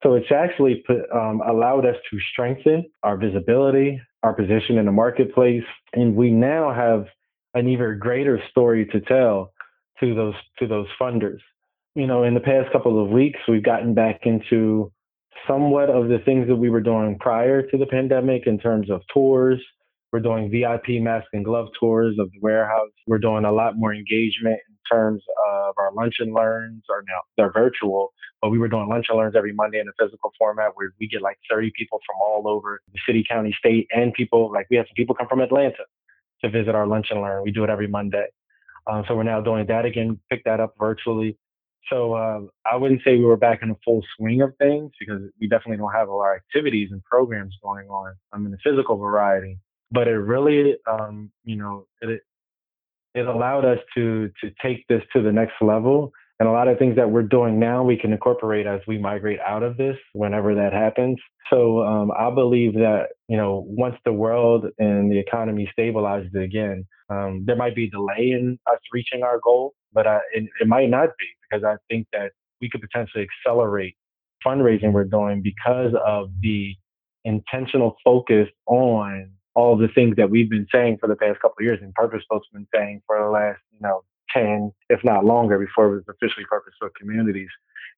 So 0.03 0.13
it's 0.13 0.31
actually 0.31 0.83
put, 0.87 1.01
um, 1.13 1.41
allowed 1.47 1.85
us 1.85 1.95
to 2.09 2.19
strengthen 2.31 2.85
our 3.03 3.17
visibility, 3.17 4.01
our 4.23 4.33
position 4.33 4.77
in 4.77 4.85
the 4.85 4.91
marketplace, 4.91 5.63
and 5.93 6.15
we 6.15 6.31
now 6.31 6.73
have 6.73 7.05
an 7.53 7.67
even 7.67 7.99
greater 7.99 8.41
story 8.49 8.85
to 8.87 9.01
tell 9.01 9.51
to 9.99 10.15
those 10.15 10.35
to 10.59 10.67
those 10.67 10.87
funders. 11.01 11.39
You 11.95 12.07
know, 12.07 12.23
in 12.23 12.33
the 12.33 12.39
past 12.39 12.71
couple 12.71 13.03
of 13.03 13.09
weeks, 13.09 13.39
we've 13.47 13.63
gotten 13.63 13.93
back 13.93 14.21
into 14.23 14.91
somewhat 15.47 15.89
of 15.89 16.07
the 16.07 16.19
things 16.19 16.47
that 16.47 16.55
we 16.55 16.69
were 16.69 16.81
doing 16.81 17.17
prior 17.19 17.61
to 17.61 17.77
the 17.77 17.85
pandemic 17.85 18.43
in 18.45 18.59
terms 18.59 18.89
of 18.89 19.01
tours. 19.13 19.59
We're 20.11 20.19
doing 20.21 20.49
VIP 20.49 21.01
mask 21.01 21.27
and 21.33 21.43
glove 21.43 21.67
tours 21.79 22.15
of 22.19 22.31
the 22.31 22.39
warehouse. 22.41 22.89
We're 23.05 23.19
doing 23.19 23.45
a 23.45 23.51
lot 23.51 23.73
more 23.75 23.93
engagement 23.93 24.59
terms 24.91 25.23
of 25.47 25.75
our 25.77 25.91
lunch 25.93 26.15
and 26.19 26.33
learns, 26.33 26.83
are 26.89 27.03
now 27.07 27.19
they're 27.37 27.51
virtual, 27.51 28.13
but 28.41 28.49
we 28.49 28.57
were 28.57 28.67
doing 28.67 28.87
lunch 28.89 29.07
and 29.09 29.17
learns 29.17 29.35
every 29.35 29.53
Monday 29.53 29.79
in 29.79 29.87
a 29.87 30.03
physical 30.03 30.31
format 30.37 30.71
where 30.75 30.93
we 30.99 31.07
get 31.07 31.21
like 31.21 31.37
30 31.49 31.71
people 31.77 31.99
from 32.05 32.15
all 32.21 32.47
over 32.47 32.81
the 32.93 32.99
city, 33.05 33.25
county, 33.27 33.55
state, 33.57 33.87
and 33.91 34.13
people 34.13 34.51
like 34.51 34.67
we 34.69 34.77
have 34.77 34.85
some 34.87 34.95
people 34.95 35.15
come 35.15 35.27
from 35.27 35.41
Atlanta 35.41 35.83
to 36.43 36.49
visit 36.49 36.75
our 36.75 36.87
lunch 36.87 37.07
and 37.09 37.21
learn. 37.21 37.43
We 37.43 37.51
do 37.51 37.63
it 37.63 37.69
every 37.69 37.87
Monday. 37.87 38.27
Um, 38.87 39.03
so 39.07 39.15
we're 39.15 39.23
now 39.23 39.41
doing 39.41 39.67
that 39.67 39.85
again, 39.85 40.19
pick 40.29 40.43
that 40.45 40.59
up 40.59 40.75
virtually. 40.79 41.37
So 41.89 42.13
uh, 42.13 42.41
I 42.71 42.75
wouldn't 42.75 43.01
say 43.03 43.17
we 43.17 43.25
were 43.25 43.37
back 43.37 43.59
in 43.61 43.69
the 43.69 43.75
full 43.83 44.03
swing 44.15 44.41
of 44.41 44.53
things 44.57 44.91
because 44.99 45.21
we 45.39 45.47
definitely 45.47 45.77
don't 45.77 45.93
have 45.93 46.07
a 46.07 46.13
lot 46.13 46.31
of 46.31 46.37
activities 46.37 46.89
and 46.91 47.03
programs 47.03 47.55
going 47.63 47.87
on. 47.87 48.13
I'm 48.31 48.45
in 48.45 48.51
the 48.51 48.57
physical 48.63 48.97
variety, 48.97 49.59
but 49.91 50.07
it 50.07 50.17
really, 50.17 50.75
um, 50.89 51.31
you 51.43 51.55
know, 51.55 51.87
it 52.01 52.21
it 53.15 53.25
allowed 53.27 53.65
us 53.65 53.79
to 53.95 54.29
to 54.41 54.51
take 54.61 54.85
this 54.87 55.03
to 55.13 55.21
the 55.21 55.31
next 55.31 55.55
level 55.61 56.11
and 56.39 56.47
a 56.47 56.51
lot 56.53 56.69
of 56.69 56.79
things 56.79 56.95
that 56.95 57.11
we're 57.11 57.23
doing 57.23 57.59
now, 57.59 57.83
we 57.83 57.97
can 57.97 58.13
incorporate 58.13 58.65
as 58.65 58.79
we 58.87 58.97
migrate 58.97 59.39
out 59.41 59.61
of 59.61 59.75
this 59.75 59.97
whenever 60.13 60.55
that 60.55 60.71
happens. 60.71 61.17
So 61.49 61.83
um, 61.83 62.11
I 62.17 62.33
believe 62.33 62.75
that, 62.75 63.07
you 63.27 63.35
know, 63.35 63.65
once 63.67 63.97
the 64.05 64.13
world 64.13 64.65
and 64.77 65.11
the 65.11 65.19
economy 65.19 65.69
stabilizes 65.77 66.33
again, 66.41 66.85
um, 67.09 67.43
there 67.45 67.57
might 67.57 67.75
be 67.75 67.85
a 67.85 67.89
delay 67.89 68.31
in 68.31 68.57
us 68.71 68.79
reaching 68.93 69.21
our 69.21 69.39
goal, 69.43 69.73
but 69.91 70.07
I, 70.07 70.19
it, 70.33 70.45
it 70.61 70.67
might 70.67 70.89
not 70.89 71.09
be 71.19 71.25
because 71.49 71.65
I 71.65 71.75
think 71.89 72.07
that 72.13 72.31
we 72.61 72.69
could 72.69 72.81
potentially 72.81 73.27
accelerate 73.45 73.95
fundraising 74.45 74.93
we're 74.93 75.03
doing 75.03 75.41
because 75.41 75.93
of 76.05 76.29
the 76.41 76.73
intentional 77.25 77.97
focus 78.05 78.47
on 78.65 79.29
all 79.55 79.77
the 79.77 79.87
things 79.89 80.15
that 80.17 80.29
we've 80.29 80.49
been 80.49 80.67
saying 80.73 80.97
for 80.99 81.07
the 81.07 81.15
past 81.15 81.39
couple 81.41 81.55
of 81.59 81.65
years 81.65 81.79
and 81.81 81.93
Purpose 81.93 82.23
Built's 82.29 82.47
been 82.53 82.67
saying 82.73 83.01
for 83.07 83.19
the 83.19 83.29
last, 83.29 83.59
you 83.71 83.79
know, 83.81 84.03
10, 84.33 84.71
if 84.89 85.03
not 85.03 85.25
longer, 85.25 85.57
before 85.57 85.87
it 85.87 85.95
was 85.95 86.03
officially 86.09 86.45
purpose-built 86.45 86.93
communities, 86.95 87.49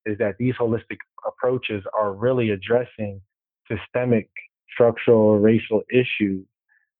is 0.05 0.17
that 0.17 0.35
these 0.39 0.55
holistic 0.55 0.97
approaches 1.27 1.83
are 1.97 2.13
really 2.13 2.49
addressing 2.51 3.21
systemic 3.69 4.29
structural 4.73 5.37
racial 5.37 5.81
issues 5.91 6.45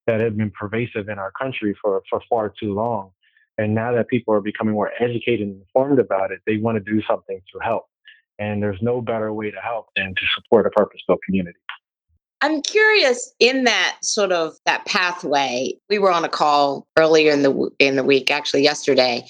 that 0.08 0.20
have 0.20 0.36
been 0.36 0.52
pervasive 0.52 1.08
in 1.10 1.18
our 1.18 1.32
country 1.32 1.76
for, 1.82 2.02
for 2.10 2.22
far 2.30 2.54
too 2.60 2.74
long. 2.74 3.12
And 3.58 3.76
now 3.76 3.94
that 3.94 4.08
people 4.08 4.34
are 4.34 4.42
becoming 4.42 4.74
more 4.74 4.92
educated 5.00 5.48
and 5.48 5.62
informed 5.62 6.00
about 6.00 6.32
it, 6.32 6.40
they 6.46 6.58
want 6.58 6.84
to 6.84 6.92
do 6.92 7.02
something 7.08 7.40
to 7.54 7.60
help. 7.60 7.86
And 8.40 8.62
there's 8.62 8.82
no 8.82 9.02
better 9.02 9.32
way 9.34 9.52
to 9.52 9.60
help 9.62 9.88
than 9.96 10.16
to 10.16 10.26
support 10.36 10.66
a 10.66 10.72
purpose 10.72 11.02
built 11.08 11.20
community. 11.26 11.60
I'm 12.42 12.62
curious 12.64 13.34
in 13.40 13.66
that 13.66 13.98
sort 14.02 14.32
of 14.32 14.56
that 14.66 14.86
pathway. 14.86 15.74
We 15.90 16.00
were 16.00 16.12
on 16.12 16.26
a 16.26 16.30
call 16.30 16.88
earlier 16.98 17.32
in 17.32 17.44
the 17.44 17.70
in 17.80 17.96
the 17.96 18.04
week, 18.04 18.32
actually 18.32 18.64
yesterday, 18.64 19.26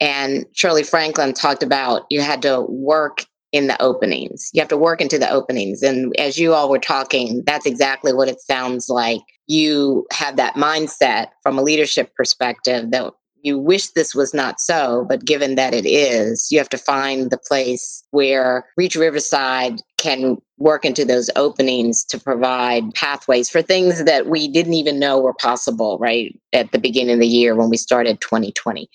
and 0.00 0.46
Shirley 0.52 0.84
Franklin 0.84 1.32
talked 1.32 1.62
about 1.62 2.06
you 2.10 2.20
had 2.20 2.42
to 2.42 2.62
work 2.62 3.24
in 3.52 3.66
the 3.66 3.80
openings. 3.82 4.50
You 4.52 4.60
have 4.60 4.68
to 4.68 4.76
work 4.76 5.00
into 5.00 5.18
the 5.18 5.30
openings. 5.30 5.82
And 5.82 6.14
as 6.18 6.38
you 6.38 6.54
all 6.54 6.70
were 6.70 6.78
talking, 6.78 7.42
that's 7.46 7.66
exactly 7.66 8.12
what 8.12 8.28
it 8.28 8.40
sounds 8.40 8.88
like. 8.88 9.20
You 9.46 10.06
have 10.10 10.36
that 10.36 10.54
mindset 10.54 11.28
from 11.42 11.58
a 11.58 11.62
leadership 11.62 12.14
perspective 12.16 12.90
that 12.92 13.12
you 13.42 13.58
wish 13.58 13.88
this 13.88 14.14
was 14.14 14.32
not 14.32 14.60
so, 14.60 15.04
but 15.08 15.24
given 15.24 15.56
that 15.56 15.74
it 15.74 15.84
is, 15.84 16.48
you 16.50 16.58
have 16.58 16.68
to 16.70 16.78
find 16.78 17.30
the 17.30 17.38
place 17.38 18.04
where 18.12 18.66
Reach 18.76 18.96
Riverside 18.96 19.80
can 20.02 20.36
work 20.58 20.84
into 20.84 21.04
those 21.04 21.30
openings 21.36 22.04
to 22.04 22.18
provide 22.18 22.92
pathways 22.94 23.48
for 23.48 23.62
things 23.62 24.04
that 24.04 24.26
we 24.26 24.48
didn't 24.48 24.74
even 24.74 24.98
know 24.98 25.20
were 25.20 25.34
possible, 25.34 25.96
right? 25.98 26.38
At 26.52 26.72
the 26.72 26.78
beginning 26.78 27.14
of 27.14 27.20
the 27.20 27.26
year 27.26 27.54
when 27.54 27.70
we 27.70 27.76
started 27.76 28.20
2020. 28.20 28.90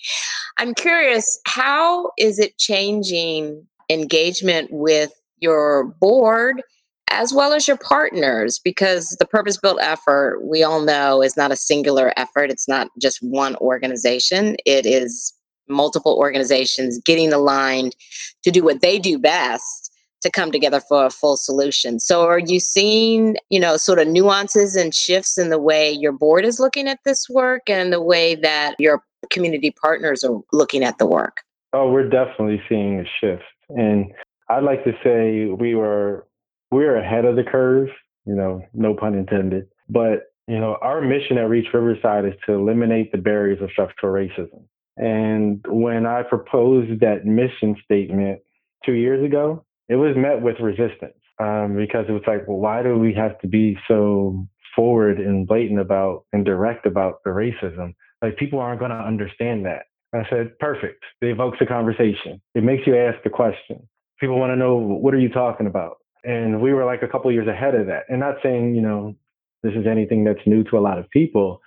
I'm 0.58 0.74
curious, 0.74 1.40
how 1.46 2.10
is 2.18 2.38
it 2.38 2.58
changing 2.58 3.66
engagement 3.88 4.68
with 4.70 5.12
your 5.40 5.84
board 6.00 6.62
as 7.10 7.32
well 7.32 7.54
as 7.54 7.66
your 7.66 7.78
partners, 7.78 8.60
because 8.62 9.16
the 9.18 9.24
purpose 9.24 9.56
built 9.56 9.78
effort, 9.80 10.40
we 10.44 10.62
all 10.62 10.82
know, 10.82 11.22
is 11.22 11.38
not 11.38 11.50
a 11.50 11.56
singular 11.56 12.12
effort. 12.18 12.50
It's 12.50 12.68
not 12.68 12.88
just 13.00 13.18
one 13.22 13.56
organization, 13.56 14.56
it 14.66 14.84
is 14.84 15.32
multiple 15.70 16.16
organizations 16.18 16.98
getting 17.04 17.32
aligned 17.32 17.94
to 18.42 18.50
do 18.50 18.62
what 18.62 18.80
they 18.80 18.98
do 18.98 19.18
best 19.18 19.77
to 20.22 20.30
come 20.30 20.50
together 20.50 20.80
for 20.80 21.06
a 21.06 21.10
full 21.10 21.36
solution. 21.36 22.00
So 22.00 22.22
are 22.22 22.38
you 22.38 22.60
seeing, 22.60 23.36
you 23.50 23.60
know, 23.60 23.76
sort 23.76 23.98
of 23.98 24.08
nuances 24.08 24.76
and 24.76 24.94
shifts 24.94 25.38
in 25.38 25.50
the 25.50 25.58
way 25.58 25.90
your 25.92 26.12
board 26.12 26.44
is 26.44 26.58
looking 26.58 26.88
at 26.88 26.98
this 27.04 27.28
work 27.28 27.68
and 27.68 27.92
the 27.92 28.02
way 28.02 28.34
that 28.36 28.74
your 28.78 29.02
community 29.30 29.70
partners 29.70 30.24
are 30.24 30.40
looking 30.52 30.82
at 30.82 30.98
the 30.98 31.06
work? 31.06 31.38
Oh, 31.72 31.90
we're 31.90 32.08
definitely 32.08 32.62
seeing 32.68 33.00
a 33.00 33.04
shift. 33.20 33.42
And 33.68 34.06
I'd 34.48 34.64
like 34.64 34.84
to 34.84 34.92
say 35.04 35.46
we 35.46 35.74
were 35.74 36.26
we're 36.70 36.96
ahead 36.96 37.24
of 37.24 37.36
the 37.36 37.44
curve, 37.44 37.88
you 38.26 38.34
know, 38.34 38.62
no 38.74 38.94
pun 38.94 39.14
intended. 39.14 39.68
But, 39.88 40.32
you 40.46 40.58
know, 40.58 40.76
our 40.82 41.00
mission 41.00 41.38
at 41.38 41.48
Reach 41.48 41.68
Riverside 41.72 42.26
is 42.26 42.34
to 42.46 42.52
eliminate 42.52 43.12
the 43.12 43.18
barriers 43.18 43.62
of 43.62 43.70
structural 43.70 44.12
racism. 44.12 44.64
And 44.96 45.64
when 45.68 46.06
I 46.06 46.22
proposed 46.22 47.00
that 47.00 47.24
mission 47.24 47.76
statement 47.84 48.40
two 48.84 48.92
years 48.92 49.24
ago, 49.24 49.64
it 49.88 49.96
was 49.96 50.14
met 50.16 50.42
with 50.42 50.56
resistance 50.60 51.16
um, 51.40 51.76
because 51.76 52.06
it 52.08 52.12
was 52.12 52.22
like, 52.26 52.46
well, 52.46 52.58
why 52.58 52.82
do 52.82 52.98
we 52.98 53.14
have 53.14 53.38
to 53.40 53.48
be 53.48 53.76
so 53.88 54.46
forward 54.76 55.18
and 55.18 55.46
blatant 55.46 55.80
about 55.80 56.24
and 56.32 56.44
direct 56.44 56.86
about 56.86 57.22
the 57.24 57.30
racism? 57.30 57.94
Like, 58.22 58.36
people 58.36 58.58
aren't 58.58 58.80
going 58.80 58.90
to 58.90 58.96
understand 58.96 59.64
that. 59.66 59.84
I 60.14 60.28
said, 60.30 60.58
perfect. 60.58 61.04
It 61.20 61.26
evokes 61.26 61.58
a 61.60 61.66
conversation. 61.66 62.40
It 62.54 62.64
makes 62.64 62.86
you 62.86 62.96
ask 62.96 63.22
the 63.24 63.30
question. 63.30 63.88
People 64.20 64.38
want 64.38 64.50
to 64.50 64.56
know 64.56 64.76
what 64.76 65.14
are 65.14 65.18
you 65.18 65.28
talking 65.28 65.66
about? 65.66 65.96
And 66.24 66.60
we 66.60 66.72
were 66.72 66.84
like 66.84 67.02
a 67.02 67.08
couple 67.08 67.30
years 67.30 67.46
ahead 67.46 67.74
of 67.74 67.86
that. 67.86 68.04
And 68.08 68.20
not 68.20 68.36
saying, 68.42 68.74
you 68.74 68.82
know, 68.82 69.14
this 69.62 69.72
is 69.74 69.86
anything 69.86 70.24
that's 70.24 70.40
new 70.46 70.64
to 70.64 70.78
a 70.78 70.80
lot 70.80 70.98
of 70.98 71.08
people, 71.10 71.60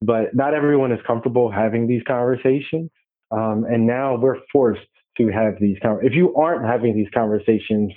but 0.00 0.34
not 0.34 0.54
everyone 0.54 0.92
is 0.92 1.00
comfortable 1.06 1.50
having 1.50 1.86
these 1.86 2.02
conversations. 2.06 2.90
Um, 3.30 3.66
and 3.68 3.86
now 3.86 4.16
we're 4.16 4.38
forced 4.52 4.80
to 5.18 5.28
have 5.28 5.54
these. 5.60 5.76
Con- 5.82 6.00
if 6.02 6.14
you 6.14 6.34
aren't 6.34 6.64
having 6.64 6.96
these 6.96 7.08
conversations, 7.12 7.92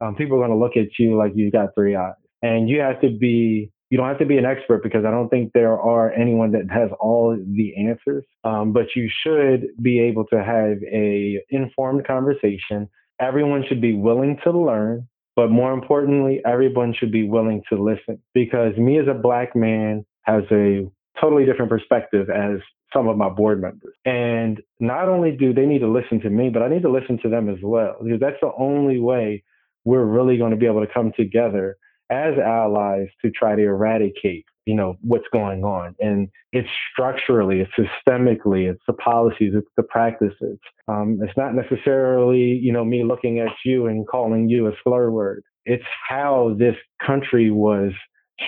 um, 0.00 0.14
people 0.14 0.36
are 0.36 0.46
going 0.46 0.50
to 0.50 0.62
look 0.62 0.76
at 0.76 0.98
you 0.98 1.16
like 1.16 1.32
you've 1.34 1.52
got 1.52 1.70
three 1.74 1.96
eyes, 1.96 2.14
and 2.42 2.68
you 2.68 2.80
have 2.80 3.00
to 3.00 3.10
be. 3.10 3.70
You 3.88 3.98
don't 3.98 4.08
have 4.08 4.18
to 4.18 4.26
be 4.26 4.36
an 4.36 4.44
expert 4.44 4.82
because 4.82 5.04
I 5.04 5.12
don't 5.12 5.28
think 5.28 5.52
there 5.52 5.78
are 5.78 6.10
anyone 6.12 6.50
that 6.52 6.68
has 6.72 6.90
all 6.98 7.36
the 7.36 7.72
answers. 7.76 8.24
Um, 8.42 8.72
but 8.72 8.86
you 8.96 9.08
should 9.22 9.68
be 9.80 10.00
able 10.00 10.24
to 10.32 10.42
have 10.42 10.78
a 10.92 11.40
informed 11.50 12.04
conversation. 12.04 12.88
Everyone 13.20 13.64
should 13.68 13.80
be 13.80 13.94
willing 13.94 14.38
to 14.42 14.50
learn, 14.50 15.06
but 15.36 15.52
more 15.52 15.72
importantly, 15.72 16.40
everyone 16.44 16.94
should 16.98 17.12
be 17.12 17.28
willing 17.28 17.62
to 17.68 17.80
listen. 17.80 18.20
Because 18.34 18.76
me 18.76 18.98
as 18.98 19.06
a 19.06 19.14
black 19.14 19.54
man 19.54 20.04
has 20.22 20.42
a 20.50 20.90
totally 21.20 21.44
different 21.44 21.70
perspective 21.70 22.28
as 22.28 22.58
some 22.96 23.08
of 23.08 23.16
my 23.16 23.28
board 23.28 23.60
members. 23.60 23.94
And 24.06 24.62
not 24.80 25.08
only 25.08 25.32
do 25.32 25.52
they 25.52 25.66
need 25.66 25.80
to 25.80 25.90
listen 25.90 26.20
to 26.20 26.30
me, 26.30 26.48
but 26.48 26.62
I 26.62 26.68
need 26.68 26.82
to 26.82 26.90
listen 26.90 27.18
to 27.22 27.28
them 27.28 27.48
as 27.48 27.58
well, 27.62 27.96
because 28.02 28.20
that's 28.20 28.40
the 28.40 28.52
only 28.58 28.98
way 28.98 29.44
we're 29.84 30.04
really 30.04 30.38
going 30.38 30.52
to 30.52 30.56
be 30.56 30.66
able 30.66 30.80
to 30.80 30.92
come 30.92 31.12
together 31.16 31.76
as 32.10 32.34
allies 32.38 33.08
to 33.22 33.30
try 33.30 33.54
to 33.56 33.62
eradicate, 33.62 34.44
you 34.64 34.74
know, 34.74 34.96
what's 35.02 35.26
going 35.32 35.64
on. 35.64 35.94
And 36.00 36.28
it's 36.52 36.68
structurally, 36.92 37.60
it's 37.60 37.72
systemically, 37.72 38.70
it's 38.70 38.82
the 38.86 38.92
policies, 38.94 39.52
it's 39.54 39.70
the 39.76 39.82
practices. 39.82 40.58
Um, 40.88 41.18
it's 41.20 41.36
not 41.36 41.54
necessarily, 41.54 42.38
you 42.38 42.72
know, 42.72 42.84
me 42.84 43.04
looking 43.04 43.40
at 43.40 43.50
you 43.64 43.86
and 43.86 44.06
calling 44.06 44.48
you 44.48 44.68
a 44.68 44.72
slur 44.84 45.10
word. 45.10 45.42
It's 45.64 45.84
how 46.08 46.54
this 46.58 46.76
country 47.04 47.50
was 47.50 47.92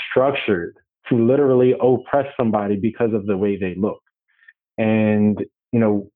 structured 0.08 0.74
to 1.08 1.16
literally 1.16 1.74
oppress 1.80 2.26
somebody 2.36 2.76
because 2.76 3.12
of 3.12 3.26
the 3.26 3.36
way 3.36 3.56
they 3.58 3.74
look. 3.76 4.00
And, 4.78 5.38
you 5.72 5.80
know, 5.80 6.10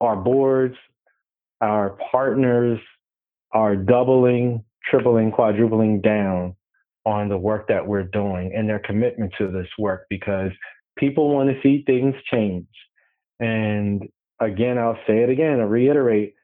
our 0.00 0.16
boards, 0.16 0.76
our 1.60 1.98
partners 2.10 2.80
are 3.52 3.76
doubling, 3.76 4.64
tripling, 4.90 5.30
quadrupling 5.30 6.00
down 6.00 6.54
on 7.04 7.28
the 7.28 7.38
work 7.38 7.68
that 7.68 7.86
we're 7.86 8.02
doing 8.02 8.52
and 8.54 8.68
their 8.68 8.80
commitment 8.80 9.32
to 9.38 9.50
this 9.50 9.68
work 9.78 10.06
because 10.10 10.50
people 10.96 11.34
want 11.34 11.48
to 11.48 11.60
see 11.62 11.82
things 11.86 12.14
change. 12.30 12.66
And 13.40 14.08
again, 14.40 14.78
I'll 14.78 14.98
say 15.06 15.22
it 15.22 15.30
again, 15.30 15.60
I 15.60 15.64
reiterate 15.64 16.34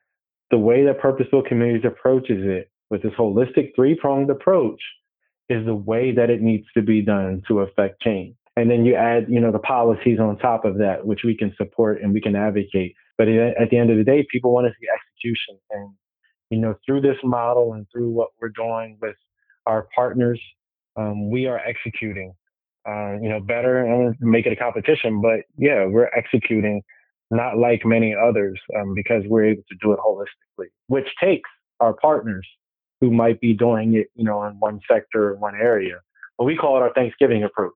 the 0.51 0.59
way 0.59 0.85
that 0.87 1.01
Purpose 1.01 1.27
Built 1.31 1.47
Communities 1.47 1.85
approaches 1.85 2.43
it 2.45 2.71
with 2.91 3.03
this 3.03 3.13
holistic 3.19 3.75
three 3.75 3.95
pronged 3.95 4.31
approach 4.31 4.81
is 5.49 5.65
the 5.67 5.75
way 5.75 6.13
that 6.13 6.31
it 6.31 6.41
needs 6.41 6.67
to 6.75 6.83
be 6.83 7.03
done 7.03 7.43
to 7.49 7.61
affect 7.61 8.01
change. 8.01 8.37
And 8.57 8.71
then 8.71 8.85
you 8.85 8.95
add, 8.95 9.27
you 9.29 9.41
know, 9.41 9.51
the 9.51 9.59
policies 9.59 10.21
on 10.21 10.39
top 10.39 10.65
of 10.65 10.79
that, 10.79 11.07
which 11.07 11.21
we 11.25 11.37
can 11.37 11.53
support 11.57 12.01
and 12.01 12.13
we 12.13 12.21
can 12.21 12.37
advocate. 12.37 12.95
But 13.19 13.29
at 13.29 13.71
the 13.71 13.79
end 13.79 13.91
of 13.91 13.97
the 13.97 14.05
day, 14.05 14.27
people 14.31 14.53
want 14.53 14.67
to 14.67 14.73
see 14.81 14.87
execution. 14.89 15.59
And, 15.71 15.91
you 16.51 16.59
know, 16.59 16.75
through 16.87 17.01
this 17.01 17.17
model 17.25 17.73
and 17.73 17.87
through 17.93 18.11
what 18.11 18.29
we're 18.41 18.51
doing 18.51 18.99
with 19.01 19.17
our 19.67 19.89
partners, 19.95 20.41
um, 20.97 21.31
we 21.31 21.47
are 21.47 21.59
executing, 21.59 22.35
uh, 22.89 23.15
you 23.21 23.29
know, 23.29 23.41
better 23.41 23.79
and 23.79 24.15
make 24.21 24.47
it 24.47 24.53
a 24.53 24.57
competition. 24.57 25.21
But 25.21 25.41
yeah, 25.57 25.87
we're 25.87 26.11
executing 26.17 26.83
not 27.31 27.59
like 27.59 27.85
many 27.85 28.15
others 28.15 28.61
um, 28.79 28.95
because 28.95 29.25
we're 29.27 29.47
able 29.47 29.63
to 29.69 29.77
do 29.83 29.93
it 29.93 29.99
holistically, 29.99 30.69
which 30.87 31.09
takes 31.21 31.51
our 31.81 31.95
partners 31.95 32.47
who 33.01 33.11
might 33.11 33.41
be 33.41 33.53
doing 33.53 33.95
it, 33.95 34.09
you 34.15 34.25
know, 34.25 34.45
in 34.45 34.55
one 34.61 34.81
sector 34.89 35.31
or 35.31 35.37
one 35.37 35.55
area. 35.57 35.97
But 36.39 36.45
we 36.45 36.57
call 36.57 36.77
it 36.77 36.83
our 36.83 36.93
Thanksgiving 36.93 37.43
approach 37.43 37.73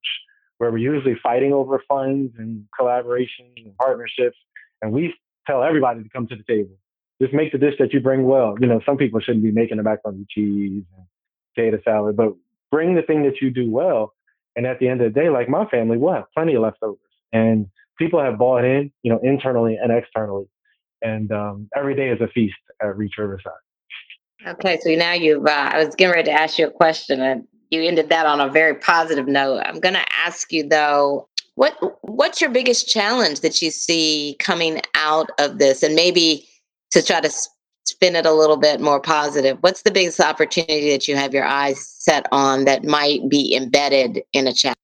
where 0.58 0.70
we're 0.70 0.78
usually 0.78 1.16
fighting 1.22 1.52
over 1.52 1.82
funds 1.88 2.34
and 2.38 2.64
collaborations 2.78 3.56
and 3.56 3.76
partnerships. 3.76 4.36
And 4.82 4.92
we 4.92 5.14
tell 5.46 5.62
everybody 5.62 6.02
to 6.02 6.08
come 6.10 6.26
to 6.28 6.36
the 6.36 6.42
table. 6.42 6.76
Just 7.20 7.32
make 7.32 7.50
the 7.50 7.58
dish 7.58 7.74
that 7.78 7.92
you 7.92 8.00
bring 8.00 8.24
well. 8.24 8.54
You 8.60 8.66
know, 8.66 8.80
some 8.86 8.96
people 8.96 9.20
shouldn't 9.20 9.42
be 9.42 9.50
making 9.50 9.78
the 9.78 9.82
macaroni 9.82 10.26
cheese 10.28 10.84
and 10.96 11.06
potato 11.54 11.80
salad, 11.84 12.16
but 12.16 12.34
bring 12.70 12.94
the 12.94 13.02
thing 13.02 13.24
that 13.24 13.40
you 13.40 13.50
do 13.50 13.70
well. 13.70 14.14
And 14.54 14.66
at 14.66 14.78
the 14.78 14.88
end 14.88 15.00
of 15.00 15.12
the 15.12 15.20
day, 15.20 15.28
like 15.28 15.48
my 15.48 15.66
family, 15.66 15.96
we'll 15.96 16.14
have 16.14 16.30
plenty 16.36 16.54
of 16.54 16.62
leftovers. 16.62 16.98
And 17.32 17.66
people 17.98 18.20
have 18.20 18.38
bought 18.38 18.64
in, 18.64 18.92
you 19.02 19.12
know, 19.12 19.20
internally 19.22 19.76
and 19.80 19.92
externally. 19.92 20.46
And 21.02 21.30
um, 21.32 21.68
every 21.76 21.94
day 21.94 22.08
is 22.08 22.20
a 22.20 22.28
feast 22.28 22.56
at 22.82 22.96
Reach 22.96 23.14
Riverside. 23.18 23.52
Okay, 24.46 24.78
so 24.80 24.90
now 24.94 25.12
you've, 25.12 25.46
uh, 25.46 25.70
I 25.72 25.84
was 25.84 25.94
getting 25.96 26.14
ready 26.14 26.30
to 26.30 26.40
ask 26.40 26.58
you 26.58 26.68
a 26.68 26.70
question, 26.70 27.20
and 27.20 27.46
you 27.70 27.82
ended 27.82 28.08
that 28.08 28.26
on 28.26 28.40
a 28.40 28.48
very 28.48 28.74
positive 28.74 29.26
note. 29.26 29.62
I'm 29.64 29.80
going 29.80 29.94
to 29.94 30.04
ask 30.24 30.52
you 30.52 30.68
though, 30.68 31.28
what 31.54 31.76
what's 32.02 32.40
your 32.40 32.50
biggest 32.50 32.88
challenge 32.88 33.40
that 33.40 33.60
you 33.60 33.70
see 33.70 34.36
coming 34.38 34.80
out 34.94 35.30
of 35.38 35.58
this, 35.58 35.82
and 35.82 35.94
maybe 35.94 36.48
to 36.92 37.02
try 37.02 37.20
to 37.20 37.30
spin 37.84 38.16
it 38.16 38.26
a 38.26 38.32
little 38.32 38.56
bit 38.56 38.80
more 38.80 39.00
positive? 39.00 39.58
What's 39.60 39.82
the 39.82 39.90
biggest 39.90 40.20
opportunity 40.20 40.90
that 40.92 41.08
you 41.08 41.16
have 41.16 41.34
your 41.34 41.44
eyes 41.44 41.84
set 41.98 42.26
on 42.32 42.64
that 42.64 42.84
might 42.84 43.28
be 43.28 43.54
embedded 43.56 44.22
in 44.32 44.46
a 44.46 44.52
challenge? 44.52 44.78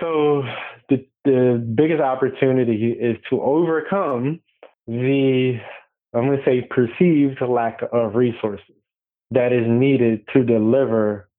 So 0.00 0.42
the 0.88 1.06
the 1.24 1.64
biggest 1.74 2.02
opportunity 2.02 2.92
is 2.92 3.16
to 3.30 3.40
overcome 3.40 4.40
the 4.86 5.58
I'm 6.12 6.26
going 6.26 6.38
to 6.38 6.44
say 6.44 6.62
perceived 6.68 7.40
lack 7.40 7.80
of 7.92 8.16
resources 8.16 8.74
that 9.30 9.52
is 9.52 9.64
needed 9.66 10.26
to 10.34 10.44
deliver 10.44 11.29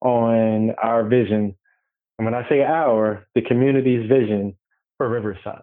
on 0.00 0.72
our 0.82 1.06
vision. 1.06 1.54
And 2.18 2.24
when 2.24 2.34
I 2.34 2.48
say 2.48 2.62
our, 2.62 3.26
the 3.34 3.42
community's 3.42 4.08
vision 4.08 4.56
for 4.96 5.08
Riverside. 5.08 5.62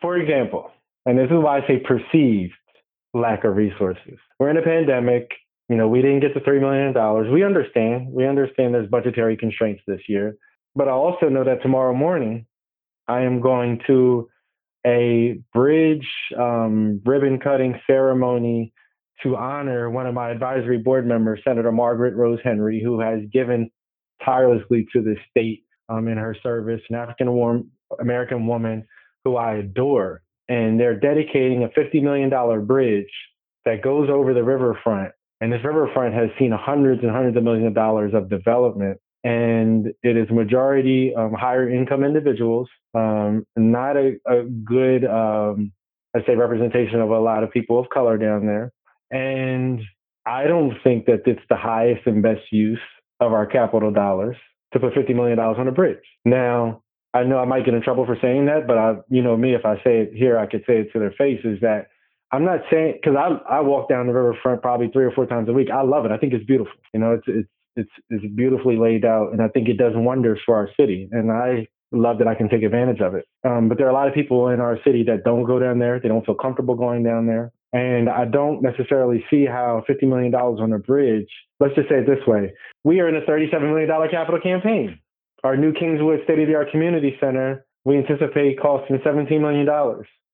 For 0.00 0.16
example, 0.16 0.70
and 1.06 1.18
this 1.18 1.26
is 1.26 1.36
why 1.36 1.58
I 1.58 1.66
say 1.66 1.78
perceived 1.78 2.52
lack 3.14 3.44
of 3.44 3.56
resources. 3.56 4.18
We're 4.38 4.50
in 4.50 4.56
a 4.56 4.62
pandemic. 4.62 5.30
You 5.68 5.76
know, 5.76 5.88
we 5.88 6.02
didn't 6.02 6.20
get 6.20 6.34
the 6.34 6.40
$3 6.40 6.60
million. 6.60 7.32
We 7.32 7.44
understand. 7.44 8.08
We 8.12 8.26
understand 8.26 8.74
there's 8.74 8.90
budgetary 8.90 9.36
constraints 9.36 9.82
this 9.86 10.00
year. 10.08 10.36
But 10.74 10.88
I 10.88 10.90
also 10.90 11.28
know 11.28 11.44
that 11.44 11.62
tomorrow 11.62 11.94
morning, 11.94 12.46
I 13.08 13.22
am 13.22 13.40
going 13.40 13.80
to 13.86 14.28
a 14.86 15.38
bridge 15.54 16.06
um, 16.38 17.00
ribbon 17.06 17.38
cutting 17.38 17.80
ceremony 17.86 18.73
to 19.22 19.36
honor 19.36 19.90
one 19.90 20.06
of 20.06 20.14
my 20.14 20.30
advisory 20.30 20.78
board 20.78 21.06
members, 21.06 21.40
Senator 21.44 21.72
Margaret 21.72 22.14
Rose 22.14 22.40
Henry, 22.42 22.82
who 22.82 23.00
has 23.00 23.20
given 23.32 23.70
tirelessly 24.24 24.86
to 24.92 25.02
the 25.02 25.16
state 25.30 25.64
um, 25.88 26.08
in 26.08 26.18
her 26.18 26.36
service, 26.42 26.80
an 26.90 26.96
African 26.96 27.70
American 28.00 28.46
woman 28.46 28.86
who 29.24 29.36
I 29.36 29.56
adore. 29.56 30.22
And 30.48 30.78
they're 30.78 30.98
dedicating 30.98 31.64
a 31.64 31.68
$50 31.68 32.02
million 32.02 32.66
bridge 32.66 33.10
that 33.64 33.82
goes 33.82 34.10
over 34.10 34.34
the 34.34 34.44
riverfront. 34.44 35.12
And 35.40 35.52
this 35.52 35.64
riverfront 35.64 36.14
has 36.14 36.28
seen 36.38 36.52
hundreds 36.52 37.02
and 37.02 37.10
hundreds 37.10 37.36
of 37.36 37.42
millions 37.42 37.66
of 37.66 37.74
dollars 37.74 38.12
of 38.14 38.28
development. 38.28 38.98
And 39.24 39.88
it 40.02 40.18
is 40.18 40.28
majority 40.30 41.14
um, 41.14 41.32
higher 41.32 41.68
income 41.68 42.04
individuals, 42.04 42.68
um, 42.92 43.46
not 43.56 43.96
a, 43.96 44.16
a 44.26 44.42
good, 44.42 45.06
um, 45.06 45.72
I'd 46.14 46.26
say, 46.26 46.34
representation 46.34 47.00
of 47.00 47.10
a 47.10 47.18
lot 47.18 47.42
of 47.42 47.50
people 47.50 47.80
of 47.80 47.88
color 47.88 48.18
down 48.18 48.44
there. 48.44 48.70
And 49.10 49.80
I 50.26 50.44
don't 50.44 50.76
think 50.82 51.06
that 51.06 51.22
it's 51.26 51.42
the 51.48 51.56
highest 51.56 52.06
and 52.06 52.22
best 52.22 52.42
use 52.50 52.80
of 53.20 53.32
our 53.32 53.46
capital 53.46 53.92
dollars 53.92 54.36
to 54.72 54.80
put 54.80 54.94
$50 54.94 55.14
million 55.14 55.38
on 55.38 55.68
a 55.68 55.72
bridge. 55.72 56.02
Now, 56.24 56.82
I 57.12 57.22
know 57.22 57.38
I 57.38 57.44
might 57.44 57.64
get 57.64 57.74
in 57.74 57.82
trouble 57.82 58.06
for 58.06 58.18
saying 58.20 58.46
that, 58.46 58.66
but 58.66 58.76
I, 58.76 58.94
you 59.08 59.22
know 59.22 59.36
me, 59.36 59.54
if 59.54 59.64
I 59.64 59.76
say 59.76 60.00
it 60.00 60.12
here, 60.14 60.36
I 60.36 60.46
could 60.46 60.64
say 60.66 60.80
it 60.80 60.92
to 60.92 60.98
their 60.98 61.12
face 61.12 61.40
is 61.44 61.60
that 61.60 61.86
I'm 62.32 62.44
not 62.44 62.60
saying, 62.72 62.98
cause 63.04 63.14
I, 63.16 63.58
I 63.58 63.60
walk 63.60 63.88
down 63.88 64.08
the 64.08 64.12
riverfront 64.12 64.62
probably 64.62 64.88
three 64.88 65.04
or 65.04 65.12
four 65.12 65.26
times 65.26 65.48
a 65.48 65.52
week. 65.52 65.68
I 65.70 65.82
love 65.82 66.04
it. 66.04 66.10
I 66.10 66.18
think 66.18 66.32
it's 66.32 66.44
beautiful. 66.44 66.72
You 66.92 67.00
know, 67.00 67.12
it's, 67.12 67.24
it's, 67.28 67.48
it's, 67.76 67.90
it's 68.10 68.34
beautifully 68.34 68.76
laid 68.76 69.04
out 69.04 69.32
and 69.32 69.40
I 69.40 69.48
think 69.48 69.68
it 69.68 69.78
does 69.78 69.92
wonders 69.94 70.40
for 70.44 70.56
our 70.56 70.68
city. 70.78 71.08
And 71.12 71.30
I 71.30 71.68
love 71.92 72.18
that 72.18 72.26
I 72.26 72.34
can 72.34 72.48
take 72.48 72.62
advantage 72.62 73.00
of 73.00 73.14
it. 73.14 73.26
Um, 73.44 73.68
but 73.68 73.78
there 73.78 73.86
are 73.86 73.90
a 73.90 73.94
lot 73.94 74.08
of 74.08 74.14
people 74.14 74.48
in 74.48 74.60
our 74.60 74.78
city 74.84 75.04
that 75.04 75.22
don't 75.24 75.44
go 75.44 75.60
down 75.60 75.78
there. 75.78 76.00
They 76.00 76.08
don't 76.08 76.26
feel 76.26 76.34
comfortable 76.34 76.74
going 76.74 77.04
down 77.04 77.26
there. 77.26 77.52
And 77.74 78.08
I 78.08 78.24
don't 78.24 78.62
necessarily 78.62 79.24
see 79.28 79.44
how 79.44 79.82
$50 79.90 80.08
million 80.08 80.32
on 80.32 80.72
a 80.72 80.78
bridge, 80.78 81.28
let's 81.58 81.74
just 81.74 81.88
say 81.88 81.96
it 81.96 82.06
this 82.06 82.24
way. 82.24 82.52
We 82.84 83.00
are 83.00 83.08
in 83.08 83.16
a 83.16 83.22
$37 83.22 83.60
million 83.62 83.88
capital 84.12 84.40
campaign. 84.40 85.00
Our 85.42 85.56
new 85.56 85.72
Kingswood 85.72 86.20
State 86.22 86.38
of 86.38 86.46
the 86.46 86.54
Art 86.54 86.70
Community 86.70 87.16
Center, 87.18 87.66
we 87.84 87.98
anticipate 87.98 88.60
costing 88.60 88.98
$17 88.98 89.40
million, 89.40 89.66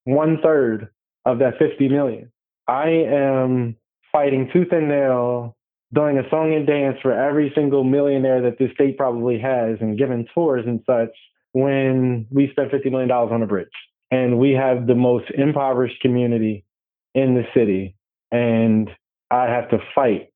one 0.05 0.38
third 0.43 0.91
of 1.24 1.38
that 1.38 1.55
50 1.59 1.88
million. 1.88 2.30
I 2.68 2.88
am 2.88 3.74
fighting 4.12 4.51
tooth 4.53 4.70
and 4.72 4.88
nail, 4.88 5.57
doing 5.95 6.18
a 6.18 6.28
song 6.28 6.53
and 6.55 6.66
dance 6.66 6.99
for 7.01 7.12
every 7.12 7.53
single 7.55 7.84
millionaire 7.84 8.43
that 8.43 8.59
this 8.59 8.70
state 8.74 8.99
probably 8.99 9.38
has 9.38 9.78
and 9.80 9.97
giving 9.97 10.26
tours 10.34 10.64
and 10.66 10.80
such 10.84 11.16
when 11.53 12.26
we 12.30 12.51
spent 12.51 12.70
$50 12.70 12.91
million 12.91 13.11
on 13.11 13.43
a 13.43 13.47
bridge. 13.47 13.68
And 14.11 14.38
we 14.38 14.53
have 14.53 14.86
the 14.86 14.95
most 14.95 15.30
impoverished 15.30 16.01
community 16.03 16.64
in 17.15 17.35
the 17.35 17.45
city. 17.55 17.97
And 18.31 18.89
I 19.31 19.45
have 19.45 19.71
to 19.71 19.79
fight. 19.95 20.29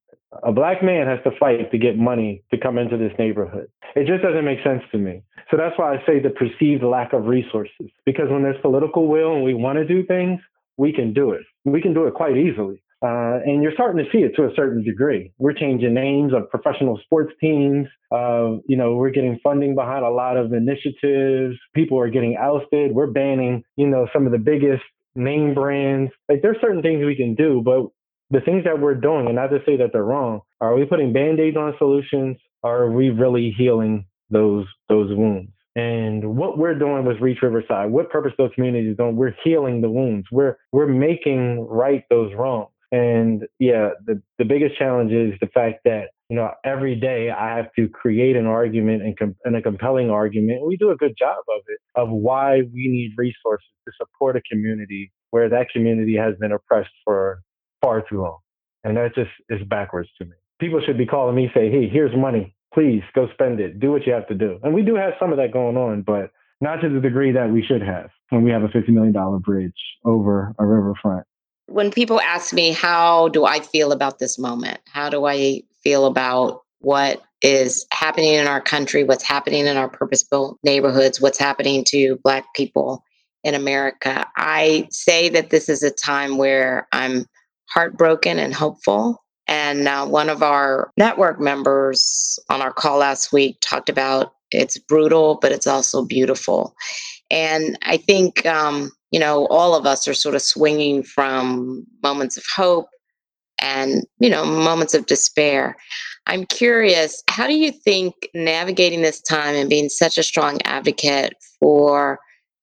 A 0.43 0.51
black 0.51 0.83
man 0.83 1.07
has 1.07 1.19
to 1.23 1.37
fight 1.39 1.71
to 1.71 1.77
get 1.77 1.97
money 1.97 2.43
to 2.51 2.59
come 2.59 2.77
into 2.77 2.97
this 2.97 3.13
neighborhood. 3.17 3.67
It 3.95 4.05
just 4.07 4.21
doesn't 4.21 4.43
make 4.43 4.59
sense 4.63 4.81
to 4.91 4.97
me. 4.97 5.23
So 5.49 5.57
that's 5.57 5.77
why 5.77 5.93
I 5.93 5.97
say 6.05 6.19
the 6.19 6.31
perceived 6.31 6.83
lack 6.83 7.13
of 7.13 7.25
resources. 7.25 7.89
Because 8.05 8.29
when 8.29 8.43
there's 8.43 8.59
political 8.61 9.07
will 9.07 9.35
and 9.35 9.43
we 9.43 9.53
want 9.53 9.77
to 9.77 9.85
do 9.85 10.05
things, 10.05 10.41
we 10.77 10.91
can 10.91 11.13
do 11.13 11.31
it. 11.31 11.43
We 11.63 11.81
can 11.81 11.93
do 11.93 12.05
it 12.07 12.13
quite 12.13 12.35
easily. 12.37 12.81
Uh, 13.01 13.39
and 13.45 13.61
you're 13.61 13.73
starting 13.73 14.03
to 14.03 14.09
see 14.11 14.23
it 14.23 14.31
to 14.35 14.43
a 14.43 14.55
certain 14.55 14.83
degree. 14.83 15.31
We're 15.37 15.53
changing 15.53 15.93
names 15.93 16.33
of 16.33 16.49
professional 16.49 16.99
sports 17.03 17.33
teams. 17.39 17.87
Uh, 18.11 18.57
you 18.67 18.77
know, 18.77 18.95
we're 18.95 19.11
getting 19.11 19.39
funding 19.43 19.75
behind 19.75 20.03
a 20.03 20.09
lot 20.09 20.37
of 20.37 20.53
initiatives. 20.53 21.55
People 21.75 21.99
are 21.99 22.09
getting 22.09 22.35
ousted. 22.35 22.93
We're 22.93 23.11
banning, 23.11 23.63
you 23.75 23.87
know, 23.87 24.07
some 24.11 24.25
of 24.25 24.31
the 24.31 24.39
biggest 24.39 24.81
name 25.15 25.53
brands. 25.53 26.11
Like 26.29 26.41
there's 26.41 26.57
certain 26.61 26.81
things 26.81 27.05
we 27.05 27.15
can 27.15 27.35
do, 27.35 27.61
but 27.63 27.87
the 28.31 28.43
things 28.43 28.63
that 28.65 28.79
we're 28.79 28.95
doing, 28.95 29.27
and 29.27 29.35
not 29.35 29.47
to 29.47 29.59
say 29.65 29.77
that 29.77 29.91
they're 29.93 30.03
wrong, 30.03 30.41
are 30.61 30.75
we 30.75 30.85
putting 30.85 31.13
band-aids 31.13 31.57
on 31.57 31.73
solutions? 31.77 32.37
Are 32.63 32.89
we 32.89 33.09
really 33.09 33.53
healing 33.57 34.05
those 34.29 34.65
those 34.89 35.15
wounds? 35.15 35.51
And 35.75 36.37
what 36.37 36.57
we're 36.57 36.79
doing 36.79 37.05
with 37.05 37.19
Reach 37.19 37.39
Riverside, 37.41 37.91
what 37.91 38.09
purpose 38.09 38.31
those 38.37 38.51
communities 38.55 38.95
doing, 38.97 39.17
we're 39.17 39.35
healing 39.43 39.81
the 39.81 39.89
wounds. 39.89 40.27
We're 40.31 40.57
we're 40.71 40.87
making 40.87 41.67
right 41.67 42.03
those 42.09 42.33
wrongs. 42.33 42.69
And 42.95 43.43
yeah, 43.59 43.89
the, 44.05 44.21
the 44.37 44.45
biggest 44.45 44.77
challenge 44.77 45.11
is 45.11 45.33
the 45.41 45.47
fact 45.47 45.81
that, 45.83 46.11
you 46.29 46.37
know, 46.37 46.51
every 46.63 46.95
day 46.95 47.29
I 47.29 47.57
have 47.57 47.67
to 47.77 47.89
create 47.89 48.37
an 48.37 48.45
argument 48.45 49.03
and, 49.03 49.19
com- 49.19 49.35
and 49.43 49.53
a 49.57 49.61
compelling 49.61 50.09
argument. 50.09 50.65
We 50.65 50.77
do 50.77 50.91
a 50.91 50.95
good 50.95 51.13
job 51.19 51.43
of 51.49 51.61
it, 51.67 51.79
of 51.95 52.09
why 52.09 52.61
we 52.61 52.87
need 52.87 53.11
resources 53.17 53.67
to 53.85 53.91
support 53.97 54.37
a 54.37 54.41
community 54.49 55.11
where 55.31 55.49
that 55.49 55.67
community 55.73 56.15
has 56.15 56.35
been 56.39 56.53
oppressed 56.53 56.93
for 57.03 57.41
far 57.81 58.01
too 58.09 58.21
long. 58.21 58.37
And 58.85 58.95
that 58.95 59.13
just 59.13 59.31
is 59.49 59.67
backwards 59.67 60.07
to 60.19 60.25
me. 60.25 60.35
People 60.61 60.79
should 60.85 60.97
be 60.97 61.05
calling 61.05 61.35
me, 61.35 61.51
say, 61.53 61.69
hey, 61.69 61.89
here's 61.89 62.15
money. 62.15 62.55
Please 62.73 63.01
go 63.13 63.27
spend 63.33 63.59
it. 63.59 63.81
Do 63.81 63.91
what 63.91 64.07
you 64.07 64.13
have 64.13 64.27
to 64.29 64.35
do. 64.35 64.57
And 64.63 64.73
we 64.73 64.83
do 64.83 64.95
have 64.95 65.13
some 65.19 65.31
of 65.31 65.37
that 65.37 65.51
going 65.51 65.75
on, 65.75 66.03
but 66.03 66.31
not 66.61 66.77
to 66.77 66.87
the 66.87 67.01
degree 67.01 67.33
that 67.33 67.51
we 67.51 67.61
should 67.61 67.81
have 67.81 68.09
when 68.29 68.43
we 68.43 68.51
have 68.51 68.63
a 68.63 68.69
$50 68.69 68.87
million 68.87 69.13
bridge 69.39 69.73
over 70.05 70.55
a 70.57 70.65
riverfront 70.65 71.25
when 71.67 71.91
people 71.91 72.21
ask 72.21 72.53
me, 72.53 72.71
how 72.71 73.29
do 73.29 73.45
I 73.45 73.59
feel 73.59 73.91
about 73.91 74.19
this 74.19 74.37
moment? 74.37 74.79
How 74.87 75.09
do 75.09 75.25
I 75.25 75.63
feel 75.83 76.05
about 76.05 76.61
what 76.79 77.23
is 77.41 77.85
happening 77.91 78.33
in 78.33 78.47
our 78.47 78.61
country, 78.61 79.03
what's 79.03 79.23
happening 79.23 79.65
in 79.65 79.77
our 79.77 79.89
purpose 79.89 80.23
built 80.23 80.59
neighborhoods, 80.63 81.19
what's 81.19 81.39
happening 81.39 81.83
to 81.85 82.19
Black 82.23 82.45
people 82.53 83.03
in 83.43 83.55
America? 83.55 84.25
I 84.37 84.87
say 84.91 85.29
that 85.29 85.49
this 85.49 85.69
is 85.69 85.83
a 85.83 85.91
time 85.91 86.37
where 86.37 86.87
I'm 86.91 87.25
heartbroken 87.69 88.39
and 88.39 88.53
hopeful. 88.53 89.23
And 89.47 89.87
uh, 89.87 90.05
one 90.07 90.29
of 90.29 90.43
our 90.43 90.91
network 90.97 91.39
members 91.39 92.39
on 92.49 92.61
our 92.61 92.73
call 92.73 92.99
last 92.99 93.31
week 93.31 93.57
talked 93.61 93.89
about 93.89 94.33
it's 94.51 94.77
brutal, 94.77 95.37
but 95.41 95.51
it's 95.51 95.67
also 95.67 96.05
beautiful. 96.05 96.75
And 97.31 97.77
I 97.81 97.97
think 97.97 98.45
um, 98.45 98.91
you 99.11 99.19
know, 99.19 99.47
all 99.47 99.75
of 99.75 99.85
us 99.85 100.07
are 100.07 100.13
sort 100.13 100.35
of 100.35 100.41
swinging 100.41 101.03
from 101.03 101.85
moments 102.03 102.37
of 102.37 102.43
hope 102.55 102.87
and, 103.59 104.03
you 104.19 104.29
know, 104.29 104.45
moments 104.45 104.93
of 104.93 105.05
despair. 105.05 105.77
I'm 106.27 106.45
curious, 106.45 107.23
how 107.29 107.47
do 107.47 107.53
you 107.53 107.71
think 107.71 108.13
navigating 108.33 109.01
this 109.01 109.21
time 109.21 109.55
and 109.55 109.69
being 109.69 109.89
such 109.89 110.17
a 110.17 110.23
strong 110.23 110.59
advocate 110.65 111.33
for 111.59 112.19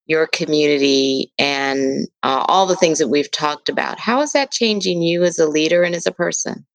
your 0.06 0.26
community 0.26 1.32
and 1.38 2.06
uh, 2.22 2.44
all 2.48 2.66
the 2.66 2.76
things 2.76 2.98
that 2.98 3.08
we've 3.08 3.30
talked 3.30 3.68
about, 3.68 3.98
how 3.98 4.20
is 4.20 4.32
that 4.32 4.50
changing 4.50 5.00
you 5.02 5.22
as 5.22 5.38
a 5.38 5.46
leader 5.46 5.82
and 5.82 5.94
as 5.94 6.06
a 6.06 6.12
person? 6.12 6.66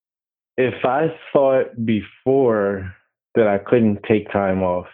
If 0.57 0.85
I 0.85 1.07
thought 1.31 1.85
before 1.85 2.93
that 3.35 3.47
I 3.47 3.59
couldn't 3.59 3.99
take 4.07 4.31
time 4.31 4.63
off, 4.63 4.87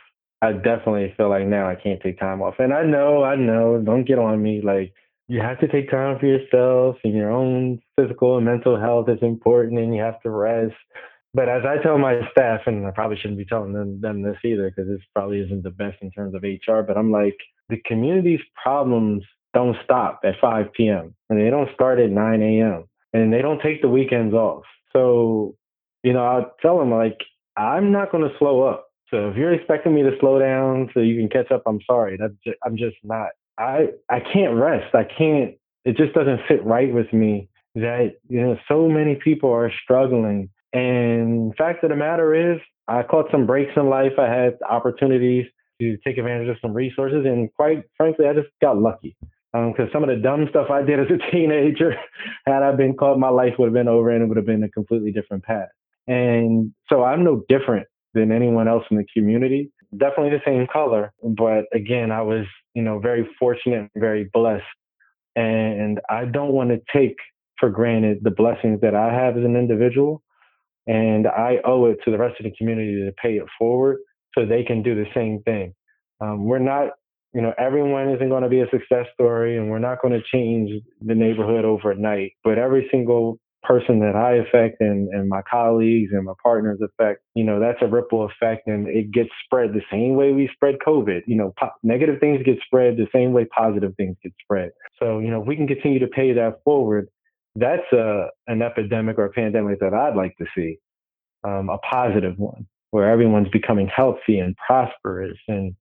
I 0.44 0.52
definitely 0.52 1.14
feel 1.16 1.30
like 1.30 1.48
now 1.48 1.70
I 1.70 1.76
can't 1.76 2.02
take 2.02 2.20
time 2.20 2.41
off. 2.41 2.56
And 2.60 2.74
I 2.74 2.84
know, 2.84 3.24
I 3.24 3.36
know, 3.36 3.82
don't 3.84 4.04
get 4.04 4.20
on 4.20 4.44
me. 4.44 4.62
Like, 4.62 4.94
you 5.30 5.39
have 5.39 5.60
to 5.62 5.70
take 5.70 5.89
time 5.89 6.20
for 6.20 6.26
yourself 6.26 6.98
and 7.06 7.14
your 7.14 7.32
own 7.32 7.80
physical 7.98 8.36
and 8.36 8.46
mental 8.46 8.78
health 8.78 9.08
is 9.08 9.20
important 9.22 9.80
and 9.80 9.96
you 9.96 10.02
have 10.02 10.22
to 10.24 10.30
rest. 10.30 10.76
But 11.34 11.48
as 11.48 11.64
I 11.66 11.82
tell 11.82 11.98
my 11.98 12.20
staff, 12.32 12.62
and 12.66 12.86
I 12.86 12.91
probably 12.91 13.16
shouldn't 13.18 13.38
be 13.38 13.46
telling 13.46 13.72
them, 13.72 14.02
them 14.02 14.22
this 14.22 14.36
either 14.44 14.70
because 14.70 14.89
this 14.89 15.02
probably 15.16 15.39
isn't 15.39 15.64
the 15.64 15.72
best 15.72 15.98
in 16.02 16.12
terms 16.12 16.36
of 16.36 16.44
HR, 16.44 16.82
but 16.82 16.98
I'm 16.98 17.12
like, 17.12 17.38
the 17.70 17.82
community's 17.86 18.41
problems 18.62 19.24
don't 19.54 19.78
stop 19.84 20.20
at 20.26 20.36
5 20.41 20.74
p.m. 20.74 21.16
and 21.30 21.39
they 21.39 21.50
don't 21.50 21.74
start 21.74 22.00
at 22.00 22.12
9 22.12 22.41
a.m. 22.41 22.84
and 23.14 23.32
they 23.32 23.41
don't 23.41 23.62
take 23.62 23.82
the 23.82 23.88
weekends 23.88 24.34
off. 24.34 24.64
So, 24.91 25.56
you 26.04 26.12
know, 26.12 26.26
I'll 26.26 26.52
tell 26.62 26.78
them, 26.78 26.91
like, 26.91 27.18
I'm 27.56 27.91
not 27.94 28.12
going 28.12 28.30
to 28.30 28.38
slow 28.38 28.64
up. 28.64 28.88
So 29.14 29.30
if 29.30 29.38
you're 29.38 29.53
expecting 29.53 29.93
me 29.93 30.01
to 30.01 30.18
slow 30.20 30.39
down 30.39 30.89
so 30.91 30.99
you 30.99 31.16
can 31.20 31.30
catch 31.30 31.51
up, 31.51 31.61
I'm 31.68 31.80
sorry. 31.86 32.18
That's 32.20 32.34
just, 32.43 32.57
I'm 32.66 32.76
just 32.76 32.97
not. 33.03 33.30
I 33.59 33.89
I 34.09 34.20
can't 34.20 34.55
rest. 34.55 34.95
I 34.95 35.03
can't. 35.03 35.53
It 35.86 35.97
just 35.97 36.14
doesn't 36.14 36.39
fit 36.47 36.66
right 36.66 36.91
with 36.91 37.14
me 37.14 37.47
that 37.76 38.16
you 38.28 38.41
know 38.41 38.57
so 38.68 38.89
many 38.89 39.20
people 39.24 39.51
are 39.51 39.72
struggling. 39.84 40.49
And 40.74 41.55
fact 41.55 41.84
of 41.84 41.91
the 41.91 41.95
matter 41.95 42.53
is, 42.53 42.59
I 42.88 43.03
caught 43.03 43.30
some 43.32 43.45
breaks 43.45 43.74
in 43.76 43.88
life. 43.88 44.14
I 44.18 44.26
had 44.26 44.57
opportunities 44.68 45.45
to 45.80 45.95
take 45.97 46.18
advantage 46.18 46.49
of 46.49 46.57
some 46.59 46.74
resources, 46.74 47.24
and 47.24 47.53
quite 47.53 47.84
frankly, 47.97 48.26
I 48.26 48.34
just 48.34 48.49
got 48.64 48.80
lucky. 48.80 49.16
Because 49.53 49.76
um, 49.78 49.89
some 49.93 50.03
of 50.03 50.09
the 50.09 50.16
dumb 50.16 50.47
stuff 50.49 50.72
I 50.72 50.82
did 50.82 50.99
as 50.99 51.05
a 51.11 51.32
teenager, 51.32 51.93
had 52.47 52.64
I 52.64 52.72
been 52.72 52.95
caught, 52.95 53.20
my 53.20 53.30
life 53.30 53.53
would 53.59 53.68
have 53.68 53.74
been 53.76 53.88
over, 53.88 54.09
and 54.09 54.24
it 54.24 54.26
would 54.26 54.38
have 54.38 54.47
been 54.47 54.64
a 54.64 54.70
completely 54.70 55.11
different 55.11 55.43
path. 55.43 55.70
And 56.07 56.74
so 56.89 57.03
I'm 57.03 57.24
no 57.24 57.43
different 57.47 57.86
than 58.14 58.32
anyone 58.32 58.68
else 58.68 58.84
in 58.91 58.97
the 58.97 59.05
community. 59.16 59.72
Definitely 59.95 60.32
the 60.32 60.41
same 60.45 60.68
color, 60.72 61.14
but 61.24 61.66
again, 61.74 62.11
I 62.11 62.22
was, 62.22 62.45
you 62.74 62.82
know, 62.82 62.99
very 62.99 63.28
fortunate, 63.39 63.89
very 63.95 64.30
blessed. 64.34 64.64
And 65.36 65.99
I 66.09 66.26
don't 66.26 66.51
want 66.51 66.70
to 66.70 66.80
take 66.91 67.18
for 67.59 67.70
granted 67.70 68.20
the 68.24 68.32
blessings 68.32 68.82
that 68.82 68.95
I 68.95 69.14
have 69.14 69.38
as 69.38 69.43
an 69.43 69.55
individual. 69.55 70.22
And 70.88 71.28
I 71.28 71.57
owe 71.64 71.86
it 71.86 71.99
to 72.05 72.11
the 72.11 72.18
rest 72.18 72.39
of 72.39 72.43
the 72.43 72.51
community 72.57 73.05
to 73.05 73.11
pay 73.22 73.38
it 73.38 73.45
forward 73.57 73.97
so 74.36 74.45
they 74.45 74.64
can 74.64 74.84
do 74.84 74.95
the 74.95 75.05
same 75.14 75.41
thing. 75.43 75.74
Um, 76.20 76.45
we're 76.45 76.59
not, 76.59 76.89
you 77.34 77.41
know, 77.41 77.53
everyone 77.57 78.09
isn't 78.09 78.30
going 78.30 78.43
to 78.43 78.49
be 78.49 78.61
a 78.61 78.70
success 78.70 79.05
story 79.14 79.57
and 79.57 79.70
we're 79.70 79.80
not 79.80 80.01
going 80.01 80.14
to 80.14 80.22
change 80.32 80.72
the 81.01 81.16
neighborhood 81.16 81.66
overnight, 81.66 82.34
but 82.43 82.57
every 82.57 82.88
single 82.91 83.39
person 83.64 83.99
that 83.99 84.16
I 84.16 84.36
affect 84.36 84.82
and, 84.82 85.09
and 85.09 85.30
my 85.30 85.41
colleagues 85.49 86.11
and 86.14 86.26
my 86.26 86.34
partners 86.41 86.80
affect, 86.84 87.22
you 87.36 87.43
know, 87.43 87.59
that's 87.59 87.82
a 87.82 87.88
ripple 87.88 88.26
effect 88.26 88.68
and 88.68 88.88
it 88.88 89.11
gets 89.11 89.30
spread 89.45 89.74
the 89.74 89.82
same 89.91 90.16
way 90.16 90.32
we 90.32 90.49
spread 90.53 90.76
COVID. 90.86 91.22
You 91.26 91.38
know, 91.38 91.53
po- 91.59 91.72
negative 91.82 92.20
things 92.20 92.41
get 92.45 92.57
spread 92.66 92.97
the 92.97 93.07
same 93.14 93.34
way 93.34 93.45
positive 93.45 93.93
things 93.95 94.18
get 94.22 94.34
spread. 94.41 94.72
So, 94.99 95.20
you 95.20 95.30
know, 95.30 95.41
if 95.41 95.47
we 95.47 95.55
can 95.55 95.68
continue 95.68 95.99
to 95.99 96.07
pay 96.07 96.34
that 96.34 96.61
forward, 96.64 97.07
that's 97.55 97.91
a, 97.91 98.28
an 98.47 98.61
epidemic 98.61 99.18
or 99.18 99.26
a 99.26 99.32
pandemic 99.32 99.80
that 99.80 99.93
I'd 99.93 100.16
like 100.16 100.36
to 100.38 100.45
see, 100.55 100.78
um, 101.43 101.70
a 101.70 101.78
positive 101.78 102.38
one 102.38 102.68
where 102.91 103.09
everyone's 103.09 103.49
becoming 103.49 103.88
healthy 103.88 104.39
and 104.39 104.55
prosperous. 104.57 105.38
And, 105.47 105.76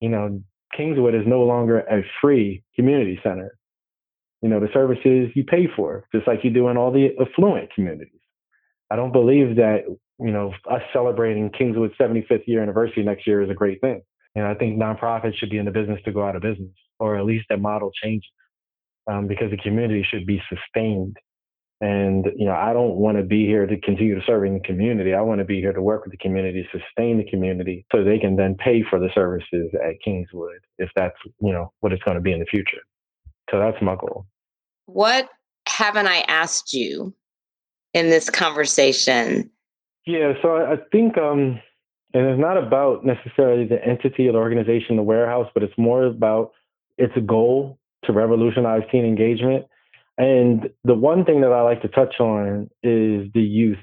you 0.00 0.08
know, 0.08 0.42
Kingswood 0.76 1.14
is 1.14 1.26
no 1.26 1.42
longer 1.42 1.80
a 1.80 2.02
free 2.20 2.62
community 2.74 3.20
center 3.22 3.56
you 4.44 4.50
know, 4.50 4.60
the 4.60 4.68
services 4.74 5.30
you 5.34 5.42
pay 5.42 5.66
for, 5.74 6.04
just 6.14 6.28
like 6.28 6.40
you 6.44 6.50
do 6.50 6.68
in 6.68 6.76
all 6.76 6.92
the 6.92 7.08
affluent 7.18 7.72
communities. 7.74 8.20
I 8.90 8.96
don't 8.96 9.10
believe 9.10 9.56
that, 9.56 9.84
you 10.20 10.32
know, 10.32 10.52
us 10.70 10.82
celebrating 10.92 11.48
Kingswood's 11.48 11.94
75th 11.98 12.42
year 12.46 12.62
anniversary 12.62 13.04
next 13.04 13.26
year 13.26 13.40
is 13.40 13.48
a 13.48 13.54
great 13.54 13.80
thing. 13.80 14.02
And 14.34 14.44
I 14.44 14.52
think 14.52 14.78
nonprofits 14.78 15.36
should 15.36 15.48
be 15.48 15.56
in 15.56 15.64
the 15.64 15.70
business 15.70 15.98
to 16.04 16.12
go 16.12 16.22
out 16.22 16.36
of 16.36 16.42
business, 16.42 16.74
or 16.98 17.16
at 17.16 17.24
least 17.24 17.46
that 17.48 17.58
model 17.58 17.90
changes, 18.02 18.28
um, 19.10 19.28
because 19.28 19.50
the 19.50 19.56
community 19.56 20.06
should 20.06 20.26
be 20.26 20.42
sustained. 20.50 21.16
And 21.80 22.26
you 22.36 22.44
know, 22.44 22.54
I 22.54 22.74
don't 22.74 22.96
want 22.96 23.16
to 23.16 23.22
be 23.22 23.46
here 23.46 23.64
to 23.64 23.80
continue 23.80 24.14
to 24.14 24.26
serve 24.26 24.44
in 24.44 24.54
the 24.54 24.60
community. 24.60 25.14
I 25.14 25.22
want 25.22 25.38
to 25.38 25.46
be 25.46 25.60
here 25.60 25.72
to 25.72 25.80
work 25.80 26.04
with 26.04 26.12
the 26.12 26.18
community, 26.18 26.68
sustain 26.70 27.16
the 27.16 27.30
community, 27.30 27.86
so 27.90 28.04
they 28.04 28.18
can 28.18 28.36
then 28.36 28.56
pay 28.56 28.84
for 28.90 29.00
the 29.00 29.08
services 29.14 29.72
at 29.82 29.94
Kingswood, 30.04 30.60
if 30.78 30.90
that's 30.94 31.16
you 31.40 31.52
know 31.52 31.72
what 31.80 31.94
it's 31.94 32.02
going 32.02 32.16
to 32.16 32.20
be 32.20 32.32
in 32.32 32.40
the 32.40 32.46
future. 32.46 32.82
So 33.50 33.58
that's 33.58 33.80
my 33.80 33.96
goal. 33.96 34.26
What 34.86 35.28
haven't 35.66 36.06
I 36.06 36.20
asked 36.28 36.72
you 36.72 37.14
in 37.92 38.10
this 38.10 38.30
conversation? 38.30 39.50
Yeah, 40.06 40.34
so 40.42 40.56
I 40.56 40.76
think, 40.92 41.16
um, 41.16 41.60
and 42.12 42.26
it's 42.26 42.40
not 42.40 42.58
about 42.58 43.04
necessarily 43.04 43.66
the 43.66 43.82
entity 43.84 44.28
or 44.28 44.32
the 44.32 44.38
organization, 44.38 44.96
the 44.96 45.02
warehouse, 45.02 45.48
but 45.54 45.62
it's 45.62 45.76
more 45.78 46.04
about 46.04 46.52
its 46.98 47.14
goal 47.26 47.78
to 48.04 48.12
revolutionize 48.12 48.82
teen 48.90 49.04
engagement. 49.04 49.64
And 50.18 50.70
the 50.84 50.94
one 50.94 51.24
thing 51.24 51.40
that 51.40 51.52
I 51.52 51.62
like 51.62 51.82
to 51.82 51.88
touch 51.88 52.20
on 52.20 52.70
is 52.82 53.32
the 53.32 53.42
youth 53.42 53.78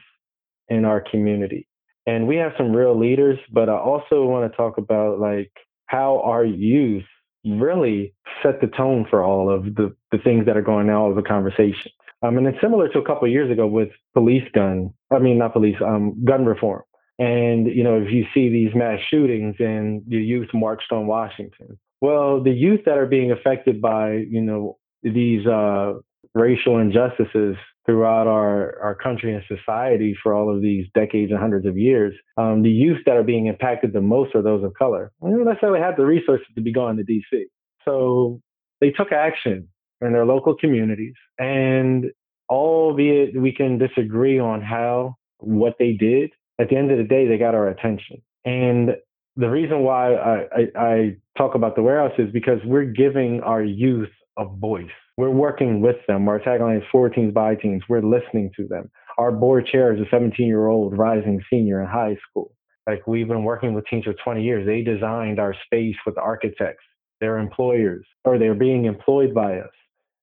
in 0.70 0.86
our 0.86 1.02
community. 1.02 1.68
And 2.08 2.28
we 2.28 2.38
have 2.38 2.54
some 2.58 2.72
real 2.72 2.97
leaders, 2.97 3.38
but 3.52 3.70
I 3.70 3.76
also 3.76 4.26
want 4.26 4.49
to 4.49 4.56
talk 4.56 4.78
about 4.78 5.20
like 5.20 5.52
how 5.88 6.22
our 6.24 6.45
youth 6.45 7.04
really 7.46 8.14
set 8.44 8.62
the 8.62 8.68
tone 8.68 9.06
for 9.10 9.24
all 9.24 9.50
of 9.50 9.64
the, 9.76 9.96
the 10.12 10.18
things 10.18 10.46
that 10.46 10.58
are 10.58 10.62
going 10.62 10.89
on, 10.89 11.12
of 11.12 11.16
the 11.16 11.22
conversations. 11.22 11.94
Um, 12.24 12.38
and 12.38 12.46
it's 12.48 12.62
similar 12.62 12.88
to 12.89 13.00
a 13.00 13.06
couple 13.06 13.26
of 13.26 13.32
years 13.32 13.52
ago 13.52 13.66
with 13.66 13.89
police 14.14 14.48
gun. 14.54 14.94
I 15.12 15.20
mean, 15.20 15.39
not 15.39 15.54
police, 15.54 15.78
um, 15.84 16.24
gun 16.24 16.46
reform. 16.46 16.84
And 17.18 17.68
you 17.68 17.84
know, 17.84 18.02
if 18.02 18.12
you 18.12 18.26
see 18.34 18.50
these 18.50 18.74
mass 18.76 19.00
shootings 19.10 19.56
and 19.60 20.02
the 20.08 20.18
youth 20.18 20.50
marched 20.54 20.92
on 20.92 21.08
Washington, 21.08 21.78
well, 22.00 22.42
the 22.42 22.52
youth 22.52 22.82
that 22.86 22.98
are 22.98 23.06
being 23.06 23.32
affected 23.32 23.82
by 23.82 24.14
you 24.30 24.42
know 24.42 24.78
these 25.04 25.46
uh, 25.46 25.94
racial 26.34 26.80
injustices 26.80 27.58
throughout 27.86 28.28
our, 28.28 28.80
our 28.80 28.96
country 28.96 29.34
and 29.34 29.44
society 29.48 30.16
for 30.22 30.34
all 30.34 30.54
of 30.54 30.62
these 30.62 30.86
decades 30.94 31.32
and 31.32 31.40
hundreds 31.40 31.66
of 31.66 31.78
years, 31.78 32.14
um, 32.38 32.62
the 32.62 32.70
youth 32.70 33.00
that 33.06 33.18
are 33.18 33.24
being 33.24 33.48
impacted 33.48 33.94
the 33.94 34.02
most 34.02 34.36
are 34.36 34.42
those 34.42 34.64
of 34.64 34.74
color. 34.76 35.12
We 35.20 35.32
don't 35.32 35.46
necessarily 35.46 35.80
have 35.80 35.98
the 35.98 36.06
resources 36.06 36.48
to 36.56 36.62
be 36.62 36.72
going 36.72 36.98
to 36.98 37.04
DC. 37.04 37.44
So 37.86 38.40
they 38.80 38.92
took 38.92 39.12
action 39.12 39.68
in 40.02 40.14
their 40.14 40.26
local 40.26 40.56
communities. 40.56 41.16
And 41.40 42.12
albeit 42.50 43.40
we 43.40 43.54
can 43.54 43.78
disagree 43.78 44.40
on 44.40 44.62
how, 44.62 45.16
what 45.40 45.76
they 45.80 45.94
did, 45.94 46.32
at 46.60 46.70
the 46.70 46.76
end 46.76 46.92
of 46.92 46.98
the 46.98 47.04
day, 47.04 47.28
they 47.28 47.38
got 47.38 47.56
our 47.56 47.68
attention. 47.68 48.22
And 48.46 48.92
the 49.36 49.50
reason 49.50 49.80
why 49.80 50.14
I, 50.14 50.36
I, 50.36 50.68
I 50.76 51.16
talk 51.38 51.56
about 51.56 51.76
the 51.76 51.82
warehouse 51.82 52.18
is 52.18 52.32
because 52.32 52.60
we're 52.66 52.86
giving 52.86 53.42
our 53.42 53.64
youth 53.64 54.10
a 54.38 54.46
voice. 54.46 54.86
We're 55.22 55.30
working 55.30 55.82
with 55.82 55.98
them. 56.08 56.28
Our 56.28 56.40
tagline 56.40 56.80
is 56.80 56.84
four 56.92 57.08
teams 57.08 57.32
by 57.32 57.54
teams. 57.54 57.84
We're 57.88 58.02
listening 58.02 58.50
to 58.58 58.68
them. 58.68 58.90
Our 59.20 59.32
board 59.32 59.68
chair 59.68 59.94
is 59.94 60.02
a 60.02 60.10
17 60.10 60.48
year 60.48 60.66
old 60.66 60.98
rising 60.98 61.40
senior 61.48 61.80
in 61.80 61.88
high 61.88 62.18
school. 62.28 62.56
Like 62.88 63.06
we've 63.06 63.28
been 63.28 63.44
working 63.44 63.76
with 63.76 63.86
teams 63.86 64.06
for 64.06 64.16
20 64.16 64.42
years. 64.42 64.66
They 64.66 64.82
designed 64.82 65.40
our 65.40 65.54
space 65.64 65.96
with 66.08 66.18
architects, 66.18 66.84
their 67.20 67.38
employers, 67.38 68.04
or 68.26 68.40
they're 68.40 68.56
being 68.56 68.86
employed 68.86 69.32
by 69.32 69.60
us. 69.60 69.70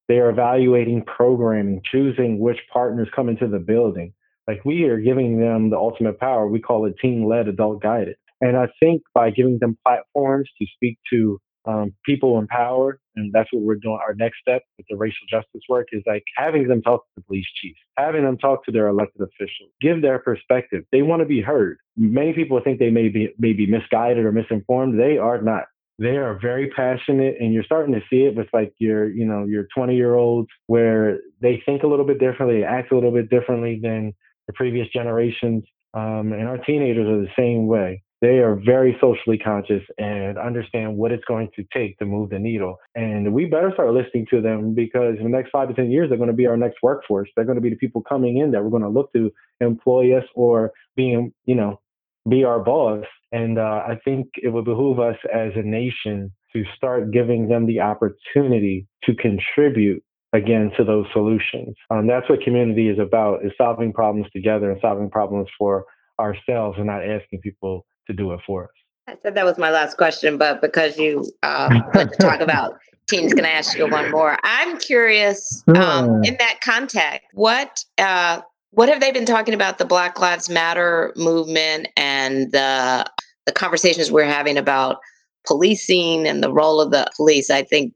They 0.09 0.19
are 0.19 0.31
evaluating 0.31 1.05
programming, 1.05 1.81
choosing 1.89 2.41
which 2.41 2.59
partners 2.73 3.07
come 3.15 3.29
into 3.29 3.47
the 3.47 3.61
building. 3.61 4.13
Like 4.49 4.65
we 4.65 4.83
are 4.87 4.99
giving 4.99 5.39
them 5.39 5.71
the 5.71 5.77
ultimate 5.77 6.19
power. 6.19 6.49
We 6.49 6.61
call 6.61 6.87
it 6.87 6.97
team 7.01 7.25
led, 7.25 7.47
adult 7.47 7.83
guided. 7.83 8.17
And 8.41 8.57
I 8.57 8.67
think 8.81 9.03
by 9.15 9.31
giving 9.31 9.59
them 9.61 9.79
platforms 9.87 10.51
to 10.59 10.67
speak 10.75 10.99
to 11.13 11.39
um, 11.65 11.93
people 12.05 12.39
in 12.39 12.47
power, 12.47 12.99
and 13.17 13.33
that's 13.33 13.53
what 13.53 13.63
we're 13.63 13.77
doing. 13.77 13.99
Our 14.03 14.15
next 14.15 14.39
step 14.41 14.63
with 14.77 14.87
the 14.89 14.97
racial 14.97 15.27
justice 15.29 15.63
work 15.69 15.89
is 15.93 16.03
like 16.07 16.25
having 16.37 16.69
them 16.69 16.83
talk 16.83 17.05
to 17.05 17.11
the 17.17 17.23
police 17.23 17.47
chiefs, 17.61 17.79
having 17.97 18.25
them 18.25 18.39
talk 18.39 18.65
to 18.65 18.73
their 18.73 18.89
elected 18.89 19.23
officials, 19.23 19.71
give 19.81 20.03
their 20.03 20.19
perspective. 20.19 20.85
They 20.93 21.03
want 21.03 21.21
to 21.21 21.27
be 21.27 21.41
heard. 21.41 21.79
Many 21.97 22.33
people 22.33 22.61
think 22.63 22.79
they 22.79 22.91
may 22.91 23.09
be 23.09 23.35
may 23.39 23.53
be 23.53 23.67
misguided 23.67 24.25
or 24.25 24.33
misinformed. 24.33 24.99
They 24.99 25.19
are 25.19 25.41
not. 25.43 25.65
They 26.01 26.17
are 26.17 26.39
very 26.41 26.71
passionate, 26.71 27.37
and 27.41 27.53
you're 27.53 27.65
starting 27.65 27.93
to 27.95 28.01
see 28.09 28.23
it 28.23 28.37
with 28.37 28.47
like 28.53 28.73
your, 28.79 29.11
you 29.11 29.27
know, 29.27 29.47
your 29.47 29.67
20 29.75 29.97
year 29.97 30.15
olds 30.15 30.49
where 30.69 31.19
they 31.43 31.61
think 31.67 31.83
a 31.83 31.89
little 31.89 32.07
bit 32.07 32.21
differently, 32.21 32.63
act 32.63 32.93
a 32.93 32.95
little 32.95 33.11
bit 33.11 33.29
differently 33.31 33.81
than 33.83 34.15
the 34.47 34.53
previous 34.53 34.87
generations. 34.93 35.65
Um, 35.95 36.33
and 36.33 36.47
our 36.47 36.59
teenagers 36.59 37.09
are 37.09 37.21
the 37.21 37.33
same 37.37 37.67
way 37.67 38.03
they 38.21 38.39
are 38.39 38.57
very 38.57 38.97
socially 39.01 39.39
conscious 39.39 39.83
and 39.97 40.39
understand 40.39 40.97
what 40.97 41.13
it's 41.13 41.25
going 41.25 41.49
to 41.55 41.65
take 41.73 41.99
to 41.99 42.05
move 42.05 42.31
the 42.31 42.39
needle. 42.39 42.77
And 42.95 43.33
we 43.33 43.47
better 43.47 43.71
start 43.73 43.93
listening 43.93 44.27
to 44.31 44.41
them 44.41 44.75
because 44.75 45.17
in 45.19 45.25
the 45.25 45.31
next 45.31 45.51
five 45.51 45.69
to 45.69 45.75
10 45.75 45.91
years, 45.91 46.09
they're 46.09 46.19
going 46.19 46.31
to 46.31 46.35
be 46.35 46.47
our 46.47 46.57
next 46.57 46.79
workforce. 46.83 47.29
They're 47.37 47.45
going 47.45 47.57
to 47.57 47.63
be 47.63 47.71
the 47.71 47.77
people 47.77 48.03
coming 48.03 48.39
in 48.39 48.51
that 48.51 48.63
we're 48.63 48.71
going 48.71 48.83
to 48.83 48.89
look 48.89 49.13
to 49.13 49.31
employ 49.61 50.17
us 50.19 50.25
or 50.35 50.73
being, 50.97 51.33
you 51.45 51.55
know, 51.55 51.81
be 52.29 52.45
our 52.45 52.59
boss. 52.59 53.05
And 53.31 53.59
uh, 53.59 53.83
I 53.87 53.99
think 54.05 54.29
it 54.43 54.49
would 54.49 54.65
behoove 54.65 54.99
us 54.99 55.17
as 55.33 55.53
a 55.55 55.63
nation 55.63 56.33
to 56.55 56.65
start 56.77 57.13
giving 57.13 57.49
them 57.49 57.67
the 57.67 57.81
opportunity 57.81 58.87
to 59.05 59.15
contribute 59.15 60.03
again 60.33 60.71
to 60.77 60.85
those 60.85 61.07
solutions. 61.13 61.77
Um, 61.91 62.07
that's 62.07 62.29
what 62.29 62.41
community 62.43 62.89
is 62.89 62.99
about: 62.99 63.45
is 63.45 63.53
solving 63.57 63.93
problems 63.93 64.27
together 64.33 64.71
and 64.71 64.81
solving 64.81 65.11
problems 65.11 65.49
for 65.59 65.85
ourselves, 66.19 66.77
and 66.79 66.87
not 66.87 67.05
asking 67.05 67.41
people 67.43 67.87
to 68.09 68.13
do 68.13 68.33
it 68.33 68.41
for 68.47 68.65
us. 68.65 68.71
I 69.07 69.17
said 69.23 69.35
that 69.37 69.45
was 69.45 69.57
my 69.57 69.71
last 69.71 69.97
question, 69.97 70.37
but 70.37 70.61
because 70.61 70.99
you 70.99 71.31
uh, 71.43 71.81
put 71.93 72.13
to 72.13 72.19
talk 72.19 72.41
about 72.41 72.79
teams, 73.09 73.33
going 73.33 73.45
to 73.45 73.51
ask 73.51 73.77
you 73.79 73.89
one 73.89 74.11
more. 74.11 74.37
I'm 74.45 74.79
curious 74.79 75.65
um, 75.69 76.23
in 76.25 76.37
that 76.39 76.59
context, 76.61 77.27
what 77.33 77.85
uh, 77.97 78.43
what 78.73 78.89
have 78.89 79.01
they 79.01 79.13
been 79.13 79.25
talking 79.25 79.55
about 79.55 79.79
the 79.79 79.87
Black 79.87 80.21
Lives 80.21 80.51
Matter 80.51 81.13
movement 81.17 81.89
and 81.97 82.53
the 82.53 83.07
the 83.47 83.53
conversations 83.53 84.13
we're 84.13 84.25
having 84.25 84.59
about 84.59 84.99
policing 85.47 86.27
and 86.27 86.43
the 86.43 86.53
role 86.53 86.81
of 86.81 86.91
the 86.91 87.09
police? 87.17 87.51
I 87.51 87.63
think 87.63 87.95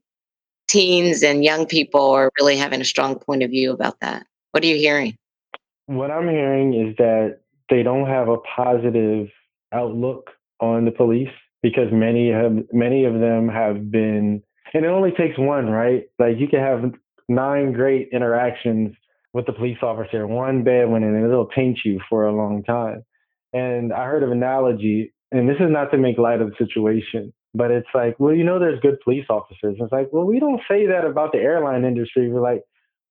teens 0.69 1.23
and 1.23 1.45
young 1.45 1.67
people 1.67 2.11
are 2.11 2.31
really 2.41 2.57
having 2.57 2.81
a 2.81 2.85
strong 2.85 3.19
point 3.19 3.43
of 3.43 3.51
view 3.51 3.73
about 3.73 4.01
that. 4.01 4.27
What 4.53 4.65
are 4.65 4.67
you 4.67 4.77
hearing? 4.77 5.17
What 5.87 6.11
I'm 6.11 6.29
hearing 6.29 6.73
is 6.73 6.97
that 6.97 7.41
they 7.69 7.83
don't 7.83 8.07
have 8.07 8.29
a 8.29 8.39
positive 8.39 9.29
outlook 9.73 10.31
on 10.61 10.85
the 10.85 10.91
police 10.91 11.33
because 11.63 11.89
many 11.93 12.31
have 12.31 12.53
many 12.73 13.05
of 13.05 13.15
them 13.15 13.49
have 13.49 13.91
been 13.91 14.43
and 14.75 14.85
it 14.85 14.89
only 14.89 15.13
takes 15.13 15.39
one 15.39 15.67
right? 15.67 16.05
Like 16.19 16.39
you 16.39 16.49
can 16.49 16.61
have 16.61 16.93
nine 17.29 17.73
great 17.73 18.09
interactions 18.13 18.95
with 19.33 19.47
the 19.47 19.53
police 19.53 19.79
officer 19.83 20.27
one 20.27 20.65
bad 20.65 20.89
one 20.89 21.03
and 21.03 21.25
it'll 21.25 21.47
taint 21.49 21.79
you 21.85 22.01
for 22.09 22.27
a 22.27 22.35
long 22.35 22.63
time. 22.63 23.05
And 23.53 23.93
i 23.93 24.07
heard 24.07 24.23
of 24.23 24.31
an 24.31 24.39
analogy 24.39 25.13
and 25.31 25.49
this 25.49 25.57
is 25.57 25.71
not 25.71 25.91
to 25.91 25.99
make 25.99 26.19
light 26.19 26.41
of 26.41 26.51
the 26.51 26.67
situation 26.67 27.33
but 27.55 27.71
it's 27.71 27.89
like 27.95 28.19
well 28.19 28.35
you 28.35 28.45
know 28.45 28.59
there's 28.59 28.81
good 28.81 29.01
police 29.05 29.27
officers. 29.29 29.77
It's 29.79 29.93
like 29.93 30.09
well 30.13 30.25
we 30.25 30.41
don't 30.41 30.61
say 30.69 30.87
that 30.87 31.05
about 31.05 31.33
the 31.33 31.39
airline 31.39 31.85
industry. 31.85 32.31
We're 32.31 32.41
like 32.41 32.63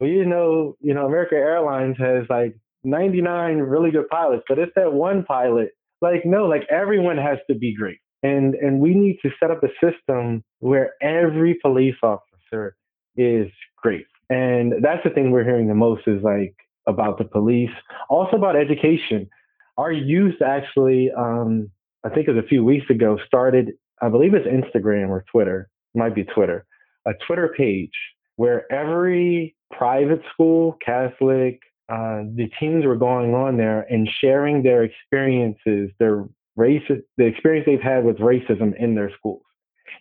well 0.01 0.09
you 0.09 0.25
know 0.25 0.75
you 0.81 0.93
know 0.93 1.05
american 1.05 1.37
airlines 1.37 1.95
has 1.99 2.25
like 2.29 2.57
99 2.83 3.57
really 3.59 3.91
good 3.91 4.09
pilots 4.09 4.43
but 4.49 4.57
it's 4.59 4.71
that 4.75 4.91
one 4.91 5.23
pilot 5.23 5.69
like, 6.01 6.25
no, 6.25 6.45
like 6.45 6.63
everyone 6.69 7.17
has 7.17 7.37
to 7.49 7.55
be 7.55 7.75
great. 7.75 7.99
And 8.23 8.55
and 8.55 8.79
we 8.79 8.93
need 8.93 9.17
to 9.23 9.31
set 9.39 9.51
up 9.51 9.63
a 9.63 9.69
system 9.83 10.43
where 10.59 10.93
every 11.01 11.57
police 11.61 11.95
officer 12.03 12.75
is 13.15 13.47
great. 13.77 14.05
And 14.29 14.73
that's 14.81 15.03
the 15.03 15.09
thing 15.09 15.31
we're 15.31 15.43
hearing 15.43 15.67
the 15.67 15.75
most 15.75 16.07
is 16.07 16.23
like 16.23 16.55
about 16.87 17.17
the 17.17 17.25
police, 17.25 17.71
also 18.09 18.37
about 18.37 18.55
education. 18.55 19.27
Our 19.77 19.91
youth 19.91 20.41
actually, 20.41 21.11
um, 21.17 21.69
I 22.03 22.09
think 22.09 22.27
it 22.27 22.31
was 22.31 22.43
a 22.43 22.47
few 22.47 22.63
weeks 22.63 22.89
ago, 22.89 23.17
started, 23.25 23.71
I 24.01 24.09
believe 24.09 24.33
it's 24.33 24.47
Instagram 24.47 25.09
or 25.09 25.25
Twitter, 25.31 25.69
might 25.95 26.15
be 26.15 26.23
Twitter, 26.23 26.65
a 27.05 27.11
Twitter 27.25 27.53
page 27.57 27.91
where 28.35 28.71
every 28.71 29.55
private 29.71 30.21
school, 30.33 30.77
Catholic, 30.83 31.59
uh, 31.91 32.23
the 32.35 32.49
teams 32.59 32.85
were 32.85 32.95
going 32.95 33.33
on 33.33 33.57
there 33.57 33.81
and 33.81 34.07
sharing 34.21 34.63
their 34.63 34.83
experiences, 34.83 35.91
their 35.99 36.25
race, 36.55 36.83
the 37.17 37.25
experience 37.25 37.65
they've 37.65 37.81
had 37.81 38.05
with 38.05 38.17
racism 38.17 38.71
in 38.79 38.95
their 38.95 39.11
schools, 39.17 39.43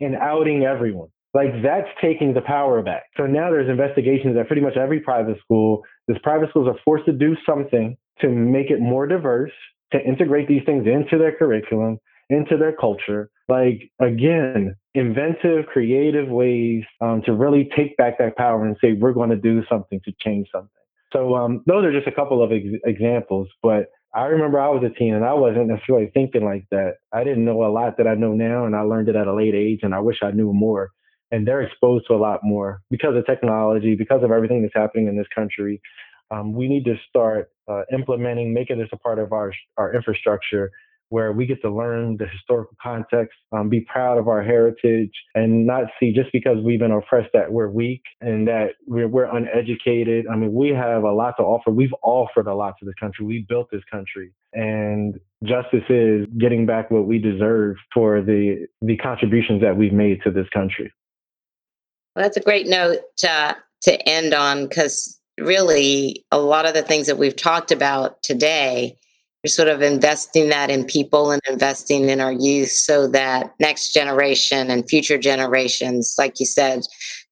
and 0.01 0.15
outing 0.15 0.63
everyone. 0.65 1.09
Like 1.35 1.63
that's 1.63 1.89
taking 2.01 2.33
the 2.35 2.43
power 2.43 2.81
back. 2.83 3.05
So 3.17 3.27
now 3.27 3.51
there's 3.51 3.69
investigations 3.69 4.37
at 4.39 4.47
pretty 4.47 4.63
much 4.63 4.77
every 4.77 5.01
private 5.01 5.39
school. 5.41 5.83
These 6.07 6.19
private 6.23 6.51
schools 6.51 6.69
are 6.69 6.79
forced 6.85 7.07
to 7.07 7.13
do 7.13 7.37
something 7.45 7.97
to 8.21 8.29
make 8.29 8.71
it 8.71 8.81
more 8.81 9.07
diverse, 9.07 9.53
to 9.93 10.01
integrate 10.01 10.47
these 10.47 10.63
things 10.65 10.87
into 10.87 11.19
their 11.19 11.33
curriculum, 11.37 11.99
into 12.29 12.57
their 12.57 12.73
culture. 12.73 13.31
Like 13.49 13.91
again, 14.01 14.77
inventive, 14.95 15.67
creative 15.67 16.29
ways 16.29 16.85
um, 17.01 17.23
to 17.27 17.33
really 17.33 17.69
take 17.77 17.97
back 17.97 18.19
that 18.19 18.37
power 18.37 18.65
and 18.65 18.77
say 18.81 18.93
we're 18.93 19.13
going 19.13 19.31
to 19.31 19.37
do 19.37 19.63
something 19.69 20.01
to 20.05 20.13
change 20.21 20.49
something. 20.53 20.71
So 21.13 21.35
um, 21.35 21.63
those 21.67 21.85
are 21.85 21.93
just 21.93 22.07
a 22.07 22.13
couple 22.13 22.43
of 22.43 22.53
ex- 22.53 22.81
examples. 22.85 23.49
But 23.63 23.87
I 24.15 24.25
remember 24.25 24.61
I 24.61 24.69
was 24.69 24.83
a 24.85 24.97
teen 24.97 25.15
and 25.15 25.25
I 25.25 25.35
wasn't 25.35 25.69
necessarily 25.69 26.11
thinking 26.13 26.45
like 26.45 26.67
that. 26.71 26.95
I 27.13 27.25
didn't 27.25 27.45
know 27.45 27.65
a 27.65 27.71
lot 27.71 27.97
that 27.99 28.07
I 28.07 28.15
know 28.15 28.33
now, 28.33 28.67
and 28.67 28.75
I 28.75 28.81
learned 28.83 29.09
it 29.09 29.17
at 29.17 29.27
a 29.27 29.35
late 29.35 29.55
age, 29.55 29.81
and 29.83 29.95
I 29.95 30.01
wish 30.01 30.19
I 30.23 30.33
knew 30.33 30.53
more. 30.53 30.91
And 31.33 31.47
they're 31.47 31.63
exposed 31.63 32.07
to 32.09 32.15
a 32.15 32.17
lot 32.17 32.41
more 32.43 32.83
because 32.91 33.17
of 33.17 33.25
technology, 33.25 33.95
because 33.95 34.25
of 34.25 34.33
everything 34.33 34.63
that's 34.63 34.75
happening 34.75 35.07
in 35.07 35.17
this 35.17 35.29
country. 35.33 35.81
Um, 36.33 36.55
we 36.55 36.69
need 36.69 36.85
to 36.85 36.97
start 37.09 37.51
uh, 37.69 37.83
implementing, 37.93 38.53
making 38.53 38.79
this 38.79 38.89
a 38.93 38.97
part 38.97 39.19
of 39.19 39.33
our 39.33 39.53
our 39.77 39.95
infrastructure, 39.95 40.71
where 41.11 41.33
we 41.33 41.45
get 41.45 41.61
to 41.63 41.71
learn 41.71 42.17
the 42.17 42.27
historical 42.27 42.77
context, 42.83 43.37
um, 43.53 43.69
be 43.69 43.83
proud 43.83 44.17
of 44.17 44.29
our 44.29 44.43
heritage, 44.43 45.13
and 45.35 45.67
not 45.67 45.85
see 45.99 46.13
just 46.13 46.33
because 46.33 46.57
we've 46.65 46.79
been 46.79 46.93
oppressed 46.93 47.31
that 47.35 47.53
we're 47.53 47.69
weak 47.69 48.03
and 48.21 48.49
that 48.49 48.71
we're, 48.87 49.09
we're 49.09 49.25
uneducated. 49.25 50.27
I 50.27 50.37
mean, 50.37 50.53
we 50.53 50.71
have 50.71 51.03
a 51.03 51.13
lot 51.13 51.35
to 51.39 51.43
offer. 51.43 51.71
We've 51.71 51.95
offered 52.03 52.47
a 52.47 52.55
lot 52.55 52.75
to 52.79 52.85
this 52.87 52.95
country. 52.99 53.27
We 53.27 53.45
built 53.49 53.69
this 53.71 53.83
country, 53.91 54.33
and 54.53 55.19
justice 55.45 55.85
is 55.89 56.27
getting 56.39 56.65
back 56.65 56.91
what 56.91 57.07
we 57.07 57.19
deserve 57.19 57.77
for 57.93 58.23
the 58.23 58.67
the 58.81 58.97
contributions 58.97 59.61
that 59.63 59.77
we've 59.77 59.93
made 59.93 60.23
to 60.23 60.31
this 60.31 60.49
country. 60.55 60.93
Well, 62.15 62.25
that's 62.25 62.37
a 62.37 62.41
great 62.41 62.67
note 62.67 62.99
to, 63.19 63.57
to 63.83 64.09
end 64.09 64.35
on 64.35 64.67
because 64.67 65.21
really 65.39 66.25
a 66.31 66.39
lot 66.39 66.67
of 66.67 66.75
the 66.75 66.83
things 66.83 67.07
that 67.07 67.19
we've 67.19 67.37
talked 67.37 67.73
about 67.73 68.23
today 68.23 68.97
you're 69.43 69.51
sort 69.51 69.69
of 69.69 69.81
investing 69.81 70.51
that 70.51 70.71
in 70.71 70.85
people 70.85 71.31
and 71.31 71.41
investing 71.49 72.09
in 72.11 72.21
our 72.21 72.33
youth 72.33 72.71
so 72.71 73.07
that 73.09 73.55
next 73.59 73.93
generation 73.93 74.71
and 74.71 74.89
future 74.89 75.17
generations, 75.17 76.15
like 76.19 76.39
you 76.41 76.47
said, 76.47 76.83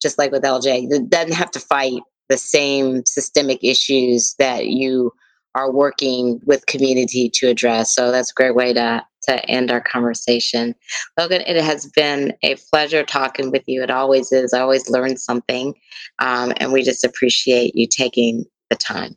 just 0.01 0.19
like 0.19 0.33
with 0.33 0.43
LJ, 0.43 1.11
doesn't 1.11 1.35
have 1.35 1.51
to 1.51 1.61
fight 1.61 2.01
the 2.29 2.39
same 2.39 3.05
systemic 3.05 3.63
issues 3.63 4.35
that 4.39 4.69
you 4.69 5.13
are 5.55 5.73
working 5.73 6.41
with 6.45 6.67
community 6.67 7.31
to 7.35 7.49
address. 7.49 7.95
So 7.95 8.11
that's 8.11 8.31
a 8.31 8.35
great 8.35 8.55
way 8.55 8.73
to 8.73 9.05
to 9.23 9.45
end 9.51 9.71
our 9.71 9.81
conversation. 9.81 10.75
Logan, 11.19 11.43
it 11.47 11.63
has 11.63 11.87
been 11.95 12.33
a 12.43 12.57
pleasure 12.73 13.05
talking 13.05 13.51
with 13.51 13.65
you. 13.67 13.83
It 13.83 13.91
always 13.91 14.33
is. 14.33 14.55
I 14.55 14.61
always 14.61 14.89
learn 14.89 15.19
something, 15.19 15.75
um, 16.19 16.55
and 16.57 16.73
we 16.73 16.83
just 16.83 17.05
appreciate 17.05 17.75
you 17.75 17.87
taking 17.87 18.47
the 18.71 18.77
time. 18.77 19.17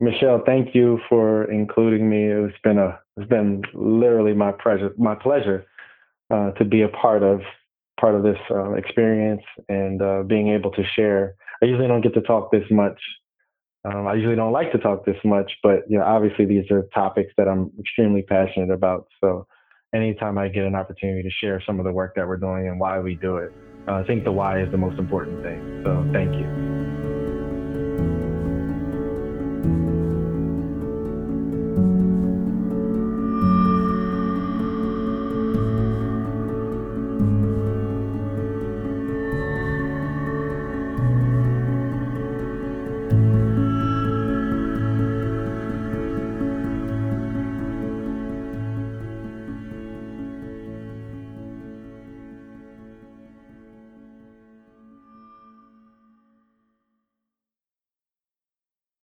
Michelle, 0.00 0.42
thank 0.46 0.74
you 0.74 0.98
for 1.08 1.44
including 1.50 2.08
me. 2.08 2.24
It's 2.24 2.58
been 2.64 2.78
a 2.78 2.98
it's 3.16 3.28
been 3.28 3.62
literally 3.74 4.32
my 4.32 4.50
pleasure 4.52 4.92
my 4.96 5.14
pleasure 5.14 5.66
uh, 6.32 6.52
to 6.52 6.64
be 6.64 6.82
a 6.82 6.88
part 6.88 7.22
of 7.22 7.40
part 8.00 8.14
of 8.14 8.22
this 8.22 8.38
uh, 8.50 8.72
experience 8.72 9.42
and 9.68 10.00
uh, 10.00 10.22
being 10.22 10.48
able 10.48 10.70
to 10.72 10.82
share. 10.96 11.34
I 11.62 11.66
usually 11.66 11.86
don't 11.86 12.00
get 12.00 12.14
to 12.14 12.22
talk 12.22 12.50
this 12.50 12.64
much. 12.70 12.98
Um, 13.84 14.06
I 14.06 14.14
usually 14.14 14.36
don't 14.36 14.52
like 14.52 14.72
to 14.72 14.78
talk 14.78 15.04
this 15.04 15.16
much, 15.24 15.52
but 15.62 15.80
you 15.88 15.98
know, 15.98 16.04
obviously 16.04 16.46
these 16.46 16.70
are 16.70 16.82
topics 16.94 17.32
that 17.36 17.48
I'm 17.48 17.70
extremely 17.78 18.22
passionate 18.22 18.70
about. 18.70 19.06
So, 19.20 19.46
anytime 19.94 20.38
I 20.38 20.48
get 20.48 20.64
an 20.64 20.74
opportunity 20.74 21.22
to 21.22 21.30
share 21.30 21.62
some 21.66 21.78
of 21.78 21.84
the 21.84 21.92
work 21.92 22.14
that 22.16 22.26
we're 22.26 22.36
doing 22.36 22.68
and 22.68 22.78
why 22.78 23.00
we 23.00 23.14
do 23.14 23.36
it, 23.38 23.52
uh, 23.88 23.94
I 23.94 24.04
think 24.04 24.24
the 24.24 24.32
why 24.32 24.62
is 24.62 24.70
the 24.70 24.78
most 24.78 24.98
important 24.98 25.42
thing. 25.42 25.82
So, 25.84 26.08
thank 26.12 26.34
you. 26.34 26.99